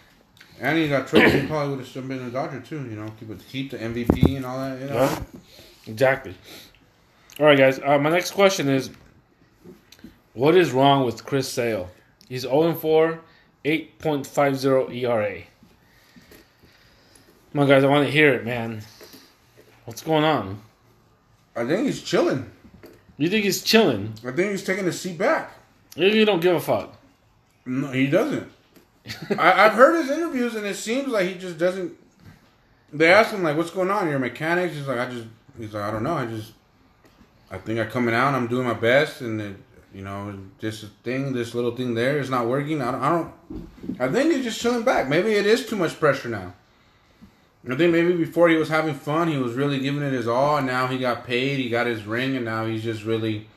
And 0.60 0.78
he 0.78 0.88
got 0.88 1.06
traded. 1.08 1.42
he 1.42 1.46
probably 1.46 1.70
would 1.70 1.78
have 1.80 1.88
still 1.88 2.02
been 2.02 2.22
a 2.22 2.30
Dodger 2.30 2.60
too. 2.60 2.84
You 2.84 2.96
know, 2.96 3.12
keep 3.18 3.48
keep 3.48 3.70
the 3.70 3.78
MVP 3.78 4.36
and 4.36 4.46
all 4.46 4.58
that. 4.58 4.80
You 4.80 4.86
know. 4.86 4.94
Yeah. 4.94 5.22
Exactly. 5.86 6.34
All 7.38 7.46
right, 7.46 7.58
guys. 7.58 7.78
Uh, 7.78 7.98
my 7.98 8.10
next 8.10 8.32
question 8.32 8.68
is, 8.68 8.90
what 10.32 10.56
is 10.56 10.72
wrong 10.72 11.04
with 11.04 11.24
Chris 11.24 11.48
Sale? 11.48 11.90
He's 12.28 12.42
0 12.42 12.74
4, 12.74 13.20
8.50 13.64 14.94
ERA. 15.02 15.42
Come 17.52 17.60
on, 17.60 17.68
guys. 17.68 17.84
I 17.84 17.88
want 17.88 18.06
to 18.06 18.12
hear 18.12 18.34
it, 18.34 18.44
man. 18.44 18.82
What's 19.84 20.02
going 20.02 20.24
on? 20.24 20.60
I 21.54 21.64
think 21.64 21.86
he's 21.86 22.02
chilling. 22.02 22.50
You 23.16 23.28
think 23.30 23.44
he's 23.44 23.62
chilling? 23.62 24.12
I 24.24 24.32
think 24.32 24.50
he's 24.50 24.64
taking 24.64 24.86
a 24.86 24.92
seat 24.92 25.16
back. 25.16 25.52
You 25.94 26.24
don't 26.24 26.40
give 26.40 26.56
a 26.56 26.60
fuck. 26.60 26.96
No, 27.64 27.90
he 27.92 28.06
doesn't. 28.06 28.50
I, 29.38 29.66
I've 29.66 29.72
heard 29.72 29.96
his 29.96 30.10
interviews, 30.10 30.54
and 30.54 30.66
it 30.66 30.76
seems 30.76 31.08
like 31.08 31.28
he 31.28 31.34
just 31.34 31.58
doesn't. 31.58 31.92
They 32.92 33.12
ask 33.12 33.32
him 33.32 33.42
like, 33.42 33.56
"What's 33.56 33.70
going 33.70 33.90
on? 33.90 34.08
Your 34.08 34.18
mechanics?" 34.18 34.74
He's 34.74 34.86
like, 34.86 34.98
"I 34.98 35.10
just." 35.10 35.26
He's 35.58 35.72
like, 35.74 35.84
"I 35.84 35.90
don't 35.90 36.02
know. 36.02 36.14
I 36.14 36.26
just." 36.26 36.52
I 37.50 37.58
think 37.58 37.78
I'm 37.78 37.88
coming 37.90 38.14
out. 38.14 38.28
and 38.28 38.36
I'm 38.36 38.48
doing 38.48 38.66
my 38.66 38.74
best, 38.74 39.20
and 39.20 39.40
it, 39.40 39.56
you 39.94 40.02
know, 40.02 40.36
this 40.58 40.84
thing, 41.04 41.32
this 41.32 41.54
little 41.54 41.76
thing 41.76 41.94
there 41.94 42.18
is 42.18 42.28
not 42.28 42.46
working. 42.46 42.82
I 42.82 42.90
don't, 42.90 43.02
I 43.02 43.08
don't. 43.10 44.00
I 44.00 44.08
think 44.08 44.32
he's 44.32 44.44
just 44.44 44.60
chilling 44.60 44.82
back. 44.82 45.08
Maybe 45.08 45.32
it 45.32 45.46
is 45.46 45.66
too 45.66 45.76
much 45.76 45.98
pressure 45.98 46.28
now. 46.28 46.54
I 47.68 47.74
think 47.74 47.92
maybe 47.92 48.12
before 48.12 48.48
he 48.48 48.56
was 48.56 48.68
having 48.68 48.94
fun, 48.94 49.28
he 49.28 49.38
was 49.38 49.54
really 49.54 49.80
giving 49.80 50.02
it 50.02 50.12
his 50.12 50.28
all, 50.28 50.58
and 50.58 50.66
now 50.66 50.86
he 50.86 50.98
got 50.98 51.26
paid, 51.26 51.58
he 51.58 51.68
got 51.68 51.86
his 51.86 52.04
ring, 52.04 52.36
and 52.36 52.44
now 52.44 52.64
he's 52.64 52.84
just 52.84 53.04
really, 53.04 53.48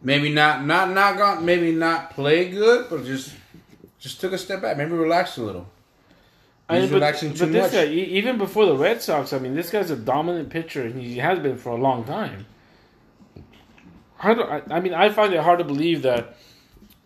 maybe 0.00 0.32
not, 0.32 0.64
not, 0.64 0.90
not 0.90 1.18
gone, 1.18 1.44
maybe 1.44 1.70
not 1.72 2.12
play 2.12 2.48
good, 2.48 2.88
but 2.88 3.04
just, 3.04 3.34
just 3.98 4.20
took 4.20 4.32
a 4.32 4.38
step 4.38 4.62
back, 4.62 4.76
maybe 4.76 4.92
relaxed 4.92 5.38
a 5.38 5.42
little. 5.42 5.66
I 6.68 6.74
He's 6.74 6.82
mean, 6.82 6.90
but, 6.90 6.94
relaxing 6.96 7.32
too 7.34 7.38
but 7.40 7.52
this 7.52 7.72
much. 7.72 7.72
guy, 7.72 7.92
even 7.92 8.38
before 8.38 8.66
the 8.66 8.76
Red 8.76 9.00
Sox, 9.00 9.32
I 9.32 9.38
mean, 9.38 9.54
this 9.54 9.70
guy's 9.70 9.90
a 9.90 9.96
dominant 9.96 10.50
pitcher, 10.50 10.82
and 10.82 11.00
he 11.00 11.18
has 11.18 11.38
been 11.38 11.56
for 11.56 11.70
a 11.70 11.76
long 11.76 12.04
time. 12.04 12.46
How 14.18 14.34
do 14.34 14.42
I, 14.42 14.62
I 14.70 14.80
mean, 14.80 14.94
I 14.94 15.10
find 15.10 15.32
it 15.32 15.40
hard 15.40 15.58
to 15.58 15.64
believe 15.64 16.02
that 16.02 16.36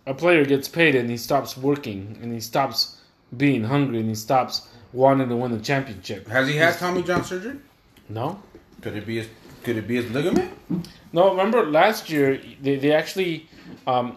a 0.06 0.14
player 0.14 0.44
gets 0.44 0.68
paid 0.68 0.94
and 0.94 1.10
he 1.10 1.16
stops 1.16 1.56
working 1.56 2.18
and 2.22 2.32
he 2.32 2.40
stops 2.40 3.00
being 3.36 3.64
hungry 3.64 3.98
and 4.00 4.08
he 4.08 4.14
stops 4.14 4.68
wanting 4.92 5.28
to 5.28 5.36
win 5.36 5.50
the 5.52 5.58
championship. 5.60 6.26
Has 6.28 6.48
he 6.48 6.56
had 6.56 6.78
Tommy 6.78 7.02
John 7.02 7.24
surgery? 7.24 7.56
No, 8.08 8.40
Could 8.80 8.96
it 8.96 9.06
be 9.06 9.16
his? 9.16 9.28
Could 9.64 9.76
it 9.76 9.86
be 9.86 9.96
his 9.96 10.10
ligament? 10.10 10.50
no. 11.12 11.30
Remember 11.30 11.66
last 11.66 12.08
year 12.10 12.40
they, 12.62 12.76
they 12.76 12.92
actually, 12.92 13.48
um, 13.86 14.16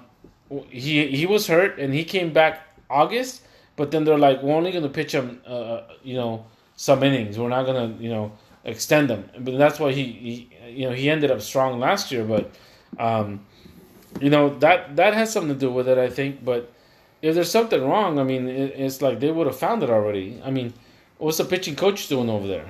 he 0.70 1.08
he 1.08 1.26
was 1.26 1.48
hurt 1.48 1.80
and 1.80 1.94
he 1.94 2.04
came 2.04 2.34
back 2.34 2.68
August, 2.90 3.44
but 3.76 3.92
then 3.92 4.04
they're 4.04 4.18
like, 4.18 4.42
we're 4.44 4.56
only 4.56 4.72
going 4.72 4.84
to 4.84 4.90
pitch 4.90 5.14
him, 5.14 5.42
uh, 5.46 5.82
you 6.04 6.16
know, 6.16 6.46
some 6.76 7.04
innings. 7.04 7.38
We're 7.40 7.50
not 7.50 7.66
going 7.66 7.98
to, 7.98 8.04
you 8.04 8.10
know, 8.10 8.32
extend 8.64 9.10
him. 9.10 9.30
But 9.40 9.58
that's 9.58 9.80
why 9.80 9.92
he, 9.92 10.04
he, 10.04 10.50
you 10.70 10.90
know, 10.90 10.94
he 10.94 11.10
ended 11.10 11.32
up 11.32 11.42
strong 11.42 11.80
last 11.80 12.12
year. 12.12 12.24
But, 12.24 12.52
um, 13.00 13.46
you 14.22 14.30
know, 14.30 14.58
that 14.60 14.96
that 14.96 15.14
has 15.14 15.32
something 15.32 15.54
to 15.54 15.60
do 15.60 15.72
with 15.72 15.88
it, 15.88 15.98
I 15.98 16.10
think. 16.10 16.44
But 16.44 16.72
if 17.22 17.36
there's 17.36 17.52
something 17.52 17.84
wrong, 17.84 18.20
I 18.20 18.24
mean, 18.24 18.48
it, 18.48 18.74
it's 18.78 19.02
like 19.02 19.20
they 19.20 19.32
would 19.32 19.48
have 19.48 19.58
found 19.58 19.84
it 19.84 19.90
already. 19.90 20.42
I 20.44 20.52
mean, 20.52 20.74
what's 21.18 21.38
the 21.38 21.46
pitching 21.46 21.76
coach 21.76 22.08
doing 22.08 22.30
over 22.30 22.48
there? 22.48 22.66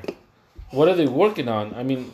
What 0.72 0.88
are 0.88 0.96
they 0.96 1.08
working 1.08 1.50
on? 1.50 1.74
I 1.76 1.84
mean, 1.84 2.14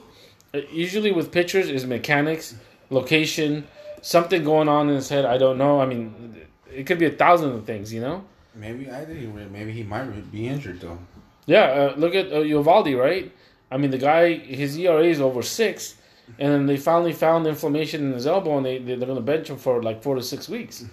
uh, 0.54 0.62
usually 0.72 1.12
with 1.12 1.32
pitchers 1.32 1.70
is 1.70 1.86
mechanics, 1.86 2.56
location, 2.90 3.68
something 4.02 4.44
going 4.44 4.68
on 4.68 4.90
in 4.90 4.96
his 4.96 5.10
head. 5.10 5.26
I 5.26 5.38
don't 5.38 5.58
know. 5.58 5.82
I 5.82 5.86
mean, 5.86 6.36
it 6.74 6.86
could 6.86 7.00
be 7.00 7.06
a 7.06 7.12
thousand 7.12 7.52
of 7.52 7.66
things, 7.66 7.94
you 7.94 8.02
know. 8.02 8.24
Maybe 8.56 8.90
I 8.90 9.06
think 9.06 9.20
he 9.20 9.28
maybe 9.28 9.72
he 9.72 9.84
might 9.84 10.32
be 10.32 10.48
injured 10.48 10.82
though. 10.82 11.00
Yeah, 11.46 11.64
uh, 11.64 11.94
look 11.98 12.14
at 12.16 12.32
uh, 12.32 12.98
right? 12.98 13.32
I 13.72 13.78
mean, 13.78 13.92
the 13.92 13.98
guy, 13.98 14.34
his 14.34 14.78
ERA 14.78 15.04
is 15.04 15.22
over 15.22 15.42
six, 15.42 15.96
and 16.38 16.52
then 16.52 16.66
they 16.66 16.78
finally 16.78 17.14
found 17.14 17.48
inflammation 17.48 18.08
in 18.08 18.14
his 18.14 18.28
elbow, 18.28 18.58
and 18.58 18.66
they 18.66 18.78
they're 18.80 18.98
going 18.98 19.16
to 19.16 19.22
bench 19.22 19.50
him 19.50 19.58
for 19.58 19.82
like 19.82 20.04
four 20.04 20.16
to 20.16 20.24
six 20.24 20.50
weeks. 20.50 20.86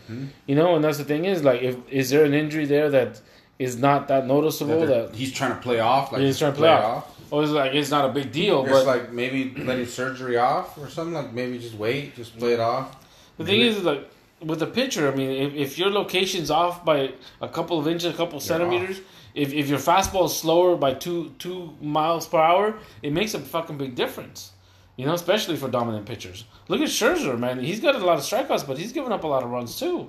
You 0.47 0.55
know, 0.55 0.75
and 0.75 0.85
that's 0.85 0.99
the 0.99 1.05
thing 1.05 1.25
is 1.25 1.42
like, 1.42 1.62
if 1.62 1.77
is 1.90 2.11
there 2.11 2.25
an 2.25 2.35
injury 2.35 2.66
there 2.66 2.90
that 2.90 3.21
is 3.59 3.77
not 3.77 4.09
that 4.09 4.27
noticeable 4.27 4.81
That 4.81 5.12
that, 5.12 5.14
he's 5.14 5.33
trying 5.33 5.53
to 5.53 5.61
play 5.61 5.81
off, 5.81 6.12
like 6.12 6.21
he's 6.23 6.38
trying 6.38 6.53
to 6.53 6.59
play 6.59 6.69
off, 6.69 7.09
or 7.09 7.15
is 7.32 7.50
it 7.50 7.54
like 7.54 7.74
it's 7.74 7.90
not 7.90 8.08
a 8.08 8.12
big 8.12 8.32
deal? 8.32 8.62
It's 8.62 8.72
But 8.72 8.86
like 8.86 9.12
maybe 9.12 9.52
letting 9.62 9.86
surgery 9.86 10.36
off 10.38 10.78
or 10.78 10.88
something. 10.88 11.14
Like 11.14 11.32
maybe 11.32 11.58
just 11.58 11.74
wait, 11.74 12.14
just 12.16 12.38
play 12.38 12.52
it 12.54 12.60
off. 12.60 12.96
The 13.38 13.44
thing 13.44 13.60
is, 13.60 13.82
like 13.82 14.08
with 14.40 14.60
the 14.60 14.66
pitcher, 14.66 15.10
I 15.10 15.14
mean, 15.14 15.30
if, 15.30 15.54
if 15.54 15.78
your 15.78 15.90
location's 15.90 16.50
off 16.50 16.84
by 16.84 17.12
a 17.40 17.48
couple 17.48 17.78
of 17.78 17.88
inches, 17.88 18.12
a 18.14 18.16
couple 18.16 18.38
of 18.38 18.42
centimeters, 18.42 19.00
if, 19.34 19.52
if 19.52 19.68
your 19.68 19.78
fastball 19.78 20.26
is 20.26 20.36
slower 20.36 20.76
by 20.76 20.94
two 20.94 21.32
two 21.38 21.74
miles 21.80 22.26
per 22.26 22.38
hour, 22.38 22.76
it 23.02 23.12
makes 23.12 23.34
a 23.34 23.40
fucking 23.40 23.76
big 23.78 23.94
difference. 23.94 24.52
You 24.96 25.04
know, 25.04 25.12
especially 25.12 25.56
for 25.56 25.68
dominant 25.68 26.06
pitchers. 26.06 26.44
Look 26.68 26.80
at 26.80 26.88
Scherzer, 26.88 27.38
man. 27.38 27.58
He's 27.60 27.80
got 27.80 27.94
a 27.94 27.98
lot 27.98 28.18
of 28.18 28.24
strikeouts, 28.24 28.66
but 28.66 28.78
he's 28.78 28.92
giving 28.92 29.12
up 29.12 29.24
a 29.24 29.26
lot 29.26 29.42
of 29.42 29.50
runs 29.50 29.78
too. 29.78 30.08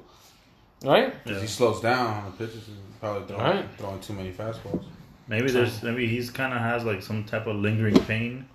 Right? 0.83 1.13
If 1.25 1.41
he 1.41 1.47
slows 1.47 1.81
down 1.81 2.23
on 2.23 2.25
the 2.31 2.45
pitches, 2.45 2.69
probably 3.01 3.27
throwing, 3.27 3.43
Right. 3.43 3.65
throwing 3.77 3.99
too 3.99 4.13
many 4.13 4.31
fastballs. 4.31 4.83
Maybe 5.27 5.49
there's 5.51 5.83
maybe 5.83 6.07
he's 6.07 6.29
kind 6.29 6.53
of 6.53 6.59
has 6.59 6.83
like 6.85 7.01
some 7.01 7.23
type 7.23 7.47
of 7.47 7.55
lingering 7.57 7.99
pain 8.05 8.45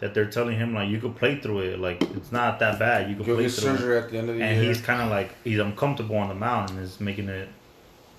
that 0.00 0.14
they're 0.14 0.30
telling 0.30 0.56
him 0.56 0.74
like 0.74 0.88
you 0.88 1.00
could 1.00 1.16
play 1.16 1.38
through 1.40 1.60
it. 1.60 1.78
Like 1.78 2.02
it's 2.16 2.32
not 2.32 2.58
that 2.60 2.78
bad. 2.78 3.08
You 3.10 3.16
could 3.16 3.26
Go 3.26 3.34
play 3.34 3.44
get 3.44 3.52
through 3.52 3.96
it. 3.96 4.04
at 4.04 4.10
the 4.10 4.18
end 4.18 4.30
of 4.30 4.36
the 4.36 4.42
And 4.42 4.56
year. 4.60 4.68
he's 4.72 4.80
kind 4.80 5.02
of 5.02 5.10
like 5.10 5.34
he's 5.44 5.58
uncomfortable 5.58 6.16
on 6.16 6.28
the 6.28 6.34
mound 6.34 6.70
and 6.70 6.80
is 6.80 7.00
making 7.00 7.28
it 7.28 7.48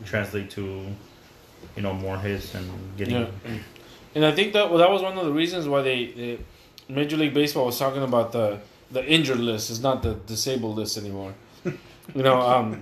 translate 0.05 0.49
to 0.51 0.85
you 1.75 1.81
know 1.81 1.93
more 1.93 2.17
hits 2.17 2.55
and 2.55 2.69
getting. 2.97 3.15
Yeah. 3.15 3.27
And 4.15 4.25
I 4.25 4.31
think 4.31 4.53
that 4.53 4.69
well, 4.69 4.79
that 4.79 4.89
was 4.89 5.01
one 5.01 5.17
of 5.17 5.25
the 5.25 5.31
reasons 5.33 5.67
why 5.67 5.81
they, 5.81 6.05
they 6.07 6.39
Major 6.87 7.17
League 7.17 7.33
Baseball 7.33 7.65
was 7.65 7.77
talking 7.77 8.03
about 8.03 8.31
the 8.31 8.59
the 8.91 9.05
injured 9.05 9.39
list 9.39 9.69
is 9.69 9.81
not 9.81 10.01
the 10.01 10.15
disabled 10.15 10.77
list 10.77 10.97
anymore. 10.97 11.35
you 11.65 12.23
know, 12.23 12.41
um, 12.41 12.81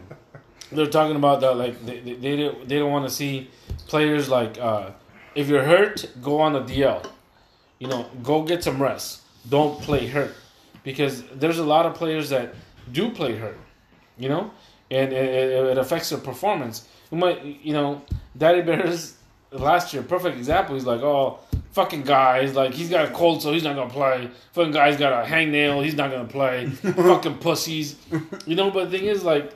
they're 0.72 0.86
talking 0.88 1.16
about 1.18 1.42
that 1.42 1.56
like 1.58 1.84
they 1.86 2.00
they 2.00 2.14
they 2.14 2.36
don't, 2.38 2.70
they 2.70 2.80
don't 2.80 2.92
want 2.92 3.08
to 3.10 3.14
see 3.14 3.50
players 3.88 4.30
like 4.30 4.58
uh, 4.60 4.92
if 5.36 5.48
you're 5.48 5.64
hurt, 5.64 6.10
go 6.22 6.40
on 6.40 6.54
the 6.54 6.62
DL. 6.62 7.06
You 7.80 7.88
know, 7.88 8.08
go 8.24 8.44
get 8.44 8.64
some 8.64 8.82
rest. 8.82 9.22
Don't 9.50 9.80
play 9.82 10.08
hurt 10.08 10.34
because 10.84 11.24
there's 11.34 11.60
a 11.60 11.64
lot 11.64 11.86
of 11.86 11.94
players 11.94 12.30
that 12.30 12.56
do 12.92 13.12
play 13.12 13.36
hurt. 13.36 13.60
You 14.18 14.30
know, 14.30 14.52
and 14.90 15.14
it, 15.14 15.52
it, 15.52 15.78
affects 15.78 16.10
their 16.10 16.20
performance. 16.20 16.88
You 17.12 17.20
might, 17.20 17.44
you 17.44 17.74
know, 17.74 18.02
Daddy 18.36 18.62
Bears 18.62 19.16
last 19.52 19.94
year, 19.94 20.02
perfect 20.02 20.38
example. 20.38 20.74
He's 20.74 20.86
like, 20.86 21.02
oh, 21.02 21.40
fucking 21.72 22.02
guys, 22.02 22.56
like 22.56 22.74
he's 22.74 22.90
got 22.90 23.08
a 23.08 23.12
cold, 23.14 23.42
so 23.42 23.54
he's 23.54 23.64
not 23.64 23.76
gonna 23.76 23.92
play. 23.92 24.30
Fucking 24.54 24.74
guy's 24.74 24.98
got 24.98 25.24
a 25.24 25.30
hangnail, 25.30 25.84
he's 25.84 25.96
not 25.96 26.10
gonna 26.10 26.26
play. 26.26 26.66
fucking 26.70 27.38
pussies, 27.38 27.96
you 28.46 28.56
know. 28.56 28.72
But 28.72 28.90
the 28.90 28.98
thing 28.98 29.08
is, 29.08 29.24
like, 29.24 29.54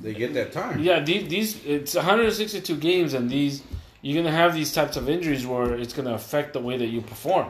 they 0.00 0.14
get 0.14 0.34
that 0.34 0.52
time. 0.52 0.80
yeah, 0.80 1.00
these, 1.00 1.28
these 1.28 1.64
it's 1.64 1.94
162 1.94 2.76
games, 2.76 3.14
and 3.14 3.28
these 3.30 3.62
you're 4.02 4.22
gonna 4.22 4.34
have 4.34 4.54
these 4.54 4.72
types 4.72 4.96
of 4.96 5.08
injuries 5.08 5.46
where 5.46 5.74
it's 5.74 5.92
gonna 5.92 6.14
affect 6.14 6.52
the 6.54 6.60
way 6.60 6.76
that 6.78 6.86
you 6.86 7.00
perform. 7.02 7.48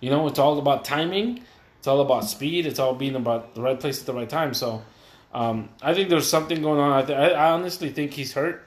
You 0.00 0.10
know, 0.10 0.26
it's 0.26 0.38
all 0.38 0.58
about 0.58 0.84
timing. 0.84 1.42
It's 1.78 1.86
all 1.86 2.00
about 2.00 2.24
speed. 2.24 2.64
It's 2.66 2.78
all 2.78 2.94
being 2.94 3.14
about 3.16 3.54
the 3.54 3.60
right 3.60 3.78
place 3.78 4.00
at 4.00 4.06
the 4.06 4.14
right 4.14 4.28
time. 4.28 4.54
So, 4.54 4.82
um, 5.34 5.68
I 5.82 5.94
think 5.94 6.08
there's 6.08 6.28
something 6.28 6.62
going 6.62 6.80
on. 6.80 6.92
I, 6.92 7.02
th- 7.02 7.18
I 7.18 7.50
honestly 7.50 7.90
think 7.90 8.12
he's 8.12 8.32
hurt. 8.32 8.66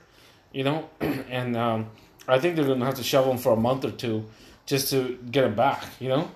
You 0.53 0.63
know, 0.65 0.89
and 1.01 1.57
um, 1.57 1.89
I 2.27 2.39
think 2.39 2.55
they're 2.55 2.65
gonna 2.65 2.85
have 2.85 2.95
to 2.95 3.03
shove 3.03 3.25
him 3.25 3.37
for 3.37 3.53
a 3.53 3.57
month 3.57 3.85
or 3.85 3.91
two 3.91 4.25
just 4.65 4.89
to 4.91 5.17
get 5.31 5.43
him 5.45 5.55
back. 5.55 5.83
You 5.99 6.09
know, 6.09 6.31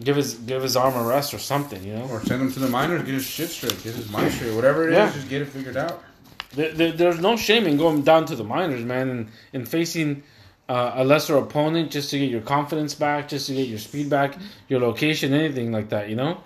give 0.00 0.16
his 0.16 0.34
give 0.34 0.62
his 0.62 0.76
arm 0.76 0.94
a 0.94 1.02
rest 1.06 1.34
or 1.34 1.38
something. 1.38 1.82
You 1.84 1.94
know, 1.96 2.06
Or 2.08 2.20
send 2.22 2.40
him 2.42 2.50
to 2.52 2.58
the 2.60 2.68
minors, 2.68 3.02
get 3.02 3.14
his 3.14 3.26
shit 3.26 3.50
straight, 3.50 3.80
get 3.84 3.94
his 3.94 4.08
mind 4.10 4.32
straight, 4.32 4.54
whatever 4.54 4.88
it 4.88 4.92
is, 4.92 4.96
Yeah. 4.96 5.12
just 5.12 5.28
get 5.28 5.42
it 5.42 5.48
figured 5.48 5.76
out. 5.76 6.02
There, 6.54 6.72
there, 6.72 6.92
there's 6.92 7.20
no 7.20 7.36
shame 7.36 7.66
in 7.66 7.76
going 7.76 8.02
down 8.02 8.26
to 8.26 8.36
the 8.36 8.44
minors, 8.44 8.84
man, 8.84 9.08
and, 9.10 9.28
and 9.52 9.68
facing 9.68 10.22
uh, 10.68 10.92
a 10.96 11.04
lesser 11.04 11.36
opponent 11.36 11.90
just 11.90 12.10
to 12.10 12.18
get 12.18 12.30
your 12.30 12.40
confidence 12.40 12.94
back, 12.94 13.28
just 13.28 13.46
to 13.48 13.54
get 13.54 13.68
your 13.68 13.78
speed 13.78 14.08
back, 14.08 14.36
your 14.68 14.80
location, 14.80 15.32
anything 15.34 15.72
like 15.72 15.88
that, 15.90 16.08
you 16.08 16.16
know. 16.16 16.38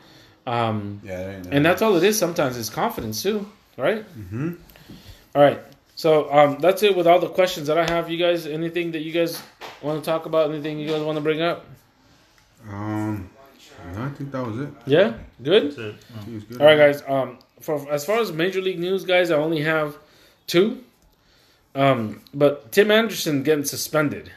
Um, 0.47 1.01
Yeah, 1.05 1.41
that 1.41 1.47
and 1.53 1.65
that's 1.65 1.83
all 1.83 1.95
it 1.97 2.03
is. 2.03 2.19
Sometimes 2.19 2.57
is 2.57 2.71
confidence 2.71 3.23
too, 3.23 3.47
right? 3.77 4.05
Mm-hmm. 4.19 4.55
right. 5.35 5.61
So 5.95 6.33
um, 6.33 6.59
that's 6.61 6.83
it 6.83 6.97
with 6.97 7.07
all 7.07 7.19
the 7.19 7.29
questions 7.29 7.67
that 7.67 7.77
I 7.77 7.85
have. 7.91 8.09
You 8.11 8.19
guys, 8.19 8.47
anything 8.47 8.93
that 8.93 9.01
you 9.01 9.13
guys 9.13 9.43
want 9.83 10.03
to 10.03 10.11
talk 10.11 10.27
about? 10.27 10.51
Anything 10.51 10.79
you 10.79 10.89
guys 10.89 11.03
want 11.03 11.17
to 11.17 11.23
bring 11.23 11.43
up? 11.43 11.67
Um, 12.71 13.29
no, 13.93 14.05
I 14.05 14.11
think 14.11 14.31
that 14.33 14.47
was 14.47 14.61
it. 14.61 14.69
Yeah, 14.87 15.15
good. 15.43 15.67
That's 15.67 15.79
it. 15.79 15.95
I 16.17 16.21
think 16.21 16.37
it's 16.37 16.45
good. 16.45 16.61
All 16.61 16.67
right, 16.67 16.77
guys. 16.77 17.03
Um, 17.07 17.39
for 17.61 17.91
as 17.91 18.05
far 18.05 18.21
as 18.21 18.33
major 18.33 18.61
league 18.61 18.79
news, 18.79 19.05
guys, 19.05 19.31
I 19.31 19.37
only 19.37 19.63
have 19.63 19.99
two. 20.47 20.85
Um, 21.75 22.23
but 22.35 22.73
Tim 22.73 22.91
Anderson 22.91 23.43
getting 23.43 23.65
suspended. 23.65 24.33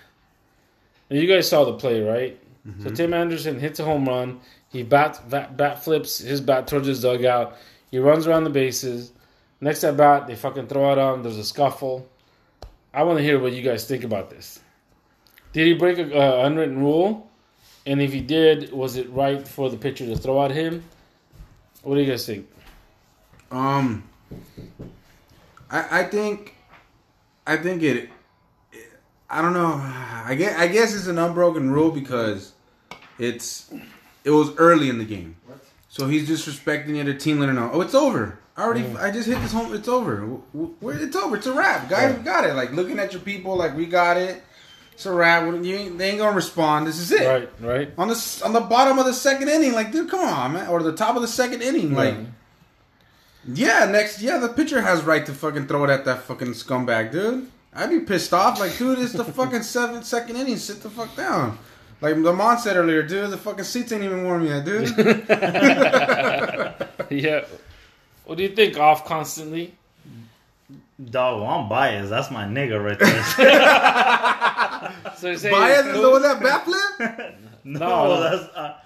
And 1.09 1.19
you 1.19 1.27
guys 1.27 1.49
saw 1.49 1.65
the 1.65 1.73
play, 1.73 2.01
right? 2.01 2.39
So 2.83 2.91
Tim 2.91 3.13
Anderson 3.13 3.59
hits 3.59 3.79
a 3.79 3.83
home 3.83 4.05
run. 4.07 4.39
He 4.69 4.83
bat, 4.83 5.19
bat 5.29 5.57
bat 5.57 5.83
flips 5.83 6.19
his 6.19 6.39
bat 6.39 6.67
towards 6.67 6.87
his 6.87 7.01
dugout. 7.01 7.57
He 7.89 7.97
runs 7.97 8.27
around 8.27 8.43
the 8.43 8.51
bases. 8.51 9.11
Next 9.59 9.83
at 9.83 9.97
bat, 9.97 10.27
they 10.27 10.35
fucking 10.35 10.67
throw 10.67 10.91
it 10.91 10.99
on. 10.99 11.23
There's 11.23 11.37
a 11.37 11.43
scuffle. 11.43 12.07
I 12.93 13.03
want 13.03 13.17
to 13.17 13.23
hear 13.23 13.39
what 13.39 13.53
you 13.53 13.63
guys 13.63 13.85
think 13.85 14.03
about 14.03 14.29
this. 14.29 14.59
Did 15.53 15.67
he 15.67 15.73
break 15.73 15.97
a 15.97 16.15
uh, 16.15 16.45
unwritten 16.45 16.79
rule? 16.79 17.29
And 17.85 18.01
if 18.01 18.13
he 18.13 18.21
did, 18.21 18.71
was 18.71 18.95
it 18.95 19.09
right 19.11 19.47
for 19.47 19.69
the 19.69 19.77
pitcher 19.77 20.05
to 20.05 20.15
throw 20.15 20.43
at 20.45 20.51
him? 20.51 20.83
What 21.83 21.95
do 21.95 22.01
you 22.01 22.09
guys 22.09 22.25
think? 22.25 22.47
Um, 23.49 24.03
I 25.69 26.01
I 26.01 26.03
think, 26.03 26.55
I 27.47 27.57
think 27.57 27.81
it. 27.83 28.09
I 29.29 29.41
don't 29.41 29.53
know. 29.53 29.73
I 29.73 30.35
guess 30.37 30.57
I 30.59 30.67
guess 30.67 30.93
it's 30.93 31.07
an 31.07 31.17
unbroken 31.17 31.71
rule 31.71 31.91
because 31.91 32.53
it's 33.17 33.71
it 34.23 34.29
was 34.31 34.55
early 34.57 34.89
in 34.89 34.97
the 34.99 35.05
game, 35.05 35.35
so 35.89 36.07
he's 36.07 36.29
disrespecting 36.29 36.87
the 36.87 37.01
other 37.01 37.13
team. 37.13 37.39
Letting 37.39 37.55
know, 37.55 37.71
oh, 37.73 37.81
it's 37.81 37.95
over. 37.95 38.37
I 38.57 38.63
already, 38.63 38.85
I 38.97 39.09
just 39.11 39.27
hit 39.27 39.39
this 39.41 39.53
home. 39.53 39.73
It's 39.73 39.87
over. 39.87 40.17
W- 40.17 40.43
w- 40.81 41.03
It's 41.03 41.15
over. 41.15 41.37
It's 41.37 41.47
a 41.47 41.53
wrap, 41.53 41.89
guys. 41.89 42.15
We 42.17 42.21
got 42.23 42.45
it. 42.45 42.53
Like 42.53 42.73
looking 42.73 42.99
at 42.99 43.13
your 43.13 43.21
people, 43.21 43.55
like 43.55 43.75
we 43.75 43.85
got 43.85 44.17
it. 44.17 44.43
It's 45.01 45.07
a 45.07 45.11
wrap. 45.11 45.51
You 45.65 45.75
ain't, 45.75 45.97
they 45.97 46.09
ain't 46.11 46.19
gonna 46.19 46.35
respond. 46.35 46.85
This 46.85 46.99
is 46.99 47.11
it. 47.11 47.27
Right, 47.27 47.49
right. 47.59 47.91
On 47.97 48.07
the 48.07 48.41
on 48.45 48.53
the 48.53 48.59
bottom 48.59 48.99
of 48.99 49.05
the 49.07 49.15
second 49.15 49.49
inning, 49.49 49.73
like, 49.73 49.91
dude, 49.91 50.11
come 50.11 50.19
on, 50.23 50.53
man. 50.53 50.67
Or 50.67 50.83
the 50.83 50.93
top 50.93 51.15
of 51.15 51.23
the 51.23 51.27
second 51.27 51.63
inning, 51.63 51.95
like, 51.95 52.13
Right. 52.13 52.27
yeah, 53.51 53.85
next, 53.85 54.21
yeah, 54.21 54.37
the 54.37 54.49
pitcher 54.49 54.79
has 54.79 55.01
right 55.01 55.25
to 55.25 55.33
fucking 55.33 55.65
throw 55.65 55.85
it 55.85 55.89
at 55.89 56.05
that 56.05 56.21
fucking 56.21 56.49
scumbag, 56.49 57.11
dude. 57.11 57.49
I'd 57.73 57.89
be 57.89 58.01
pissed 58.01 58.31
off, 58.31 58.59
like, 58.59 58.77
dude, 58.77 58.99
it's 58.99 59.13
the 59.13 59.23
fucking 59.23 59.63
seventh, 59.75 60.05
second 60.05 60.35
inning. 60.35 60.57
Sit 60.57 60.83
the 60.83 60.89
fuck 60.91 61.15
down. 61.15 61.57
Like 61.99 62.17
Lamont 62.17 62.59
said 62.59 62.77
earlier, 62.77 63.01
dude, 63.01 63.31
the 63.31 63.37
fucking 63.37 63.63
seats 63.63 63.91
ain't 63.91 64.03
even 64.03 64.23
warm 64.23 64.45
yet, 64.45 64.63
dude. 64.63 64.87
Yeah. 67.09 67.45
What 68.25 68.37
do 68.37 68.43
you 68.43 68.49
think? 68.49 68.77
Off 68.77 69.03
constantly. 69.05 69.73
Dog, 71.03 71.41
well, 71.41 71.49
I'm 71.49 71.67
biased. 71.67 72.11
That's 72.11 72.29
my 72.29 72.45
nigga 72.45 72.77
right 72.83 72.99
there. 72.99 73.23
So 75.17 75.27
you're 75.27 75.37
saying 75.37 75.55
Bias 75.55 75.85
is 75.85 75.93
cool? 75.93 76.01
the 76.01 76.09
one 76.11 76.21
that 76.23 76.39
bat 76.41 76.65
flip? 76.65 77.35
no, 77.63 77.79
No. 77.79 78.21
that's 78.21 78.55
uh, 78.55 78.77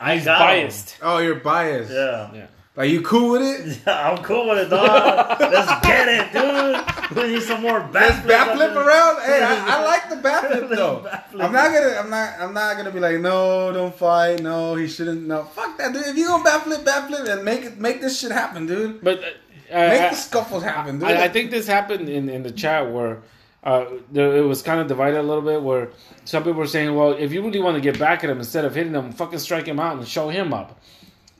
I 0.00 0.14
He's 0.16 0.24
got 0.24 0.40
him. 0.40 0.46
biased. 0.46 0.96
Oh, 1.02 1.18
you're 1.18 1.36
biased. 1.36 1.90
Yeah. 1.92 2.30
Yeah. 2.34 2.46
Like, 2.74 2.88
you 2.90 3.02
cool 3.02 3.32
with 3.32 3.42
it? 3.42 3.80
Yeah, 3.86 4.10
I'm 4.12 4.22
cool 4.24 4.48
with 4.48 4.58
it, 4.58 4.70
dog. 4.70 5.38
Let's 5.40 5.86
get 5.86 6.08
it, 6.08 6.32
dude. 6.32 7.16
We 7.16 7.34
need 7.34 7.42
some 7.42 7.60
more 7.60 7.80
Let's 7.92 8.16
back 8.20 8.26
bat 8.26 8.56
flip 8.56 8.74
around. 8.74 9.20
Hey, 9.22 9.42
I, 9.42 9.76
I 9.78 9.84
like 9.84 10.08
the 10.08 10.16
bat 10.16 10.50
flip 10.50 10.70
though. 10.70 11.00
bat. 11.00 11.28
I'm 11.32 11.52
not 11.52 11.70
gonna. 11.72 11.96
I'm 11.98 12.08
not. 12.08 12.34
I'm 12.40 12.54
not 12.54 12.76
gonna 12.78 12.90
be 12.90 13.00
like, 13.00 13.18
no, 13.20 13.70
don't 13.72 13.94
fight. 13.94 14.40
No, 14.40 14.74
he 14.76 14.86
shouldn't. 14.88 15.26
No, 15.26 15.44
fuck 15.44 15.76
that, 15.76 15.92
dude. 15.92 16.06
If 16.06 16.16
you 16.16 16.26
go 16.28 16.42
bat 16.42 16.62
flip, 16.62 16.82
bat 16.84 17.08
flip, 17.08 17.28
and 17.28 17.44
make 17.44 17.62
it, 17.64 17.78
make 17.78 18.00
this 18.00 18.18
shit 18.18 18.30
happen, 18.32 18.66
dude. 18.66 19.02
But 19.04 19.18
uh, 19.18 19.22
Make 19.70 20.00
I, 20.00 20.08
the 20.10 20.14
scuffles 20.16 20.62
happen, 20.62 20.98
dude. 20.98 21.08
I, 21.10 21.24
I 21.24 21.28
think 21.28 21.50
this 21.50 21.66
happened 21.66 22.08
in, 22.08 22.30
in 22.30 22.42
the 22.42 22.50
chat 22.52 22.90
where 22.90 23.18
uh, 23.62 23.86
there, 24.10 24.36
it 24.36 24.42
was 24.42 24.62
kind 24.62 24.80
of 24.80 24.88
divided 24.88 25.18
a 25.20 25.22
little 25.22 25.42
bit. 25.42 25.62
Where 25.62 25.90
some 26.24 26.42
people 26.42 26.58
were 26.58 26.66
saying, 26.66 26.94
"Well, 26.94 27.12
if 27.12 27.32
you 27.32 27.42
really 27.42 27.60
want 27.60 27.76
to 27.76 27.80
get 27.80 27.98
back 27.98 28.24
at 28.24 28.30
him, 28.30 28.38
instead 28.38 28.64
of 28.64 28.74
hitting 28.74 28.94
him, 28.94 29.12
fucking 29.12 29.38
strike 29.38 29.66
him 29.66 29.78
out 29.80 29.96
and 29.98 30.06
show 30.06 30.28
him 30.28 30.52
up." 30.52 30.80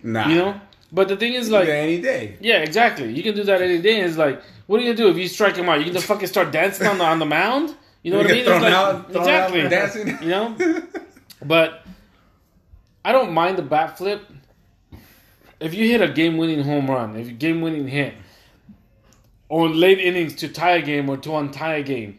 nah, 0.02 0.28
You 0.28 0.34
know. 0.36 0.60
But 0.94 1.08
the 1.08 1.16
thing 1.16 1.32
is, 1.32 1.50
like 1.50 1.68
any 1.68 2.00
day. 2.02 2.36
yeah, 2.40 2.58
exactly. 2.58 3.12
You 3.12 3.22
can 3.22 3.34
do 3.34 3.44
that 3.44 3.62
any 3.62 3.80
day. 3.80 4.00
It's 4.02 4.16
like, 4.18 4.42
what 4.66 4.78
are 4.78 4.82
you 4.84 4.92
gonna 4.92 4.98
do 5.04 5.08
if 5.08 5.16
you 5.16 5.26
strike 5.26 5.56
him 5.56 5.68
out? 5.68 5.78
You 5.78 5.84
can 5.84 5.94
just 5.94 6.06
fucking 6.06 6.28
start 6.28 6.52
dancing 6.52 6.86
on 6.86 6.98
the 6.98 7.04
on 7.04 7.18
the 7.18 7.24
mound. 7.26 7.74
You 8.02 8.10
know 8.12 8.18
You 8.20 8.24
what 8.24 8.30
I 8.30 8.34
mean? 8.34 8.40
It's 8.42 8.62
like- 8.62 8.72
out, 8.74 9.08
exactly. 9.08 9.68
dancing. 9.68 10.18
You 10.22 10.28
know. 10.28 10.56
But 11.44 11.82
I 13.04 13.12
don't 13.12 13.32
mind 13.32 13.56
the 13.58 13.62
bat 13.62 13.96
flip. 13.98 14.22
If 15.60 15.74
you 15.74 15.88
hit 15.88 16.00
a 16.02 16.08
game-winning 16.08 16.62
home 16.64 16.90
run, 16.90 17.16
if 17.16 17.26
you 17.28 17.32
game-winning 17.32 17.86
hit, 17.88 18.14
or 19.52 19.68
late 19.68 19.98
innings 20.00 20.34
to 20.36 20.48
tie 20.48 20.76
a 20.76 20.82
game 20.82 21.10
or 21.10 21.16
to 21.18 21.36
untie 21.36 21.74
a 21.76 21.82
game, 21.82 22.18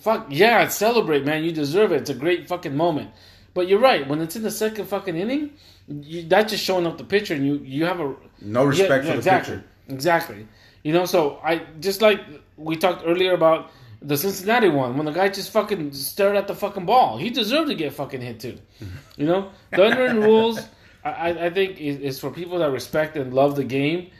fuck 0.00 0.26
yeah, 0.30 0.68
celebrate, 0.68 1.24
man. 1.24 1.42
You 1.44 1.50
deserve 1.52 1.90
it. 1.92 2.02
It's 2.02 2.10
a 2.10 2.14
great 2.14 2.46
fucking 2.48 2.76
moment. 2.76 3.10
But 3.52 3.66
you're 3.68 3.80
right. 3.80 4.06
When 4.08 4.20
it's 4.20 4.36
in 4.36 4.42
the 4.44 4.50
second 4.50 4.86
fucking 4.86 5.16
inning, 5.16 5.50
you, 5.88 6.22
that's 6.22 6.52
just 6.52 6.64
showing 6.64 6.86
up 6.86 6.98
the 6.98 7.04
pitcher, 7.04 7.34
and 7.34 7.44
you 7.44 7.54
you 7.64 7.84
have 7.84 7.98
a 8.00 8.14
No 8.40 8.64
respect 8.64 9.04
yeah, 9.04 9.10
for 9.10 9.16
the 9.16 9.18
exactly. 9.18 9.54
pitcher. 9.56 9.64
Exactly. 9.88 10.46
You 10.84 10.92
know, 10.92 11.04
so 11.04 11.40
I 11.42 11.62
just 11.80 12.00
like 12.00 12.20
we 12.56 12.76
talked 12.76 13.02
earlier 13.04 13.32
about 13.34 13.70
the 14.00 14.16
Cincinnati 14.16 14.68
one 14.68 14.96
when 14.96 15.06
the 15.06 15.12
guy 15.12 15.28
just 15.30 15.50
fucking 15.50 15.92
stared 15.92 16.36
at 16.36 16.46
the 16.46 16.54
fucking 16.54 16.86
ball. 16.86 17.18
He 17.18 17.30
deserved 17.30 17.68
to 17.70 17.74
get 17.74 17.92
fucking 17.92 18.20
hit 18.20 18.38
too. 18.40 18.56
You 19.16 19.26
know, 19.26 19.50
the 19.72 19.82
unwritten 19.88 20.20
rules. 20.20 20.60
I, 21.04 21.30
I- 21.46 21.50
think 21.50 21.80
is, 21.80 21.96
is 21.98 22.20
for 22.20 22.30
people 22.30 22.58
that 22.60 22.70
respect 22.70 23.16
and 23.16 23.34
love 23.34 23.56
the 23.56 23.64
game. 23.64 24.10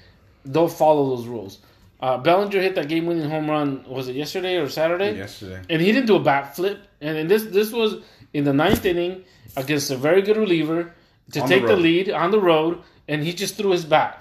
They'll 0.44 0.68
follow 0.84 1.14
those 1.16 1.26
rules. 1.28 1.58
Uh, 2.02 2.18
Bellinger 2.18 2.60
hit 2.60 2.74
that 2.74 2.88
game-winning 2.88 3.30
home 3.30 3.48
run. 3.48 3.84
Was 3.86 4.08
it 4.08 4.16
yesterday 4.16 4.56
or 4.56 4.68
Saturday? 4.68 5.16
Yesterday. 5.16 5.62
and 5.70 5.80
he 5.80 5.92
didn't 5.92 6.06
do 6.08 6.16
a 6.16 6.20
bat 6.20 6.56
flip. 6.56 6.78
And 7.00 7.16
then 7.16 7.28
this 7.28 7.44
this 7.44 7.70
was 7.72 8.02
in 8.34 8.42
the 8.42 8.52
ninth 8.52 8.84
inning 8.84 9.22
against 9.56 9.90
a 9.92 9.96
very 9.96 10.20
good 10.20 10.36
reliever 10.36 10.92
to 11.32 11.40
On 11.40 11.48
take 11.48 11.62
the, 11.62 11.74
road. 11.74 11.78
lead 11.78 12.10
on 12.10 12.30
the 12.32 12.40
road, 12.40 12.80
and 13.06 13.22
he 13.22 13.32
just 13.32 13.54
threw 13.56 13.70
his 13.70 13.84
bat. 13.84 14.18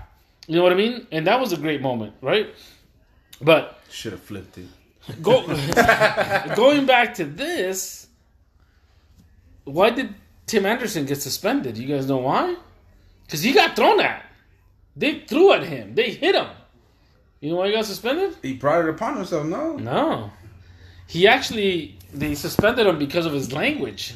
You 0.48 0.56
know 0.58 0.64
what 0.64 0.72
I 0.74 0.76
mean? 0.76 1.08
And 1.12 1.26
that 1.26 1.40
was 1.40 1.54
a 1.54 1.58
great 1.58 1.82
moment, 1.82 2.14
right? 2.22 2.54
But 3.42 3.80
Should 3.90 4.12
have 4.14 4.22
flipped 4.22 4.58
it. 4.60 4.68
go, 5.24 5.42
going 6.56 6.86
back 6.86 7.16
to 7.16 7.26
this, 7.26 8.08
why 9.64 9.90
did 9.90 10.14
Tim 10.46 10.66
Anderson 10.68 11.06
get 11.06 11.22
suspended? 11.22 11.78
You 11.78 11.88
guys 11.88 12.08
know 12.08 12.18
why? 12.18 12.56
Because 13.26 13.42
he 13.42 13.54
got 13.54 13.76
thrown 13.76 14.00
at. 14.02 14.24
They 14.96 15.20
threw 15.20 15.54
at 15.54 15.64
him. 15.64 15.96
They 15.96 16.12
hit 16.12 16.36
him. 16.36 16.48
You 17.42 17.50
know 17.50 17.56
why 17.58 17.68
he 17.68 17.74
got 17.74 17.86
suspended? 17.86 18.36
He 18.44 18.54
brought 18.54 18.86
it 18.86 18.90
upon 18.90 19.18
himself. 19.18 19.46
No. 19.48 19.76
No. 19.76 20.32
He 21.08 21.28
actually 21.28 21.98
they 22.14 22.36
suspended 22.36 22.86
him 22.88 23.00
because 23.00 23.26
of 23.26 23.34
his 23.34 23.52
language. 23.52 24.14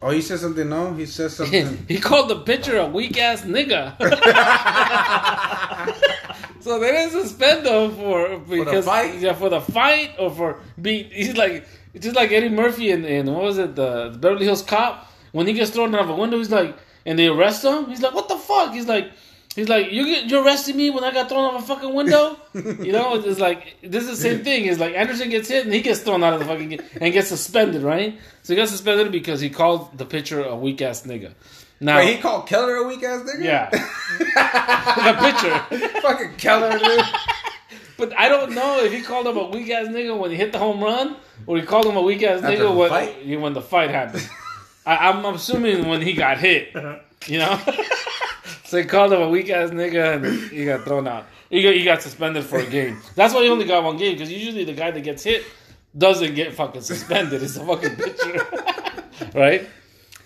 Oh, 0.00 0.10
he 0.10 0.20
said 0.20 0.38
something. 0.38 0.68
No, 0.68 0.92
he 0.92 1.06
said 1.06 1.30
something. 1.32 1.86
he 1.88 1.98
called 1.98 2.28
the 2.28 2.40
pitcher 2.40 2.76
a 2.76 2.86
weak 2.86 3.18
ass 3.18 3.42
nigga. 3.42 3.96
so 6.60 6.78
they 6.78 6.92
didn't 6.92 7.10
suspend 7.12 7.66
him 7.66 7.96
for 7.96 8.38
because 8.38 8.84
fight? 8.84 9.18
yeah 9.18 9.32
for 9.32 9.48
the 9.48 9.60
fight 9.60 10.14
or 10.18 10.30
for 10.30 10.60
being 10.80 11.10
he's 11.10 11.36
like 11.36 11.66
just 11.98 12.14
like 12.14 12.30
Eddie 12.30 12.50
Murphy 12.50 12.90
in, 12.90 13.04
in 13.04 13.26
what 13.32 13.42
was 13.42 13.58
it 13.58 13.74
the, 13.74 14.10
the 14.10 14.18
Beverly 14.18 14.44
Hills 14.44 14.62
Cop 14.62 15.10
when 15.32 15.46
he 15.46 15.54
gets 15.54 15.70
thrown 15.70 15.94
out 15.94 16.02
of 16.02 16.10
a 16.10 16.14
window 16.14 16.36
he's 16.36 16.50
like 16.50 16.76
and 17.06 17.18
they 17.18 17.28
arrest 17.28 17.64
him 17.64 17.86
he's 17.86 18.02
like 18.02 18.14
what 18.14 18.28
the 18.28 18.36
fuck 18.36 18.74
he's 18.74 18.86
like. 18.86 19.10
He's 19.58 19.68
like, 19.68 19.90
you 19.90 20.04
get, 20.04 20.30
you 20.30 20.40
arrested 20.40 20.76
me 20.76 20.90
when 20.90 21.02
I 21.02 21.12
got 21.12 21.28
thrown 21.28 21.46
out 21.46 21.56
of 21.56 21.64
a 21.64 21.66
fucking 21.66 21.92
window. 21.92 22.36
you 22.54 22.92
know, 22.92 23.16
it's 23.16 23.40
like 23.40 23.74
this 23.82 24.04
is 24.04 24.10
the 24.10 24.16
same 24.16 24.44
thing. 24.44 24.66
It's 24.66 24.78
like 24.78 24.94
Anderson 24.94 25.30
gets 25.30 25.48
hit 25.48 25.64
and 25.64 25.74
he 25.74 25.80
gets 25.80 25.98
thrown 25.98 26.22
out 26.22 26.32
of 26.32 26.38
the 26.38 26.44
fucking 26.44 26.68
game 26.68 26.80
and 27.00 27.12
gets 27.12 27.26
suspended, 27.26 27.82
right? 27.82 28.16
So 28.44 28.52
he 28.52 28.56
got 28.56 28.68
suspended 28.68 29.10
because 29.10 29.40
he 29.40 29.50
called 29.50 29.98
the 29.98 30.04
pitcher 30.04 30.44
a 30.44 30.54
weak 30.54 30.80
ass 30.80 31.02
nigga. 31.02 31.32
Now, 31.80 31.96
Wait, 31.96 32.14
he 32.14 32.22
called 32.22 32.46
Keller 32.46 32.76
a 32.76 32.86
weak 32.86 33.02
ass 33.02 33.28
nigga. 33.28 33.42
yeah, 33.42 33.70
the 33.70 35.16
pitcher. 35.18 36.00
Fucking 36.02 36.36
Keller, 36.36 36.78
dude. 36.78 37.04
But 37.96 38.16
I 38.16 38.28
don't 38.28 38.52
know 38.52 38.78
if 38.84 38.92
he 38.92 39.00
called 39.00 39.26
him 39.26 39.38
a 39.38 39.50
weak 39.50 39.70
ass 39.70 39.88
nigga 39.88 40.16
when 40.16 40.30
he 40.30 40.36
hit 40.36 40.52
the 40.52 40.60
home 40.60 40.80
run, 40.80 41.16
or 41.48 41.56
he 41.56 41.64
called 41.64 41.86
him 41.86 41.96
a 41.96 42.02
weak 42.02 42.22
ass 42.22 42.42
nigga 42.42 42.72
when 42.72 42.90
fight? 42.90 43.26
when 43.26 43.54
the 43.54 43.62
fight 43.62 43.90
happened. 43.90 44.30
I, 44.86 45.10
I'm 45.10 45.24
assuming 45.34 45.88
when 45.88 46.00
he 46.00 46.12
got 46.12 46.38
hit, 46.38 46.76
uh-huh. 46.76 47.00
you 47.26 47.40
know. 47.40 47.60
so 48.68 48.76
he 48.76 48.84
called 48.84 49.14
him 49.14 49.22
a 49.22 49.28
weak 49.30 49.48
ass 49.48 49.70
nigga, 49.70 50.16
and 50.16 50.50
he 50.50 50.66
got 50.66 50.84
thrown 50.84 51.08
out. 51.08 51.24
He 51.48 51.62
got, 51.62 51.72
he 51.72 51.84
got 51.84 52.02
suspended 52.02 52.44
for 52.44 52.58
a 52.58 52.66
game. 52.66 53.00
That's 53.14 53.32
why 53.32 53.42
he 53.44 53.48
only 53.48 53.64
got 53.64 53.82
one 53.82 53.96
game 53.96 54.12
because 54.12 54.30
usually 54.30 54.64
the 54.64 54.74
guy 54.74 54.90
that 54.90 55.00
gets 55.00 55.22
hit 55.22 55.46
doesn't 55.96 56.34
get 56.34 56.52
fucking 56.52 56.82
suspended. 56.82 57.42
It's 57.42 57.56
a 57.56 57.64
fucking 57.64 57.96
pitcher, 57.96 58.46
right? 59.34 59.66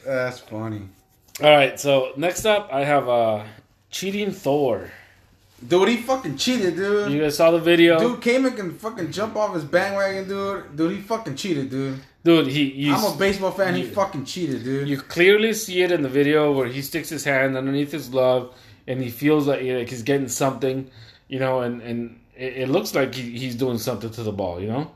That's 0.05 0.41
funny. 0.41 0.89
All 1.41 1.51
right. 1.51 1.79
So 1.79 2.15
next 2.17 2.45
up, 2.45 2.69
I 2.73 2.83
have 2.83 3.09
uh, 3.09 3.45
cheating 3.91 4.33
Thor. 4.33 4.91
Dude, 5.67 5.89
he 5.89 5.97
fucking 5.99 6.37
cheated, 6.37 6.77
dude. 6.77 7.13
You 7.13 7.21
guys 7.21 7.37
saw 7.37 7.51
the 7.53 7.59
video, 7.61 7.99
Dude 7.99 8.21
came 8.21 8.47
and 8.47 8.57
can 8.57 8.77
fucking 8.77 9.13
jump 9.13 9.37
off 9.37 9.55
his 9.55 9.65
bandwagon, 9.65 10.29
dude. 10.29 10.77
Dude, 10.77 10.93
he 10.93 11.01
fucking 11.01 11.37
cheated, 11.37 11.71
dude. 11.71 12.01
dude. 12.25 12.49
He 12.49 12.65
you, 12.73 12.95
I'm 12.95 13.15
a 13.15 13.17
baseball 13.17 13.53
fan. 13.53 13.75
He 13.75 13.85
fucking 13.85 14.25
cheated, 14.25 14.65
dude. 14.65 14.89
You 14.89 14.99
clearly 14.99 15.53
see 15.53 15.83
it 15.83 15.93
in 15.93 16.03
the 16.03 16.09
video 16.09 16.51
where 16.53 16.67
he 16.67 16.83
sticks 16.83 17.09
his 17.09 17.23
hand 17.25 17.57
underneath 17.57 17.93
his 17.93 18.09
glove 18.09 18.55
and 18.89 19.01
he 19.01 19.11
feels 19.11 19.47
like, 19.47 19.63
like 19.63 19.89
he's 19.89 20.03
getting 20.03 20.29
something, 20.29 20.91
you 21.29 21.39
know, 21.39 21.61
and, 21.61 21.81
and 21.83 22.21
it, 22.37 22.57
it 22.57 22.69
looks 22.69 22.95
like 22.95 23.15
he, 23.15 23.39
he's 23.39 23.55
doing 23.55 23.79
something 23.79 24.11
to 24.11 24.23
the 24.25 24.33
ball, 24.33 24.61
you 24.61 24.67
know? 24.67 24.91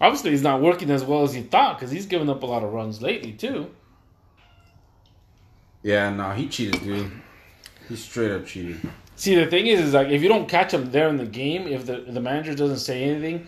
Obviously, 0.00 0.32
he's 0.32 0.42
not 0.42 0.60
working 0.60 0.90
as 0.90 1.04
well 1.04 1.22
as 1.22 1.32
he 1.32 1.42
thought 1.42 1.78
because 1.78 1.90
he's 1.92 2.06
given 2.06 2.28
up 2.28 2.42
a 2.42 2.46
lot 2.46 2.64
of 2.64 2.72
runs 2.72 3.00
lately, 3.00 3.32
too. 3.32 3.70
yeah, 5.82 6.10
no, 6.10 6.30
he 6.32 6.48
cheated, 6.48 6.82
dude. 6.82 7.10
He 7.88 7.96
straight 7.96 8.32
up 8.32 8.46
cheated. 8.46 8.80
See, 9.18 9.34
the 9.34 9.46
thing 9.46 9.66
is, 9.66 9.80
is 9.80 9.94
like 9.94 10.08
if 10.08 10.22
you 10.22 10.28
don't 10.28 10.48
catch 10.48 10.72
them 10.72 10.90
there 10.90 11.08
in 11.08 11.16
the 11.16 11.26
game, 11.26 11.66
if 11.66 11.86
the, 11.86 12.04
the 12.06 12.20
manager 12.20 12.54
doesn't 12.54 12.78
say 12.78 13.02
anything 13.02 13.46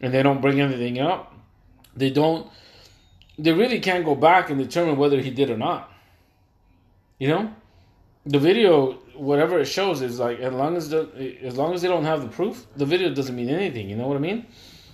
and 0.00 0.12
they 0.12 0.22
don't 0.22 0.40
bring 0.40 0.60
anything 0.60 0.98
up, 0.98 1.34
they 1.94 2.10
don't, 2.10 2.50
they 3.38 3.52
really 3.52 3.80
can't 3.80 4.04
go 4.04 4.14
back 4.14 4.50
and 4.50 4.58
determine 4.58 4.96
whether 4.96 5.20
he 5.20 5.30
did 5.30 5.50
or 5.50 5.58
not. 5.58 5.92
You 7.18 7.28
know? 7.28 7.54
the 8.26 8.38
video, 8.38 8.92
whatever 9.14 9.58
it 9.58 9.66
shows, 9.66 10.02
is 10.02 10.18
like 10.18 10.40
as 10.40 10.52
long 10.52 10.76
as 10.76 10.90
the 10.90 11.36
as 11.42 11.56
long 11.56 11.74
as 11.74 11.82
they 11.82 11.88
don't 11.88 12.04
have 12.04 12.22
the 12.22 12.28
proof, 12.28 12.66
the 12.76 12.86
video 12.86 13.12
doesn't 13.12 13.34
mean 13.34 13.48
anything. 13.48 13.88
You 13.88 13.96
know 13.96 14.06
what 14.06 14.16
I 14.16 14.20
mean? 14.20 14.46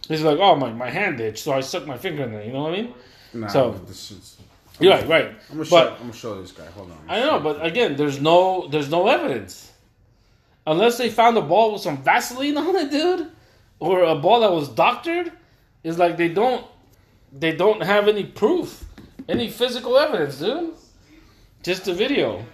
It's 0.08 0.22
like, 0.22 0.38
oh 0.38 0.54
my 0.56 0.72
my 0.72 0.90
hand 0.90 1.20
itched, 1.20 1.42
so 1.42 1.52
I 1.52 1.60
stuck 1.60 1.86
my 1.86 1.98
finger 1.98 2.22
in 2.24 2.32
there. 2.32 2.44
You 2.44 2.52
know 2.52 2.62
what 2.62 2.72
I 2.72 2.76
mean? 2.76 2.94
Nah, 3.34 3.48
So- 3.48 3.72
this 3.86 4.38
You're 4.78 4.92
right, 4.92 5.08
right. 5.08 5.28
I'm 5.50 5.56
gonna 5.56 5.64
show. 5.64 5.70
But 5.70 5.92
I'm 5.94 5.98
gonna 5.98 6.12
show 6.12 6.40
this 6.40 6.52
guy. 6.52 6.66
Hold 6.66 6.90
on. 6.90 6.98
I 7.08 7.20
know, 7.20 7.40
but 7.40 7.64
again, 7.64 7.96
there's 7.96 8.20
no 8.20 8.68
there's 8.68 8.90
no 8.90 9.08
evidence 9.08 9.72
unless 10.66 10.98
they 10.98 11.08
found 11.10 11.36
a 11.36 11.42
ball 11.42 11.72
with 11.72 11.82
some 11.82 12.02
Vaseline 12.02 12.56
on 12.56 12.74
it, 12.76 12.90
dude, 12.90 13.30
or 13.78 14.02
a 14.04 14.14
ball 14.14 14.40
that 14.40 14.52
was 14.52 14.68
doctored. 14.68 15.32
It's 15.84 15.98
like 15.98 16.16
they 16.16 16.28
don't 16.28 16.66
they 17.32 17.54
don't 17.54 17.82
have 17.82 18.08
any 18.08 18.24
proof, 18.24 18.84
any 19.28 19.48
physical 19.50 19.98
evidence, 19.98 20.38
dude. 20.38 20.74
Just 21.62 21.86
a 21.88 21.92
video. 21.94 22.44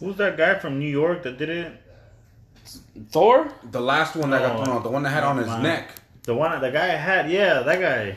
Who's 0.00 0.16
that 0.16 0.36
guy 0.36 0.58
from 0.58 0.78
New 0.78 0.88
York 0.88 1.22
that 1.24 1.38
did 1.38 1.48
it? 1.48 1.72
Thor. 3.10 3.52
the 3.70 3.80
last 3.80 4.16
one 4.16 4.30
that 4.30 4.40
got 4.42 4.56
Oh. 4.60 4.64
thrown 4.64 4.76
out, 4.76 4.82
the 4.82 4.90
one 4.90 5.02
that 5.04 5.10
had 5.10 5.22
on 5.24 5.36
his 5.38 5.46
Wow. 5.46 5.60
neck. 5.62 5.90
The 6.24 6.34
one, 6.34 6.60
the 6.60 6.70
guy 6.70 6.86
had, 6.86 7.30
yeah, 7.30 7.60
that 7.60 7.80
guy. 7.80 8.16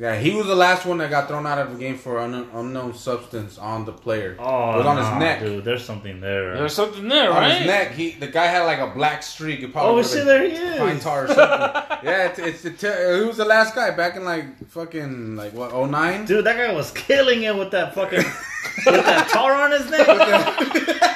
Yeah, 0.00 0.18
he 0.18 0.30
was 0.34 0.46
the 0.46 0.54
last 0.54 0.86
one 0.86 0.96
that 0.98 1.10
got 1.10 1.28
thrown 1.28 1.46
out 1.46 1.58
of 1.58 1.72
the 1.72 1.78
game 1.78 1.98
for 1.98 2.20
un- 2.20 2.48
unknown 2.54 2.94
substance 2.94 3.58
on 3.58 3.84
the 3.84 3.92
player. 3.92 4.34
Oh, 4.38 4.72
it 4.72 4.76
was 4.78 4.86
on 4.86 4.96
nah, 4.96 5.10
his 5.12 5.18
neck. 5.20 5.40
dude. 5.40 5.62
There's 5.62 5.84
something 5.84 6.20
there. 6.22 6.54
There's 6.56 6.72
something 6.72 7.06
there, 7.06 7.28
right? 7.28 7.36
On 7.36 7.42
right? 7.42 7.58
his 7.58 7.66
neck, 7.66 7.92
he 7.92 8.12
the 8.12 8.26
guy 8.28 8.46
had 8.46 8.62
like 8.62 8.78
a 8.78 8.86
black 8.94 9.22
streak. 9.22 9.60
It 9.60 9.72
probably 9.72 9.90
Oh 9.90 9.94
would've 9.96 10.10
shit, 10.10 10.20
been 10.24 10.26
there 10.26 10.48
he 10.48 10.54
is. 10.54 10.78
pine 10.78 11.00
tar 11.00 11.24
or 11.24 11.28
something. 11.28 11.44
yeah, 12.02 12.28
it's, 12.28 12.38
it's 12.38 12.62
the 12.62 12.70
te- 12.70 12.86
uh, 12.88 13.18
he 13.20 13.24
was 13.26 13.36
the 13.36 13.44
last 13.44 13.74
guy 13.74 13.90
back 13.90 14.16
in 14.16 14.24
like 14.24 14.66
fucking 14.70 15.36
like 15.36 15.52
what 15.52 15.74
09? 15.74 16.24
Dude, 16.24 16.46
that 16.46 16.56
guy 16.56 16.72
was 16.72 16.90
killing 16.92 17.42
it 17.42 17.54
with 17.54 17.70
that 17.72 17.94
fucking 17.94 18.24
with 18.86 19.04
that 19.04 19.28
tar 19.28 19.52
on 19.52 19.70
his 19.72 19.90
neck. 19.90 20.06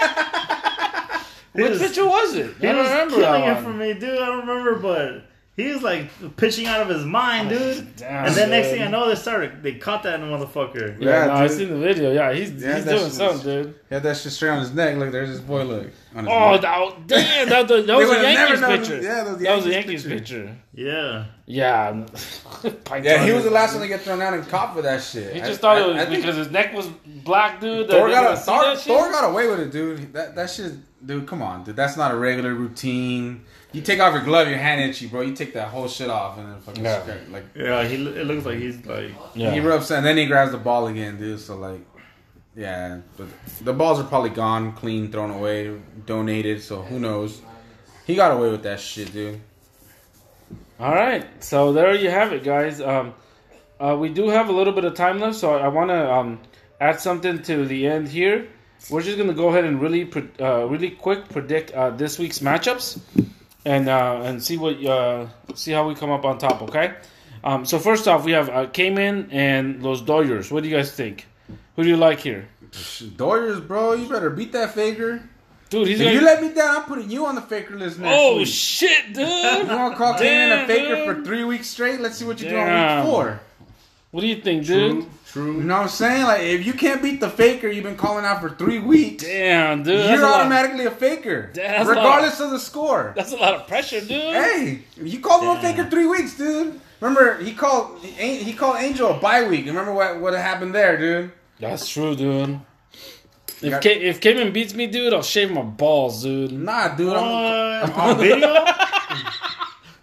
He 1.56 1.62
Which 1.62 1.70
was- 1.70 1.82
picture 1.82 2.04
was 2.06 2.34
it? 2.34 2.54
He 2.60 2.66
I 2.66 2.72
don't 2.72 2.82
was 2.82 2.90
remember 2.90 3.14
killing 3.14 3.40
that 3.42 3.48
it 3.50 3.54
one. 3.54 3.62
for 3.64 3.70
me, 3.78 3.94
dude. 3.94 4.18
I 4.20 4.26
don't 4.26 4.46
remember, 4.46 4.74
but 4.76 5.22
he 5.56 5.72
was 5.72 5.82
like 5.82 6.08
pitching 6.36 6.66
out 6.66 6.80
of 6.80 6.88
his 6.88 7.04
mind, 7.04 7.52
oh, 7.52 7.58
dude. 7.58 7.96
Damn, 7.96 8.26
and 8.26 8.34
then 8.34 8.50
next 8.50 8.68
thing 8.68 8.82
I 8.82 8.88
know, 8.88 9.08
they 9.08 9.14
started 9.14 9.62
they 9.62 9.74
caught 9.74 10.02
that 10.02 10.18
motherfucker. 10.20 11.00
Yeah, 11.00 11.08
Yeah, 11.20 11.26
no, 11.26 11.32
I 11.34 11.46
seen 11.46 11.68
the 11.70 11.78
video. 11.78 12.12
Yeah, 12.12 12.32
he's 12.32 12.50
Yeah, 12.62 12.76
he's 12.76 12.84
doing 12.84 12.96
just- 12.98 13.16
something, 13.16 13.42
dude. 13.64 13.74
He 13.88 13.94
had 13.94 14.02
that 14.02 14.16
shit 14.16 14.32
straight 14.32 14.50
on 14.50 14.60
his 14.60 14.72
neck. 14.72 14.96
Look, 14.96 15.12
there's 15.12 15.28
his 15.28 15.40
boy. 15.40 15.62
Look 15.64 15.92
on 16.16 16.24
his 16.24 16.32
Oh, 16.32 16.50
neck. 16.52 16.60
that, 16.62 17.06
damn, 17.06 17.48
that, 17.50 17.68
that, 17.68 17.86
that 17.86 17.96
was 17.96 18.06
a 18.06 18.08
would've 18.08 18.22
never 18.22 18.32
Yankees 18.32 18.60
known- 18.60 18.78
picture. 18.78 19.00
yeah, 19.00 19.14
that 19.24 19.26
was 19.30 19.38
the 19.38 19.44
that 19.44 19.56
was 19.56 19.66
a 19.66 19.70
Yankees 19.70 20.04
Yankees 20.04 20.04
picture. 20.04 20.42
picture. 20.44 20.56
Yeah. 20.74 21.24
Yeah. 21.46 22.06
Yeah, 23.02 23.24
he 23.26 23.32
was 23.32 23.44
the 23.44 23.50
last 23.50 23.72
one 23.74 23.82
to 23.82 23.88
get 23.88 24.00
thrown 24.00 24.22
out 24.22 24.32
and 24.34 24.48
caught 24.48 24.74
for 24.74 24.82
that 24.82 25.02
shit. 25.02 25.34
He 25.34 25.42
I- 25.42 25.46
just 25.46 25.60
thought 25.60 25.76
I- 25.76 25.82
it 25.82 25.88
was 25.88 25.96
I 25.96 26.06
think 26.06 26.22
because 26.22 26.36
his 26.36 26.50
neck 26.50 26.72
was 26.74 26.86
black, 27.04 27.60
dude. 27.60 27.88
that 27.88 27.92
Thor 27.92 28.08
they 28.08 28.14
got, 28.14 28.32
a, 28.32 28.36
Thor. 28.36 28.76
Thor 28.76 29.10
got 29.10 29.30
away 29.30 29.48
with 29.48 29.60
it, 29.60 29.70
dude. 29.72 30.12
That 30.14 30.34
that 30.36 30.48
shit, 30.50 30.72
dude. 31.04 31.26
Come 31.26 31.42
on, 31.42 31.64
dude. 31.64 31.76
That's 31.76 31.96
not 31.96 32.12
a 32.12 32.16
regular 32.16 32.54
routine. 32.54 33.42
You 33.74 33.82
take 33.82 34.00
off 34.00 34.14
your 34.14 34.22
glove, 34.22 34.48
your 34.48 34.56
hand 34.58 34.80
itchy, 34.80 35.06
bro. 35.08 35.20
You 35.22 35.34
take 35.34 35.52
that 35.54 35.68
whole 35.68 35.88
shit 35.88 36.08
off 36.08 36.38
and 36.38 36.48
then 36.50 36.60
fucking 36.60 36.84
Yeah. 36.84 37.02
scrape- 37.02 37.30
like 37.32 37.44
Yeah, 37.56 37.84
he 37.84 37.96
it 37.96 38.26
looks 38.26 38.46
like 38.46 38.58
he's 38.58 38.84
like 38.86 39.10
Yeah. 39.34 39.50
he 39.50 39.60
rubs 39.60 39.90
and 39.90 40.06
then 40.06 40.16
he 40.16 40.26
grabs 40.26 40.52
the 40.52 40.58
ball 40.58 40.86
again, 40.86 41.18
dude. 41.18 41.40
So 41.40 41.56
like, 41.56 41.80
yeah, 42.56 42.98
but 43.16 43.26
the 43.62 43.72
balls 43.72 43.98
are 44.00 44.04
probably 44.04 44.30
gone, 44.30 44.72
clean, 44.72 45.10
thrown 45.10 45.30
away, 45.32 45.76
donated. 46.06 46.62
So 46.62 46.82
who 46.82 46.98
knows? 47.00 47.42
He 48.06 48.14
got 48.14 48.30
away 48.32 48.50
with 48.50 48.62
that 48.62 48.78
shit, 48.80 49.12
dude. 49.12 49.40
All 50.78 50.94
right, 50.94 51.26
so 51.42 51.72
there 51.72 51.94
you 51.94 52.10
have 52.10 52.32
it, 52.32 52.44
guys. 52.44 52.80
Um, 52.80 53.14
uh, 53.80 53.96
we 53.98 54.08
do 54.08 54.28
have 54.28 54.48
a 54.48 54.52
little 54.52 54.72
bit 54.72 54.84
of 54.84 54.94
time 54.94 55.18
left, 55.20 55.36
so 55.36 55.54
I 55.56 55.68
want 55.68 55.90
to 55.90 56.12
um, 56.12 56.38
add 56.80 57.00
something 57.00 57.42
to 57.42 57.64
the 57.66 57.86
end 57.86 58.08
here. 58.08 58.46
We're 58.90 59.02
just 59.02 59.16
gonna 59.16 59.32
go 59.34 59.48
ahead 59.48 59.64
and 59.64 59.80
really, 59.80 60.04
pre- 60.04 60.28
uh, 60.40 60.66
really 60.66 60.90
quick 60.90 61.28
predict 61.28 61.70
uh, 61.72 61.90
this 61.90 62.18
week's 62.18 62.40
matchups, 62.40 62.98
and 63.64 63.88
uh, 63.88 64.20
and 64.24 64.42
see 64.42 64.56
what 64.56 64.82
uh, 64.84 65.26
see 65.54 65.72
how 65.72 65.86
we 65.88 65.94
come 65.94 66.10
up 66.10 66.24
on 66.24 66.38
top. 66.38 66.62
Okay. 66.62 66.94
Um, 67.42 67.64
so 67.66 67.78
first 67.78 68.08
off, 68.08 68.24
we 68.24 68.32
have 68.32 68.48
uh, 68.48 68.66
Cayman 68.66 69.28
and 69.30 69.82
Los 69.82 70.00
Dodgers. 70.00 70.50
What 70.50 70.62
do 70.62 70.68
you 70.68 70.74
guys 70.76 70.92
think? 70.92 71.26
Who 71.76 71.82
do 71.82 71.88
you 71.88 71.96
like 71.96 72.20
here, 72.20 72.48
Doyers, 72.72 73.66
bro, 73.66 73.94
you 73.94 74.08
better 74.08 74.30
beat 74.30 74.52
that 74.52 74.74
faker. 74.74 75.22
dude? 75.70 75.88
He's 75.88 76.00
If 76.00 76.06
gonna. 76.06 76.18
you 76.18 76.24
let 76.24 76.40
me 76.42 76.54
down, 76.54 76.76
I'm 76.76 76.82
putting 76.84 77.10
you 77.10 77.26
on 77.26 77.34
the 77.34 77.40
faker 77.42 77.76
list 77.76 77.98
next 77.98 78.16
oh 78.16 78.36
week. 78.38 78.46
shit, 78.46 79.08
dude! 79.12 79.18
You 79.28 79.66
want 79.66 79.92
to 79.92 79.98
call 79.98 80.16
Damn, 80.18 80.64
a 80.64 80.66
faker 80.66 80.94
dude. 80.94 81.04
for 81.18 81.24
three 81.24 81.44
weeks 81.44 81.66
straight? 81.66 82.00
Let's 82.00 82.16
see 82.16 82.24
what 82.24 82.40
you 82.40 82.48
do 82.48 82.56
on 82.56 82.96
week 83.04 83.12
four. 83.12 83.40
What 84.14 84.20
do 84.20 84.28
you 84.28 84.36
think, 84.36 84.64
dude? 84.64 85.06
True. 85.26 85.56
You 85.56 85.64
know 85.64 85.74
what 85.78 85.82
I'm 85.82 85.88
saying? 85.88 86.22
Like, 86.22 86.42
if 86.42 86.64
you 86.64 86.72
can't 86.72 87.02
beat 87.02 87.18
the 87.18 87.28
faker 87.28 87.66
you've 87.66 87.82
been 87.82 87.96
calling 87.96 88.24
out 88.24 88.40
for 88.40 88.48
three 88.50 88.78
weeks, 88.78 89.24
Damn, 89.24 89.82
dude. 89.82 90.08
you're 90.08 90.20
a 90.20 90.22
lot- 90.22 90.42
automatically 90.42 90.84
a 90.84 90.92
faker, 90.92 91.50
That's 91.52 91.84
a 91.84 91.90
regardless 91.90 92.38
of 92.38 92.52
the 92.52 92.60
score. 92.60 93.12
That's 93.16 93.32
a 93.32 93.36
lot 93.36 93.54
of 93.54 93.66
pressure, 93.66 93.98
dude. 93.98 94.10
Hey, 94.10 94.82
you 95.02 95.18
called 95.18 95.42
him 95.42 95.48
a 95.48 95.60
faker 95.60 95.90
three 95.90 96.06
weeks, 96.06 96.36
dude. 96.38 96.80
Remember, 97.00 97.42
he 97.42 97.54
called 97.54 97.98
he, 98.04 98.36
he 98.36 98.52
called 98.52 98.76
Angel 98.76 99.10
a 99.10 99.18
bye 99.18 99.48
week. 99.48 99.66
Remember 99.66 99.92
what 99.92 100.20
what 100.20 100.32
happened 100.34 100.72
there, 100.72 100.96
dude? 100.96 101.32
That's 101.58 101.88
true, 101.88 102.14
dude. 102.14 102.60
If 103.62 103.70
got- 103.72 103.82
K- 103.82 104.00
if 104.00 104.20
Cayman 104.20 104.52
beats 104.52 104.74
me, 104.74 104.86
dude, 104.86 105.12
I'll 105.12 105.22
shave 105.22 105.50
my 105.50 105.62
balls, 105.62 106.22
dude. 106.22 106.52
Nah, 106.52 106.94
dude. 106.94 107.12
I'm, 107.14 107.90
what? 107.90 107.98
on 107.98 108.18
video. 108.18 108.64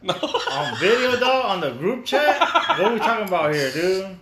On 0.51 0.77
video, 0.79 1.15
though, 1.17 1.41
on 1.43 1.59
the 1.61 1.71
group 1.71 2.05
chat. 2.05 2.39
What 2.39 2.81
are 2.81 2.93
we 2.93 2.99
talking 2.99 3.27
about 3.27 3.53
here, 3.53 3.71
dude? 3.71 4.17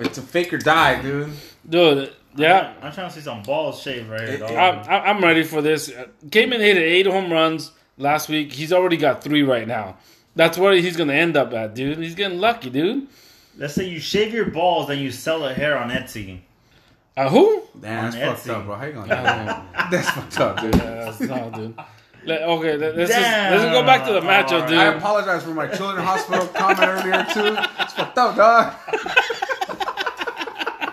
it's 0.00 0.16
a 0.18 0.22
fake 0.22 0.52
or 0.52 0.58
die, 0.58 1.00
dude. 1.02 1.30
Dude, 1.68 2.12
yeah, 2.36 2.72
I'm 2.82 2.92
trying 2.92 3.08
to 3.08 3.14
see 3.14 3.20
some 3.20 3.42
balls 3.42 3.80
shaved 3.82 4.08
right 4.08 4.20
here, 4.22 4.30
It- 4.34 4.38
dog. 4.40 4.52
I'm, 4.52 5.16
I'm 5.18 5.22
ready 5.22 5.44
for 5.44 5.60
this. 5.62 5.88
Came 5.88 6.30
Cayman 6.30 6.60
hit 6.60 6.76
eight 6.78 7.06
home 7.06 7.30
runs 7.32 7.72
last 7.98 8.28
week. 8.28 8.52
He's 8.52 8.72
already 8.72 8.96
got 8.96 9.22
three 9.22 9.42
right 9.42 9.68
now. 9.68 9.96
That's 10.34 10.56
where 10.58 10.72
he's 10.74 10.96
gonna 10.96 11.12
end 11.12 11.36
up 11.36 11.52
at, 11.52 11.74
dude. 11.74 11.98
He's 11.98 12.14
getting 12.14 12.40
lucky, 12.40 12.70
dude. 12.70 13.06
Let's 13.56 13.74
say 13.74 13.88
you 13.88 14.00
shave 14.00 14.32
your 14.34 14.46
balls 14.46 14.90
and 14.90 15.00
you 15.00 15.12
sell 15.12 15.40
the 15.40 15.54
hair 15.54 15.78
on 15.78 15.90
Etsy. 15.90 16.40
Uh, 17.16 17.28
who? 17.28 17.62
Damn, 17.80 18.10
that's 18.10 18.16
On 18.16 18.22
fucked 18.22 18.40
Etsy. 18.46 18.50
up, 18.50 18.64
bro. 18.66 18.74
How 18.74 18.84
you 18.86 18.92
gonna 18.94 19.06
do 19.08 19.12
that? 19.14 19.88
That's 19.90 20.10
fucked 20.10 20.40
up, 20.40 20.60
dude. 20.60 20.74
Yeah, 20.74 20.80
that's 21.04 21.20
not, 21.20 21.52
dude. 21.52 21.78
Let- 22.26 22.42
okay, 22.42 22.76
let- 22.76 22.96
let's 22.96 23.10
just, 23.10 23.20
let's 23.22 23.64
go 23.72 23.82
back 23.84 24.06
to 24.06 24.12
the 24.12 24.20
matchup, 24.20 24.52
Alright. 24.52 24.68
dude. 24.68 24.78
I 24.78 24.84
apologize 24.94 25.42
for 25.42 25.50
my 25.50 25.66
children 25.68 26.04
hospital 26.04 26.46
comment 26.48 26.88
earlier 26.88 27.24
too. 27.32 27.56
It's 27.80 27.92
fucked 27.92 28.18
up, 28.18 28.36
dog. 28.36 28.74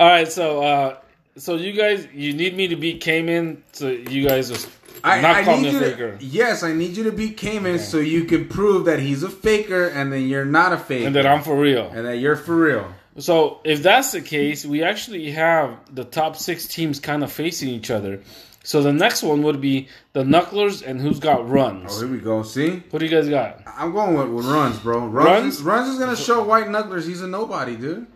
All 0.00 0.08
right, 0.08 0.30
so 0.30 0.62
uh, 0.62 0.96
so 1.36 1.54
you 1.56 1.72
guys, 1.72 2.08
you 2.12 2.32
need 2.32 2.56
me 2.56 2.68
to 2.68 2.76
beat 2.76 3.00
Cayman, 3.00 3.62
so 3.72 3.88
you 3.88 4.26
guys 4.26 4.48
just 4.48 4.68
I, 5.04 5.20
not 5.20 5.36
I 5.36 5.44
call 5.44 5.60
need 5.60 5.72
me 5.74 5.78
a 5.78 5.80
faker. 5.80 6.16
to, 6.16 6.24
yes, 6.24 6.62
I 6.62 6.72
need 6.72 6.96
you 6.96 7.04
to 7.04 7.12
beat 7.12 7.36
Cayman 7.36 7.78
so 7.78 7.98
you 7.98 8.24
can 8.24 8.48
prove 8.48 8.86
that 8.86 8.98
he's 9.00 9.22
a 9.22 9.28
faker 9.28 9.88
and 9.88 10.12
then 10.12 10.26
you're 10.28 10.44
not 10.44 10.72
a 10.72 10.76
faker. 10.78 11.06
and 11.06 11.14
that 11.16 11.26
I'm 11.26 11.42
for 11.42 11.56
real. 11.56 11.88
and 11.94 12.06
that 12.06 12.16
you're 12.18 12.36
for 12.36 12.56
real. 12.56 12.92
So 13.18 13.60
if 13.64 13.82
that's 13.82 14.12
the 14.12 14.20
case, 14.22 14.64
we 14.64 14.82
actually 14.82 15.30
have 15.32 15.76
the 15.94 16.04
top 16.04 16.36
six 16.36 16.66
teams 16.66 16.98
kind 16.98 17.22
of 17.22 17.30
facing 17.30 17.68
each 17.68 17.90
other. 17.90 18.20
So 18.64 18.80
the 18.82 18.92
next 18.92 19.22
one 19.22 19.42
would 19.42 19.60
be 19.60 19.88
the 20.12 20.22
Knucklers 20.22 20.86
and 20.86 21.00
who's 21.00 21.18
got 21.18 21.48
runs. 21.48 21.90
Oh, 21.96 21.98
here 22.00 22.08
we 22.08 22.18
go. 22.18 22.42
See? 22.44 22.82
What 22.90 23.00
do 23.00 23.04
you 23.06 23.10
guys 23.10 23.28
got? 23.28 23.60
I'm 23.66 23.92
going 23.92 24.14
with, 24.14 24.28
with 24.28 24.46
runs, 24.46 24.78
bro. 24.78 25.00
Runs, 25.06 25.12
Runs? 25.12 25.54
Is, 25.56 25.62
runs 25.62 25.88
is 25.88 25.98
gonna 25.98 26.16
show 26.16 26.44
white 26.44 26.66
knucklers 26.66 27.06
he's 27.06 27.22
a 27.22 27.26
nobody, 27.28 27.76
dude. 27.76 28.06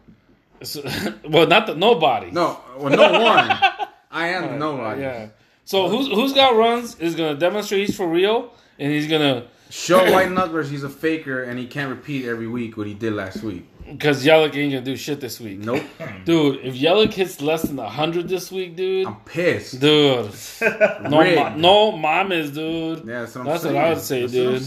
So- 0.63 0.83
well, 1.29 1.47
not 1.47 1.67
the 1.67 1.75
nobody. 1.75 2.31
No, 2.31 2.61
well, 2.79 2.91
no 2.97 3.13
one. 3.25 3.51
I 4.11 4.29
am 4.29 4.53
the 4.53 4.57
nobody. 4.57 5.01
Yeah. 5.03 5.29
So 5.65 5.89
who's 5.89 6.07
who's 6.07 6.33
got 6.33 6.55
runs 6.57 6.99
is 7.01 7.17
gonna 7.17 7.35
demonstrate 7.35 7.87
he's 7.87 7.97
for 7.97 8.07
real, 8.07 8.53
and 8.79 8.93
he's 8.93 9.09
gonna 9.09 9.47
Show 9.69 9.99
white 10.13 10.29
knucklers 10.29 10.69
he's 10.71 10.85
a 10.85 10.89
faker 10.89 11.43
and 11.43 11.59
he 11.59 11.67
can't 11.67 11.91
repeat 11.91 12.25
every 12.25 12.47
week 12.47 12.77
what 12.77 12.87
he 12.87 12.95
did 12.95 13.15
last 13.15 13.43
week. 13.43 13.69
Because 13.91 14.25
Yelich 14.25 14.55
ain't 14.57 14.73
gonna 14.73 14.81
do 14.85 14.97
shit 14.97 15.21
this 15.21 15.41
week. 15.41 15.59
Nope. 15.59 15.83
Dude, 16.25 16.65
if 16.65 16.75
Yelich 16.75 17.13
hits 17.13 17.41
less 17.41 17.63
than 17.63 17.79
hundred 17.79 18.29
this 18.29 18.51
week, 18.51 18.77
dude, 18.77 19.07
I'm 19.07 19.17
pissed. 19.21 19.81
dude, 19.81 20.31
no, 21.11 21.21
Rigged. 21.21 21.37
ma- 21.37 21.55
no 21.57 21.93
mames, 21.93 22.53
dude. 22.55 23.07
Yeah, 23.07 23.21
that's 23.21 23.35
what 23.35 23.41
I'm 23.43 23.47
That's 23.47 23.65
what. 23.65 23.77
I 23.77 23.89
would 23.91 23.99
say, 24.01 24.21
That's 24.23 24.33
dude. 24.33 24.47
What 24.47 24.55
I'm 24.57 24.63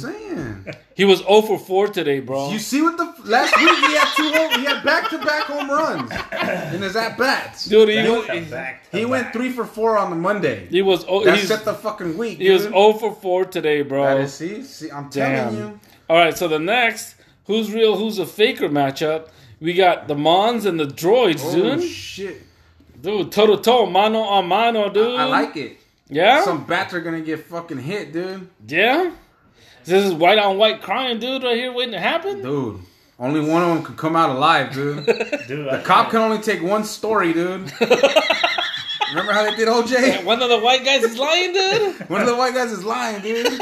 saying. 0.66 0.76
He 0.96 1.06
was 1.06 1.20
0 1.20 1.42
for 1.44 1.58
4 1.60 1.88
today, 1.90 2.20
bro. 2.20 2.52
You 2.52 2.60
see 2.60 2.82
what 2.82 2.98
the 2.98 3.06
last 3.24 3.56
week 3.58 3.70
he 3.70 3.96
had 3.96 4.14
two 4.18 4.32
home, 4.34 4.60
he 4.60 4.66
had 4.66 4.84
back 4.84 5.10
to 5.12 5.18
back 5.20 5.44
home 5.44 5.70
runs 5.70 6.12
in 6.74 6.82
his 6.82 6.96
at 6.96 7.18
bats. 7.18 7.66
Dude, 7.66 7.88
he, 7.90 7.96
Back 7.96 8.10
was- 8.10 8.26
to 8.28 8.52
back 8.52 8.90
to 8.92 8.98
He 8.98 9.06
went 9.06 9.32
three 9.34 9.50
for 9.52 9.64
four 9.66 9.98
on 9.98 10.10
the 10.10 10.16
Monday. 10.18 10.68
he 10.70 10.82
was 10.82 11.06
oh, 11.08 11.24
That 11.24 11.40
set 11.40 11.64
the 11.66 11.74
fucking 11.74 12.18
week. 12.18 12.38
he 12.40 12.50
was 12.50 12.64
dude. 12.64 12.72
0 12.74 12.94
for 12.94 13.14
4 13.16 13.46
today, 13.46 13.82
bro. 13.82 14.04
That 14.04 14.20
is, 14.22 14.34
see, 14.34 14.62
see, 14.64 14.92
I'm 14.92 15.10
Damn. 15.10 15.54
telling 15.54 15.58
you. 15.58 15.80
All 16.10 16.18
right, 16.18 16.38
so 16.38 16.48
the 16.50 16.60
next 16.60 17.16
who's 17.50 17.74
real, 17.74 17.98
who's 17.98 18.18
a 18.20 18.26
faker 18.26 18.70
matchup, 18.70 19.28
we 19.60 19.74
got 19.74 20.08
the 20.08 20.16
Mons 20.16 20.66
and 20.66 20.80
the 20.80 20.86
Droids, 20.86 21.42
Oh 21.44 21.54
dude. 21.54 21.84
shit! 21.84 22.42
dude, 23.02 23.32
toe 23.34 23.48
to 23.48 23.62
toe, 23.62 23.86
mano 23.86 24.24
a 24.24 24.42
mano, 24.42 24.90
dude. 24.90 25.20
I 25.20 25.26
like 25.26 25.58
it. 25.58 25.76
Yeah, 26.08 26.44
Some 26.46 26.66
bats 26.66 26.94
are 26.94 27.02
gonna 27.02 27.20
get 27.22 27.42
fucking 27.46 27.80
hit, 27.80 28.14
dude. 28.14 28.48
yeah. 28.68 29.12
This 29.86 30.06
is 30.06 30.14
white 30.14 30.38
on 30.38 30.58
white 30.58 30.82
crying, 30.82 31.20
dude, 31.20 31.44
right 31.44 31.56
here 31.58 31.72
waiting 31.74 31.94
to 31.94 32.00
happen. 32.00 32.42
Dude, 32.42 32.80
only 33.20 33.40
one 33.42 33.64
of 33.64 33.70
them 33.76 33.84
could 33.84 33.98
come 33.98 34.16
out 34.16 34.30
alive, 34.30 34.72
dude. 34.74 35.06
Dude, 35.48 35.72
The 35.72 35.82
cop 35.84 36.12
can 36.12 36.20
only 36.22 36.38
take 36.40 36.62
one 36.62 36.84
story, 36.84 37.34
dude. 37.34 37.72
Remember 39.10 39.34
how 39.34 39.44
they 39.44 39.56
did 39.56 39.68
OJ? 39.68 40.24
One 40.24 40.42
of 40.44 40.50
the 40.50 40.60
white 40.60 40.86
guys 40.86 41.04
is 41.04 41.18
lying, 41.18 41.52
dude. 41.54 41.96
One 42.10 42.22
of 42.22 42.28
the 42.28 42.36
white 42.36 42.54
guys 42.54 42.72
is 42.72 42.84
lying, 42.86 43.22
dude. 43.22 43.60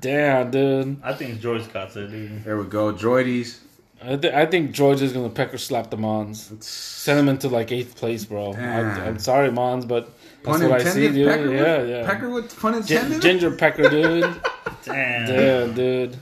Damn, 0.00 0.50
dude. 0.50 1.00
I 1.02 1.12
think 1.14 1.40
George 1.40 1.70
got 1.72 1.94
it, 1.96 2.08
dude. 2.10 2.44
There 2.44 2.56
we 2.56 2.64
go, 2.64 2.92
droidies. 2.92 3.58
I, 4.02 4.16
th- 4.16 4.32
I 4.32 4.46
think 4.46 4.72
George 4.72 5.02
is 5.02 5.12
gonna 5.12 5.28
pecker 5.28 5.58
slap 5.58 5.90
the 5.90 5.96
Mons, 5.98 6.52
send 6.64 7.18
him 7.20 7.28
into 7.28 7.48
like 7.48 7.70
eighth 7.70 7.96
place, 7.96 8.24
bro. 8.24 8.54
I, 8.54 8.80
I'm 9.06 9.18
sorry, 9.18 9.50
Mons, 9.52 9.84
but 9.84 10.06
that's 10.42 10.58
Pun 10.58 10.70
what 10.70 10.80
I 10.80 10.84
see, 10.84 11.04
intended. 11.06 11.12
dude. 11.14 11.28
Pecker 11.28 11.54
yeah, 11.54 11.78
with, 11.78 11.88
yeah. 11.90 12.06
Pecker 12.06 12.30
with 12.30 12.58
pun 12.60 12.82
Gin- 12.82 12.96
intended. 12.96 13.22
ginger 13.22 13.50
pecker, 13.50 13.88
dude. 13.90 14.22
Damn. 14.84 15.26
Damn, 15.26 15.74
dude. 15.74 16.16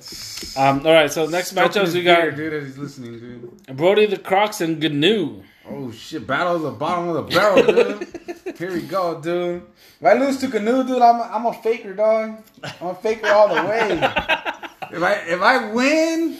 Um, 0.57 0.85
all 0.85 0.93
right, 0.93 1.11
so 1.13 1.27
next 1.27 1.51
Stroking 1.51 1.71
matchups 1.83 1.85
his 1.87 1.95
we 1.95 2.03
got 2.03 2.21
beard, 2.23 2.37
dude, 2.37 2.53
as 2.55 2.65
he's 2.67 2.79
listening, 2.79 3.21
dude. 3.21 3.77
Brody 3.77 4.07
the 4.07 4.19
Crocs 4.19 4.61
and 4.61 4.81
Gnu. 4.81 5.43
Oh 5.71 5.91
shit! 5.93 6.27
Battle 6.27 6.57
of 6.57 6.63
the 6.63 6.71
bottom 6.71 7.09
of 7.09 7.15
the 7.15 7.35
barrel, 7.35 7.63
dude. 7.65 8.57
Here 8.59 8.73
we 8.73 8.83
go, 8.83 9.21
dude. 9.21 9.63
If 10.01 10.07
I 10.07 10.15
lose 10.15 10.39
to 10.39 10.49
Canoe, 10.49 10.85
dude, 10.85 11.03
I'm 11.03 11.17
a, 11.21 11.23
I'm 11.25 11.47
a 11.47 11.53
faker, 11.53 11.95
dog. 11.95 12.39
I'm 12.81 12.87
a 12.89 12.95
faker 12.95 13.29
all 13.29 13.49
the 13.55 13.63
way. 13.69 13.89
if 13.93 15.03
I 15.03 15.13
if 15.27 15.41
I 15.43 15.73
win, 15.73 16.37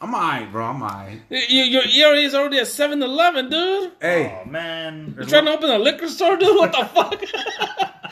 I'm 0.00 0.14
alright, 0.14 0.50
bro. 0.50 0.64
I'm 0.66 0.82
alright. 0.82 1.20
Your, 1.30 1.82
your 1.84 2.12
ERA 2.12 2.18
is 2.18 2.34
already 2.34 2.58
at 2.58 2.66
7 2.68 3.02
11, 3.02 3.50
dude. 3.50 3.92
Hey, 4.00 4.40
Oh 4.44 4.48
man. 4.48 5.14
You're 5.16 5.26
trying 5.26 5.46
to 5.46 5.52
open 5.52 5.70
a 5.70 5.78
liquor 5.78 6.08
store, 6.08 6.36
dude? 6.36 6.56
What 6.56 6.72
the 6.72 6.84
fuck? 6.86 7.20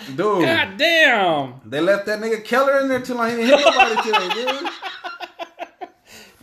dude. 0.09 0.17
God 0.45 0.77
damn. 0.77 1.61
They 1.65 1.81
left 1.81 2.07
that 2.07 2.21
nigga 2.21 2.45
Keller 2.45 2.81
in 2.81 2.89
there 2.89 3.01
too 3.01 3.15
long. 3.15 3.31
He 3.31 3.37
didn't 3.37 3.59
hit 3.59 3.65
nobody 3.65 4.03
today, 4.03 4.29
dude. 4.35 4.71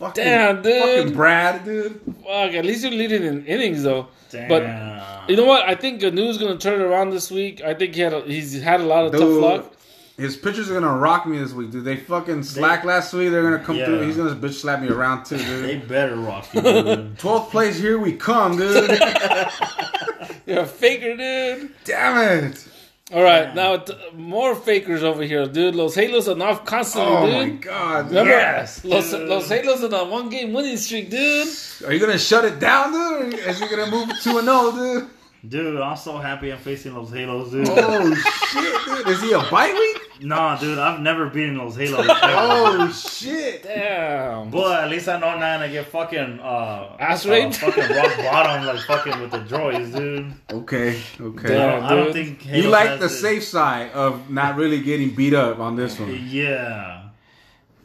Fucking, 0.02 0.24
Damn, 0.24 0.62
dude. 0.62 0.82
Fucking 0.82 1.12
Brad, 1.14 1.64
dude. 1.64 2.00
Fuck, 2.24 2.54
at 2.54 2.64
least 2.64 2.82
you're 2.82 2.92
leading 2.92 3.22
in 3.22 3.46
innings, 3.46 3.84
though. 3.84 4.08
Damn. 4.30 4.48
But 4.48 5.28
you 5.30 5.36
know 5.36 5.44
what? 5.44 5.68
I 5.68 5.76
think 5.76 6.00
Ganu's 6.00 6.38
going 6.38 6.58
to 6.58 6.58
turn 6.58 6.80
it 6.80 6.84
around 6.84 7.10
this 7.10 7.30
week. 7.30 7.62
I 7.62 7.72
think 7.74 7.94
he 7.94 8.00
had 8.00 8.12
a, 8.12 8.20
he's 8.22 8.60
had 8.60 8.80
a 8.80 8.84
lot 8.84 9.04
of 9.06 9.12
tough 9.12 9.22
luck. 9.22 9.72
His 10.16 10.36
pitchers 10.36 10.70
are 10.70 10.74
gonna 10.74 10.94
rock 10.98 11.24
me 11.26 11.38
this 11.38 11.52
week, 11.52 11.70
dude. 11.70 11.84
They 11.84 11.96
fucking 11.96 12.42
slack 12.42 12.84
last 12.84 13.12
week. 13.14 13.30
They're 13.30 13.42
gonna 13.42 13.58
come 13.64 13.76
Yeah. 13.76 13.86
through. 13.86 14.02
He's 14.02 14.16
gonna 14.16 14.34
bitch 14.36 14.54
slap 14.60 14.80
me 14.82 14.88
around 14.88 15.24
too, 15.24 15.38
dude. 15.38 15.64
they 15.64 15.76
better 15.78 16.16
rock 16.16 16.52
you, 16.52 16.60
dude. 16.62 17.16
12th 17.18 17.50
place, 17.50 17.78
here 17.78 17.98
we 17.98 18.12
come, 18.12 18.56
dude. 18.58 18.90
You're 20.46 20.60
a 20.60 20.66
faker, 20.66 21.16
dude. 21.16 21.70
Damn 21.84 22.44
it. 22.44 22.68
All 23.12 23.22
right, 23.22 23.48
Yeah. 23.48 23.54
now 23.54 23.76
t- 23.76 23.92
more 24.14 24.54
fakers 24.54 25.02
over 25.02 25.22
here, 25.22 25.46
dude. 25.46 25.74
Los 25.74 25.94
Halos 25.94 26.28
are 26.28 26.42
off 26.42 26.64
constantly, 26.64 27.12
Oh 27.14 27.26
dude. 27.26 27.34
Oh 27.34 27.40
my 27.40 27.48
god. 27.50 28.02
dude. 28.04 28.08
Remember, 28.16 28.30
Yes, 28.30 28.84
Los, 28.84 29.10
dude. 29.10 29.28
Los 29.28 29.48
Halos 29.50 29.84
on 29.84 29.92
a 29.92 30.04
one 30.04 30.30
game 30.30 30.52
winning 30.54 30.76
streak, 30.78 31.10
dude. 31.10 31.48
Are 31.86 31.92
you 31.92 32.00
gonna 32.00 32.18
shut 32.18 32.44
it 32.46 32.58
down, 32.58 32.92
dude? 32.92 33.34
Or 33.34 33.48
is 33.50 33.60
he 33.60 33.68
gonna 33.68 33.90
move 33.90 34.08
to 34.22 34.38
an 34.38 34.44
0, 34.46 34.72
dude? 34.72 35.08
Dude, 35.46 35.80
I'm 35.80 35.96
so 35.96 36.18
happy 36.18 36.52
I'm 36.52 36.58
facing 36.58 36.94
those 36.94 37.10
Halos, 37.10 37.50
dude. 37.50 37.66
Oh 37.68 38.14
shit, 38.14 38.84
dude. 38.84 39.08
Is 39.08 39.20
he 39.22 39.32
a 39.32 39.40
bite 39.50 39.74
week? 39.74 40.22
Nah, 40.24 40.56
dude, 40.56 40.78
I've 40.78 41.00
never 41.00 41.28
beaten 41.28 41.56
those 41.58 41.74
Halos. 41.74 42.06
Oh 42.22 42.92
shit. 42.92 43.64
Damn. 43.64 44.50
But 44.50 44.84
at 44.84 44.88
least 44.90 45.08
I 45.08 45.18
know 45.18 45.36
now 45.36 45.60
I 45.60 45.66
get 45.66 45.86
fucking 45.86 46.38
uh, 46.38 46.96
Ass 47.00 47.26
uh, 47.26 47.30
raped? 47.30 47.56
fucking 47.56 47.88
rock 47.96 48.16
bottom, 48.18 48.66
like 48.66 48.80
fucking 48.82 49.20
with 49.20 49.32
the 49.32 49.38
droids, 49.40 49.92
dude. 49.96 50.32
Okay, 50.50 51.00
okay. 51.20 51.48
Damn. 51.48 51.84
I 51.84 51.88
don't 51.96 52.12
dude. 52.12 52.38
think 52.38 52.46
You 52.46 52.68
like 52.70 52.86
has 52.90 53.00
the 53.00 53.06
it. 53.06 53.08
safe 53.08 53.42
side 53.44 53.90
of 53.92 54.30
not 54.30 54.54
really 54.56 54.80
getting 54.80 55.10
beat 55.10 55.34
up 55.34 55.58
on 55.58 55.74
this 55.74 55.98
one. 55.98 56.16
Yeah, 56.28 57.08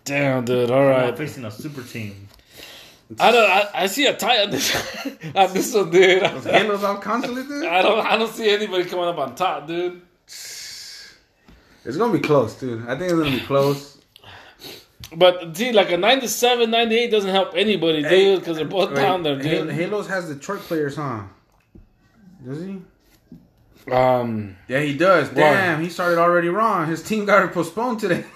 Damn, 0.03 0.45
dude. 0.45 0.69
All 0.69 0.85
right. 0.85 0.99
I'm 0.99 1.09
right. 1.09 1.17
facing 1.17 1.43
a 1.43 1.51
super 1.51 1.81
team. 1.81 2.26
I 3.19 3.31
don't. 3.31 3.49
I, 3.49 3.69
I 3.73 3.87
see 3.87 4.05
a 4.05 4.15
tie 4.15 4.43
on 4.43 4.49
this 4.51 4.75
on 5.35 5.53
this 5.53 5.73
one, 5.73 5.89
dude. 5.91 6.23
Those 6.23 6.43
Halos 6.43 6.83
out 6.83 7.01
constantly, 7.01 7.43
dude? 7.43 7.65
I 7.65 7.81
don't. 7.81 8.05
I 8.05 8.17
don't 8.17 8.33
see 8.33 8.49
anybody 8.49 8.83
coming 8.85 9.05
up 9.05 9.17
on 9.17 9.35
top, 9.35 9.67
dude. 9.67 10.01
It's 10.25 11.95
gonna 11.95 12.11
be 12.11 12.19
close, 12.19 12.55
dude. 12.55 12.83
I 12.83 12.97
think 12.97 13.11
it's 13.11 13.13
gonna 13.13 13.31
be 13.31 13.39
close. 13.39 13.97
But 15.15 15.55
see, 15.55 15.71
like 15.71 15.89
a 15.91 15.97
97, 15.97 16.69
98 16.69 17.09
doesn't 17.11 17.29
help 17.29 17.53
anybody, 17.55 18.03
dude, 18.03 18.39
because 18.39 18.57
they're 18.57 18.65
both 18.65 18.93
down 18.93 19.23
there, 19.23 19.37
dude. 19.37 19.69
Halos 19.69 20.07
has 20.07 20.27
Detroit 20.27 20.59
players, 20.61 20.97
huh? 20.97 21.23
Does 22.45 22.61
he? 22.61 22.81
Um, 23.89 24.57
Yeah, 24.67 24.81
he 24.81 24.97
does. 24.97 25.29
Damn, 25.29 25.81
he 25.81 25.89
started 25.89 26.17
already 26.17 26.49
wrong. 26.49 26.87
His 26.87 27.01
team 27.01 27.23
got 27.25 27.45
it 27.45 27.53
postponed 27.53 27.99
today. 28.01 28.25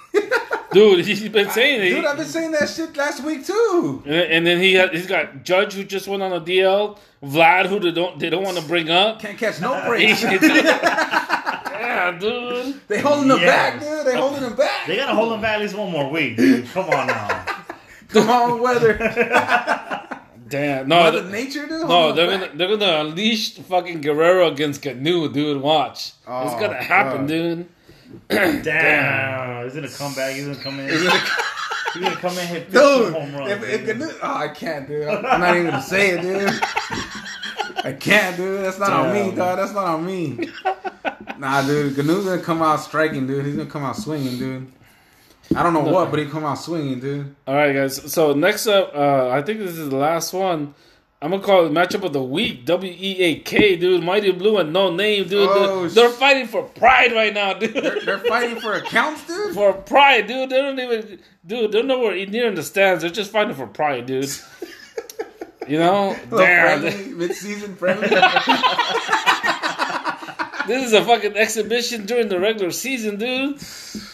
dude, 0.74 1.06
he's 1.06 1.28
been 1.30 1.50
saying 1.50 1.82
it. 1.82 1.90
Dude, 1.96 2.06
I've 2.06 2.18
been 2.18 2.26
saying 2.26 2.52
that 2.52 2.70
shit 2.70 2.96
last 2.98 3.24
week 3.24 3.46
too. 3.46 4.02
And, 4.06 4.14
and 4.16 4.48
then 4.48 4.60
he 4.62 4.74
had, 4.74 4.94
he's 4.94 5.08
got 5.08 5.44
Judge 5.44 5.74
who 5.74 5.84
just 5.84 6.08
went 6.08 6.24
on 6.24 6.32
a 6.34 6.42
DL, 6.42 6.98
Vlad 7.24 7.68
who 7.68 7.80
they 7.80 7.92
don't 7.92 8.18
they 8.20 8.30
don't 8.30 8.44
want 8.44 8.58
to 8.58 8.64
bring 8.64 8.90
up. 8.90 9.20
Can't 9.20 9.38
catch 9.38 9.60
no 9.62 9.84
breaks. 9.88 10.22
yeah, 10.24 12.18
dude. 12.20 12.82
they 12.88 13.00
holding 13.00 13.30
him 13.30 13.38
Yes. 13.40 13.48
back, 13.48 13.80
dude. 13.82 14.06
They 14.06 14.16
holding 14.18 14.44
him 14.44 14.56
back. 14.56 14.88
They 14.88 14.96
gotta 14.98 15.14
hold 15.16 15.34
him 15.34 15.42
back 15.42 15.56
at 15.56 15.62
least 15.62 15.76
one 15.76 15.92
more 15.92 16.10
week, 16.10 16.38
dude. 16.38 16.68
Come 16.70 16.90
on 16.90 17.08
now. 17.08 17.46
Come 18.10 18.30
on, 18.30 18.62
weather. 18.62 18.98
Damn. 20.48 20.90
No, 20.90 21.00
Mother 21.04 21.22
th- 21.22 21.32
Nature, 21.32 21.66
dude. 21.68 21.88
no, 21.88 22.12
they're 22.12 22.30
him 22.30 22.42
gonna 22.42 22.52
they're 22.56 22.78
gonna 22.78 23.10
unleash 23.10 23.54
fucking 23.60 24.02
Guerrero 24.02 24.52
against 24.52 24.82
Canu, 24.84 25.32
dude. 25.32 25.62
Watch, 25.62 26.08
it's 26.10 26.16
Oh, 26.28 26.60
gonna 26.60 26.74
happen, 26.84 27.22
God. 27.22 27.28
dude. 27.30 27.70
Damn. 28.30 29.64
He's 29.66 29.74
gonna 29.76 29.88
come 29.89 30.14
back. 30.16 30.34
He's 30.36 30.45
gonna 30.45 30.57
come 30.59 30.80
in. 30.80 30.89
Is 30.89 31.03
it 31.03 31.07
a- 31.14 31.18
He's 31.93 32.03
gonna 32.03 32.16
come 32.16 32.32
in 32.34 32.39
and 32.39 32.47
hit 32.47 32.64
15 32.72 32.82
Dude, 32.82 33.14
home 33.14 33.36
runs. 33.36 33.51
if, 33.51 33.64
if 33.64 33.99
dude. 33.99 34.16
Oh, 34.24 34.34
I 34.34 34.47
can't, 34.47 34.88
dude. 34.88 35.07
I'm, 35.09 35.26
I'm 35.26 35.39
not 35.41 35.55
even 35.57 35.70
gonna 35.72 35.82
say 35.84 36.12
it, 36.12 36.22
dude. 36.22 36.49
I 37.84 37.93
can't, 37.99 38.38
dude. 38.38 38.64
That's 38.64 38.80
not 38.80 38.91
on 38.91 39.14
me, 39.14 39.20
Damn. 39.28 39.36
dog. 39.36 39.57
That's 39.57 39.74
not 39.74 39.86
on 39.86 40.05
me. 40.05 40.47
Nah, 41.38 41.66
dude. 41.66 41.95
Ganu's 41.95 42.26
gonna 42.26 42.41
come 42.41 42.62
out 42.62 42.80
striking, 42.80 43.28
dude. 43.28 43.45
He's 43.45 43.55
gonna 43.57 43.70
come 43.70 43.84
out 43.84 43.97
swinging, 43.97 44.38
dude. 44.38 44.72
I 45.53 45.64
don't 45.64 45.74
know 45.74 45.82
what, 45.82 46.12
but 46.12 46.20
he 46.20 46.28
come 46.28 46.45
out 46.45 46.59
swinging, 46.59 46.99
dude. 47.01 47.36
All 47.45 47.55
right, 47.55 47.74
guys. 47.74 48.09
So 48.14 48.32
next 48.34 48.68
up, 48.68 48.93
uh, 48.95 49.28
I 49.30 49.41
think 49.41 49.59
this 49.59 49.78
is 49.78 49.89
the 49.89 49.97
last 49.97 50.32
one. 50.32 50.74
I'm 51.24 51.30
gonna 51.30 51.44
call 51.44 51.68
it 51.68 51.72
matchup 51.72 52.04
of 52.04 52.14
the 52.14 52.24
week. 52.24 52.66
W 52.66 52.92
E 52.92 53.20
A 53.20 53.36
K, 53.42 53.76
dude. 53.76 54.04
Mighty 54.04 54.32
Blue 54.32 54.58
and 54.58 54.74
No 54.74 54.92
Name, 54.92 55.28
dude. 55.28 55.48
Oh, 55.52 55.88
they're, 55.88 56.10
sh- 56.10 56.16
fighting 56.16 56.48
for 56.48 56.64
pride 56.64 57.12
right 57.12 57.32
now, 57.32 57.54
dude. 57.54 57.76
They're, 57.76 58.02
they're 58.02 58.18
fighting 58.18 58.60
for 58.60 58.74
accounts, 58.74 59.28
dude. 59.28 59.54
for 59.54 59.72
pride, 59.74 60.26
dude. 60.26 60.50
They 60.50 60.58
don't 60.60 60.80
even, 60.80 61.20
dude. 61.46 61.72
They're 61.72 61.84
nowhere 61.84 62.16
near 62.26 62.48
in 62.48 62.56
the 62.56 62.64
stands. 62.64 63.04
They're 63.04 63.12
just 63.12 63.32
fighting 63.32 63.54
for 63.56 63.68
pride, 63.68 64.06
dude. 64.08 64.30
You 65.68 65.78
know, 65.78 66.18
damn. 66.36 66.82
friendly, 66.82 67.14
mid-season 67.14 67.76
friendly. 67.76 68.10
This 70.68 70.86
is 70.86 70.94
a 70.94 71.04
fucking 71.04 71.36
exhibition 71.38 72.06
during 72.06 72.30
the 72.30 72.40
regular 72.40 72.72
season, 72.72 73.18
dude. 73.18 73.60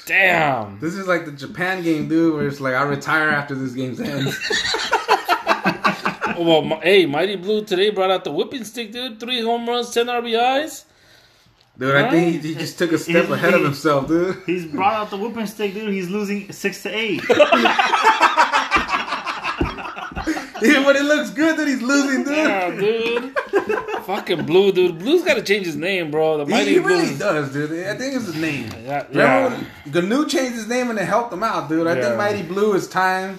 Damn. 0.05 0.79
this 0.79 0.93
is 0.95 1.07
like 1.07 1.25
the 1.25 1.31
Japan 1.31 1.83
game, 1.83 2.07
dude, 2.07 2.33
where 2.35 2.47
it's 2.47 2.59
like 2.59 2.73
I 2.73 2.83
retire 2.83 3.29
after 3.29 3.53
this 3.55 3.73
game's 3.73 3.99
ends. 3.99 4.35
Well, 6.37 6.61
mi- 6.61 6.79
hey, 6.83 7.05
Mighty 7.05 7.35
Blue 7.35 7.63
today 7.63 7.89
brought 7.89 8.11
out 8.11 8.23
the 8.23 8.31
whipping 8.31 8.63
stick, 8.63 8.91
dude. 8.91 9.19
Three 9.19 9.41
home 9.41 9.67
runs, 9.67 9.91
ten 9.93 10.05
RBIs. 10.07 10.83
Dude, 11.77 11.95
I 11.95 12.09
think 12.09 12.41
he, 12.43 12.49
he 12.49 12.55
just 12.55 12.77
took 12.77 12.91
a 12.91 12.97
step 12.97 13.27
He- 13.27 13.33
ahead 13.33 13.53
of 13.53 13.61
himself, 13.63 14.07
dude. 14.07 14.37
He's 14.45 14.65
brought 14.65 14.93
out 14.93 15.09
the 15.09 15.17
whipping 15.17 15.45
stick, 15.45 15.73
dude. 15.73 15.93
He's 15.93 16.09
losing 16.09 16.51
six 16.51 16.83
to 16.83 16.89
eight. 16.89 17.21
Even 20.63 20.85
when 20.85 20.95
it 20.95 21.03
looks 21.03 21.29
good 21.29 21.55
that 21.57 21.67
he's 21.67 21.81
losing, 21.83 22.23
dude. 22.23 22.35
Yeah, 22.35 22.71
dude. 22.75 23.37
Fucking 24.05 24.45
Blue, 24.45 24.71
dude. 24.71 24.97
Blue's 24.97 25.23
got 25.23 25.35
to 25.35 25.43
change 25.43 25.67
his 25.67 25.75
name, 25.75 26.09
bro. 26.09 26.39
The 26.39 26.45
Mighty 26.47 26.73
he 26.73 26.79
Blue. 26.79 26.87
really 26.89 27.15
does, 27.17 27.53
dude. 27.53 27.71
I 27.87 27.95
think 27.95 28.15
it's 28.15 28.25
his 28.25 28.35
name. 28.35 28.69
Yeah, 28.83 29.05
Remember 29.09 29.55
yeah. 29.55 29.63
when 29.91 30.09
Gnu 30.09 30.27
changed 30.27 30.55
his 30.55 30.67
name 30.67 30.89
and 30.89 30.97
it 30.97 31.05
helped 31.05 31.31
him 31.31 31.43
out, 31.43 31.69
dude? 31.69 31.85
I 31.85 31.95
Yeah. 31.95 32.01
think 32.01 32.17
Mighty 32.17 32.41
Blue 32.41 32.73
is 32.73 32.87
time 32.87 33.37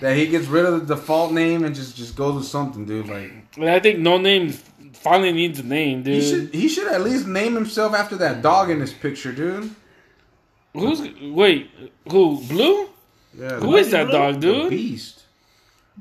that 0.00 0.16
he 0.16 0.26
gets 0.28 0.46
rid 0.46 0.64
of 0.64 0.86
the 0.86 0.94
default 0.94 1.32
name 1.32 1.64
and 1.64 1.74
just, 1.74 1.96
just 1.96 2.14
goes 2.16 2.34
with 2.36 2.44
something, 2.46 2.84
dude. 2.84 3.08
Like 3.08 3.32
And 3.56 3.68
I 3.68 3.80
think 3.80 3.98
No 3.98 4.18
Name 4.18 4.52
finally 4.92 5.32
needs 5.32 5.58
a 5.60 5.62
name, 5.64 6.02
dude. 6.02 6.22
he 6.22 6.28
should 6.30 6.54
he 6.54 6.68
should 6.68 6.88
at 6.88 7.02
least 7.02 7.26
name 7.26 7.54
himself 7.54 7.94
after 7.94 8.16
that 8.16 8.42
dog 8.42 8.70
in 8.70 8.78
this 8.78 8.92
picture, 8.92 9.32
dude. 9.32 9.70
Who's 10.74 11.00
wait? 11.22 11.70
Who? 12.10 12.40
Blue? 12.46 12.88
Yeah, 13.36 13.58
Who 13.60 13.76
is 13.76 13.90
that 13.90 14.04
Blue? 14.08 14.12
dog, 14.18 14.34
the 14.36 14.40
dude? 14.40 14.70
beast? 14.70 15.17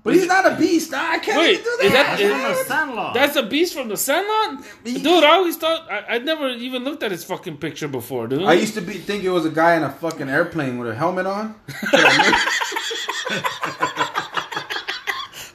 But 0.08 0.16
he's 0.16 0.26
not 0.28 0.46
a 0.52 0.56
beast. 0.56 0.92
Nah, 0.92 0.98
I 1.12 1.20
can't 1.20 1.38
Wait, 1.40 1.52
even 1.60 1.64
do 1.64 1.70
is 1.70 1.92
that. 1.92 2.18
that- 2.18 2.20
That's 2.20 2.22
from 2.32 2.42
the 2.54 2.64
Sandlot. 2.64 3.14
That's 3.14 3.36
a 3.36 3.44
beast 3.44 3.74
from 3.74 3.88
the 3.90 3.98
Sandlot, 3.98 4.64
dude. 4.84 5.24
I 5.24 5.32
always 5.36 5.58
thought 5.58 5.92
I, 5.92 6.16
I 6.16 6.18
never 6.20 6.48
even 6.50 6.84
looked 6.84 7.04
at 7.04 7.12
his 7.12 7.24
fucking 7.26 7.58
picture 7.58 7.88
before, 7.88 8.28
dude. 8.28 8.44
I 8.44 8.54
used 8.54 8.74
to 8.76 8.82
be 8.82 8.94
think 8.94 9.24
it 9.24 9.30
was 9.30 9.46
a 9.46 9.50
guy 9.50 9.76
in 9.76 9.84
a 9.84 9.92
fucking 9.92 10.30
airplane 10.30 10.78
with 10.80 10.90
a 10.90 10.96
helmet 10.96 11.26
on. 11.28 11.56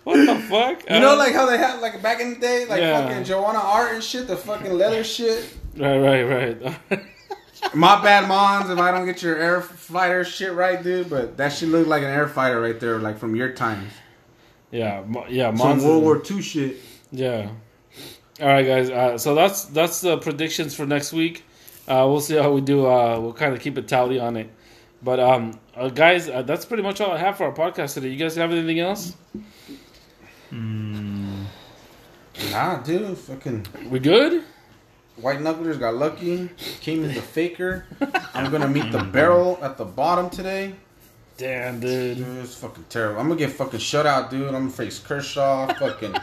what 0.04 0.16
the 0.26 0.36
fuck? 0.48 0.82
You 0.90 1.00
know, 1.00 1.12
Uh, 1.14 1.16
like 1.16 1.32
how 1.34 1.46
they 1.46 1.58
had 1.58 1.80
like 1.80 2.02
back 2.02 2.20
in 2.20 2.34
the 2.34 2.40
day, 2.40 2.66
like 2.66 2.80
Yeah. 2.80 3.06
fucking 3.06 3.24
Joanna 3.24 3.58
Art 3.60 3.94
and 3.94 4.02
shit, 4.02 4.26
the 4.26 4.36
fucking 4.36 4.72
leather 4.72 5.04
shit. 5.04 5.54
right, 5.76 5.98
right, 5.98 6.22
right. 6.24 6.80
My 7.74 8.02
bad, 8.02 8.26
Mons, 8.26 8.68
if 8.70 8.78
I 8.78 8.90
don't 8.90 9.06
get 9.06 9.22
your 9.22 9.36
air 9.36 9.60
fighter 9.62 10.24
shit 10.24 10.52
right, 10.52 10.82
dude. 10.82 11.08
But 11.08 11.36
that 11.36 11.52
shit 11.52 11.68
looked 11.68 11.88
like 11.88 12.02
an 12.02 12.08
air 12.10 12.26
fighter 12.28 12.60
right 12.60 12.78
there, 12.80 12.98
like 12.98 13.18
from 13.18 13.36
your 13.36 13.52
times. 13.52 13.92
Yeah, 14.72 15.04
Mo- 15.06 15.26
yeah. 15.28 15.54
Some 15.54 15.58
Mons 15.68 15.82
is- 15.82 15.88
World 15.88 16.02
War 16.02 16.20
II 16.28 16.42
shit. 16.42 16.76
Yeah. 17.12 17.50
All 18.40 18.48
right, 18.48 18.66
guys. 18.66 18.90
Uh, 18.90 19.16
so 19.18 19.34
that's 19.36 19.66
that's 19.66 20.00
the 20.00 20.16
predictions 20.18 20.74
for 20.74 20.86
next 20.86 21.12
week. 21.12 21.44
Uh, 21.86 22.06
we'll 22.08 22.20
see 22.20 22.34
how 22.36 22.50
we 22.50 22.60
do. 22.60 22.86
Uh, 22.86 23.20
we'll 23.20 23.32
kind 23.34 23.52
of 23.54 23.60
keep 23.60 23.76
a 23.76 23.82
tally 23.82 24.18
on 24.18 24.36
it. 24.36 24.50
But 25.02 25.20
um, 25.20 25.58
uh, 25.76 25.88
guys, 25.88 26.28
uh, 26.28 26.42
that's 26.42 26.64
pretty 26.64 26.82
much 26.82 27.00
all 27.00 27.10
I 27.12 27.18
have 27.18 27.36
for 27.36 27.44
our 27.44 27.52
podcast 27.52 27.94
today. 27.94 28.08
You 28.08 28.16
guys 28.16 28.34
have 28.36 28.50
anything 28.52 28.80
else? 28.80 29.14
Nah, 32.50 32.78
dude, 32.82 33.16
fucking 33.18 33.66
We 33.90 33.98
good? 33.98 34.44
white 35.16 35.38
knucklers 35.38 35.78
got 35.78 35.94
lucky. 35.94 36.48
Came 36.80 37.04
in 37.04 37.14
the 37.14 37.20
faker. 37.36 37.86
I'm 38.34 38.50
gonna 38.50 38.68
meet 38.68 38.90
the 38.92 39.02
barrel 39.04 39.58
at 39.62 39.76
the 39.76 39.84
bottom 39.84 40.30
today. 40.30 40.74
Damn, 41.42 41.80
dude. 41.80 42.18
Dude, 42.18 42.38
it's 42.38 42.54
fucking 42.54 42.84
terrible. 42.88 43.20
I'm 43.20 43.26
gonna 43.26 43.36
get 43.40 43.50
fucking 43.50 43.80
shut 43.80 44.06
out, 44.06 44.30
dude. 44.30 44.46
I'm 44.46 44.52
gonna 44.52 44.70
face 44.70 45.00
Kershaw. 45.00 45.74
Fucking. 45.74 46.14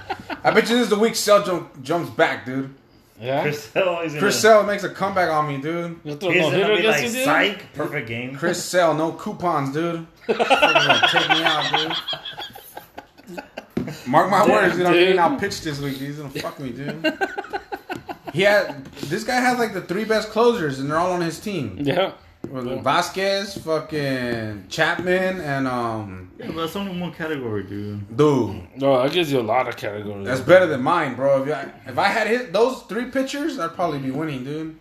I 0.46 0.52
bet 0.52 0.70
you 0.70 0.78
this 0.78 0.84
is 0.86 0.90
the 0.90 0.98
week 0.98 1.18
Sale 1.18 1.44
jump, 1.44 1.84
jumps 1.84 2.10
back, 2.12 2.46
dude. 2.46 2.74
Yeah. 3.20 3.42
Chris 3.42 3.66
Sale 3.66 4.00
is 4.00 4.14
gonna, 4.14 4.22
Chris 4.22 4.40
Sale 4.40 4.64
makes 4.64 4.86
a 4.86 4.90
comeback 4.90 5.30
on 5.30 5.50
me, 5.50 5.58
dude. 5.58 6.00
You'll 6.06 6.16
throw 6.16 6.30
he's 6.30 6.42
no 6.42 6.52
hitter 6.52 6.64
gonna 6.64 6.74
be 6.76 6.80
against 6.80 7.00
like, 7.00 7.08
you, 7.08 7.12
dude? 7.12 7.26
psych, 7.26 7.74
perfect 7.74 8.08
game. 8.08 8.34
Chris 8.38 8.64
Sale, 8.64 8.94
no 8.94 9.12
coupons, 9.12 9.74
dude. 9.74 10.08
Fucking 10.28 10.38
gonna 10.48 11.08
take 11.12 11.30
me 11.30 11.44
out, 11.44 11.96
dude. 13.28 13.44
Mark 14.08 14.32
my 14.32 14.48
words, 14.48 14.78
you 14.78 14.84
know 14.84 14.92
what 14.92 15.00
I 15.00 15.02
mean? 15.02 15.10
dude. 15.10 15.18
I'll 15.18 15.38
pitch 15.38 15.60
this 15.62 15.82
week. 15.82 15.98
He's 15.98 16.16
gonna 16.16 16.30
fuck 16.30 16.58
me, 16.62 16.70
dude. 16.70 17.20
He 18.32 18.44
had 18.44 18.86
this 18.86 19.26
guy 19.26 19.42
has 19.42 19.60
like 19.60 19.74
the 19.74 19.82
three 19.82 20.06
best 20.06 20.30
closers, 20.30 20.80
and 20.80 20.90
they're 20.90 20.98
all 20.98 21.12
on 21.12 21.20
his 21.20 21.42
team. 21.42 21.78
Yeah. 21.82 22.14
Well, 22.50 22.80
Vasquez, 22.80 23.58
fucking 23.60 24.66
Chapman, 24.70 25.40
and 25.42 25.68
um, 25.68 26.32
Yeah, 26.40 26.48
but 26.48 26.56
that's 26.58 26.76
only 26.76 27.00
one 27.00 27.14
category, 27.14 27.64
dude. 27.64 28.16
dude, 28.18 28.68
No, 28.78 29.02
that 29.04 29.12
gives 29.12 29.32
you 29.32 29.40
a 29.40 29.42
lot 29.42 29.68
of 29.68 29.78
categories. 29.78 30.26
that's 30.26 30.42
better 30.42 30.66
than 30.66 30.82
mine, 30.82 31.16
bro. 31.16 31.44
If 31.44 31.54
I, 31.54 31.72
if 31.92 31.98
I 31.98 32.08
had 32.08 32.28
hit 32.28 32.52
those 32.54 32.82
three 32.84 33.06
pitchers, 33.06 33.60
I'd 33.60 33.76
probably 33.76 34.00
be 34.00 34.12
winning, 34.12 34.44
dude. 34.44 34.76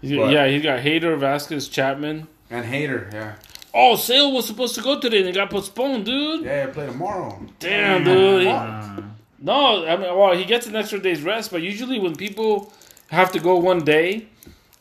He's- 0.00 0.18
But- 0.18 0.30
yeah, 0.32 0.46
he's 0.48 0.62
got 0.62 0.80
Hader, 0.80 1.18
Vasquez, 1.18 1.68
Chapman. 1.68 2.26
And 2.50 2.64
Hader, 2.66 3.12
yeah, 3.12 3.34
Oh, 3.72 3.94
Sale 3.94 4.32
was 4.32 4.46
supposed 4.46 4.74
to 4.74 4.80
go 4.82 4.98
today 4.98 5.20
and 5.20 5.28
it 5.28 5.34
got 5.36 5.48
postponed, 5.50 6.04
dude. 6.04 6.44
yeah, 6.44 6.66
play 6.66 6.86
tomorrow. 6.86 7.40
Damn, 7.60 8.02
dude. 8.02 8.42
He- 8.42 8.48
Uh, 8.48 9.02
no, 9.38 9.86
I 9.86 9.96
mean, 9.96 10.16
well, 10.18 10.36
he 10.36 10.44
gets 10.44 10.66
an 10.66 10.74
extra 10.74 10.98
day's 10.98 11.22
rest, 11.22 11.52
but 11.52 11.62
usually 11.62 12.00
when 12.00 12.16
people 12.16 12.72
have 13.10 13.30
to 13.32 13.38
go 13.38 13.56
one 13.56 13.84
day 13.84 14.26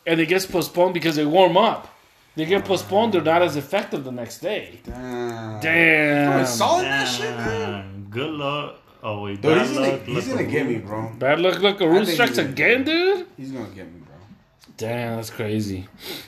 and 0.08 0.20
it 0.20 0.26
gets 0.26 0.46
postponed 0.48 0.94
because 0.96 1.16
they 1.18 1.26
warm 1.26 1.56
up, 1.56 1.88
they 2.36 2.46
get 2.46 2.66
postponed, 2.66 3.14
they're 3.14 3.22
not 3.22 3.42
as 3.42 3.56
effective 3.58 4.04
the 4.04 4.12
next 4.12 4.40
day. 4.40 4.80
Damn, 4.84 5.60
Damn. 5.60 6.46
Solid 6.46 6.86
that 6.86 7.06
shit, 7.08 7.36
man. 7.36 7.48
damn. 7.48 8.04
Good 8.10 8.32
luck. 8.32 8.76
Oh 9.02 9.24
wait, 9.24 9.42
Dude, 9.42 9.56
bad 9.56 9.68
he's 9.68 9.78
gonna, 9.78 9.98
he's 10.00 10.28
gonna 10.28 10.44
get 10.44 10.68
me, 10.68 10.78
bro. 10.78 11.10
Bad 11.18 11.40
luck, 11.40 11.60
look, 11.60 11.82
I 11.82 11.86
Arun 11.86 12.04
think 12.06 12.16
strikes 12.16 12.38
again, 12.38 12.84
dude. 12.84 13.28
He's 13.38 13.52
gonna 13.52 13.70
get 13.70 13.86
me, 13.86 14.00
bro. 14.02 14.16
Damn, 14.76 15.16
that's 15.16 15.30
crazy. 15.30 15.88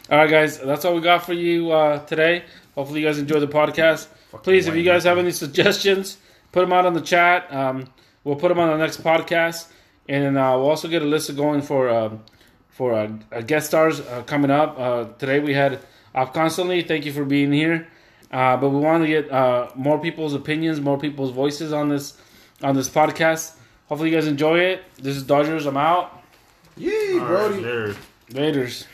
All 0.09 0.17
right, 0.19 0.29
guys, 0.29 0.57
that's 0.57 0.85
all 0.85 0.95
we 0.95 1.01
got 1.01 1.25
for 1.25 1.33
you 1.33 1.71
uh, 1.71 1.99
today. 2.05 2.45
Hopefully, 2.75 3.01
you 3.01 3.07
guys 3.07 3.19
enjoyed 3.19 3.41
the 3.41 3.47
podcast. 3.47 4.07
Please, 4.43 4.67
if 4.67 4.75
you 4.75 4.83
guys 4.83 5.03
have 5.03 5.17
any 5.17 5.31
suggestions, 5.31 6.17
put 6.53 6.61
them 6.61 6.71
out 6.71 6.85
on 6.85 6.93
the 6.93 7.01
chat. 7.01 7.53
Um, 7.53 7.87
we'll 8.23 8.37
put 8.37 8.47
them 8.47 8.59
on 8.59 8.69
the 8.69 8.77
next 8.77 9.03
podcast, 9.03 9.67
and 10.07 10.37
uh, 10.37 10.53
we'll 10.55 10.69
also 10.69 10.87
get 10.87 11.01
a 11.01 11.05
list 11.05 11.29
of 11.29 11.35
going 11.35 11.61
for 11.61 11.89
um 11.89 12.23
for 12.69 12.93
uh, 12.93 13.11
uh, 13.33 13.41
guest 13.41 13.67
stars 13.67 13.99
uh, 13.99 14.23
coming 14.25 14.49
up. 14.49 14.79
Uh, 14.79 15.03
today 15.19 15.41
we 15.41 15.53
had 15.53 15.79
Op 16.13 16.33
Constantly. 16.33 16.81
Thank 16.83 17.05
you 17.05 17.13
for 17.13 17.25
being 17.25 17.51
here. 17.51 17.87
Uh, 18.31 18.55
but 18.57 18.69
we 18.69 18.79
want 18.79 19.03
to 19.03 19.07
get 19.07 19.29
uh, 19.31 19.69
more 19.75 19.99
people's 19.99 20.33
opinions, 20.33 20.79
more 20.79 20.97
people's 20.97 21.31
voices 21.31 21.73
on 21.73 21.89
this 21.89 22.17
on 22.61 22.75
this 22.75 22.89
podcast. 22.89 23.55
Hopefully, 23.89 24.09
you 24.09 24.15
guys 24.15 24.27
enjoy 24.27 24.59
it. 24.59 24.83
This 24.97 25.17
is 25.17 25.23
Dodgers. 25.23 25.65
I'm 25.65 25.75
out. 25.77 26.21
Yee, 26.77 27.13
All 27.13 27.19
right, 27.19 27.27
Brody. 27.27 27.55
later. 27.61 27.95
Raiders. 28.33 28.85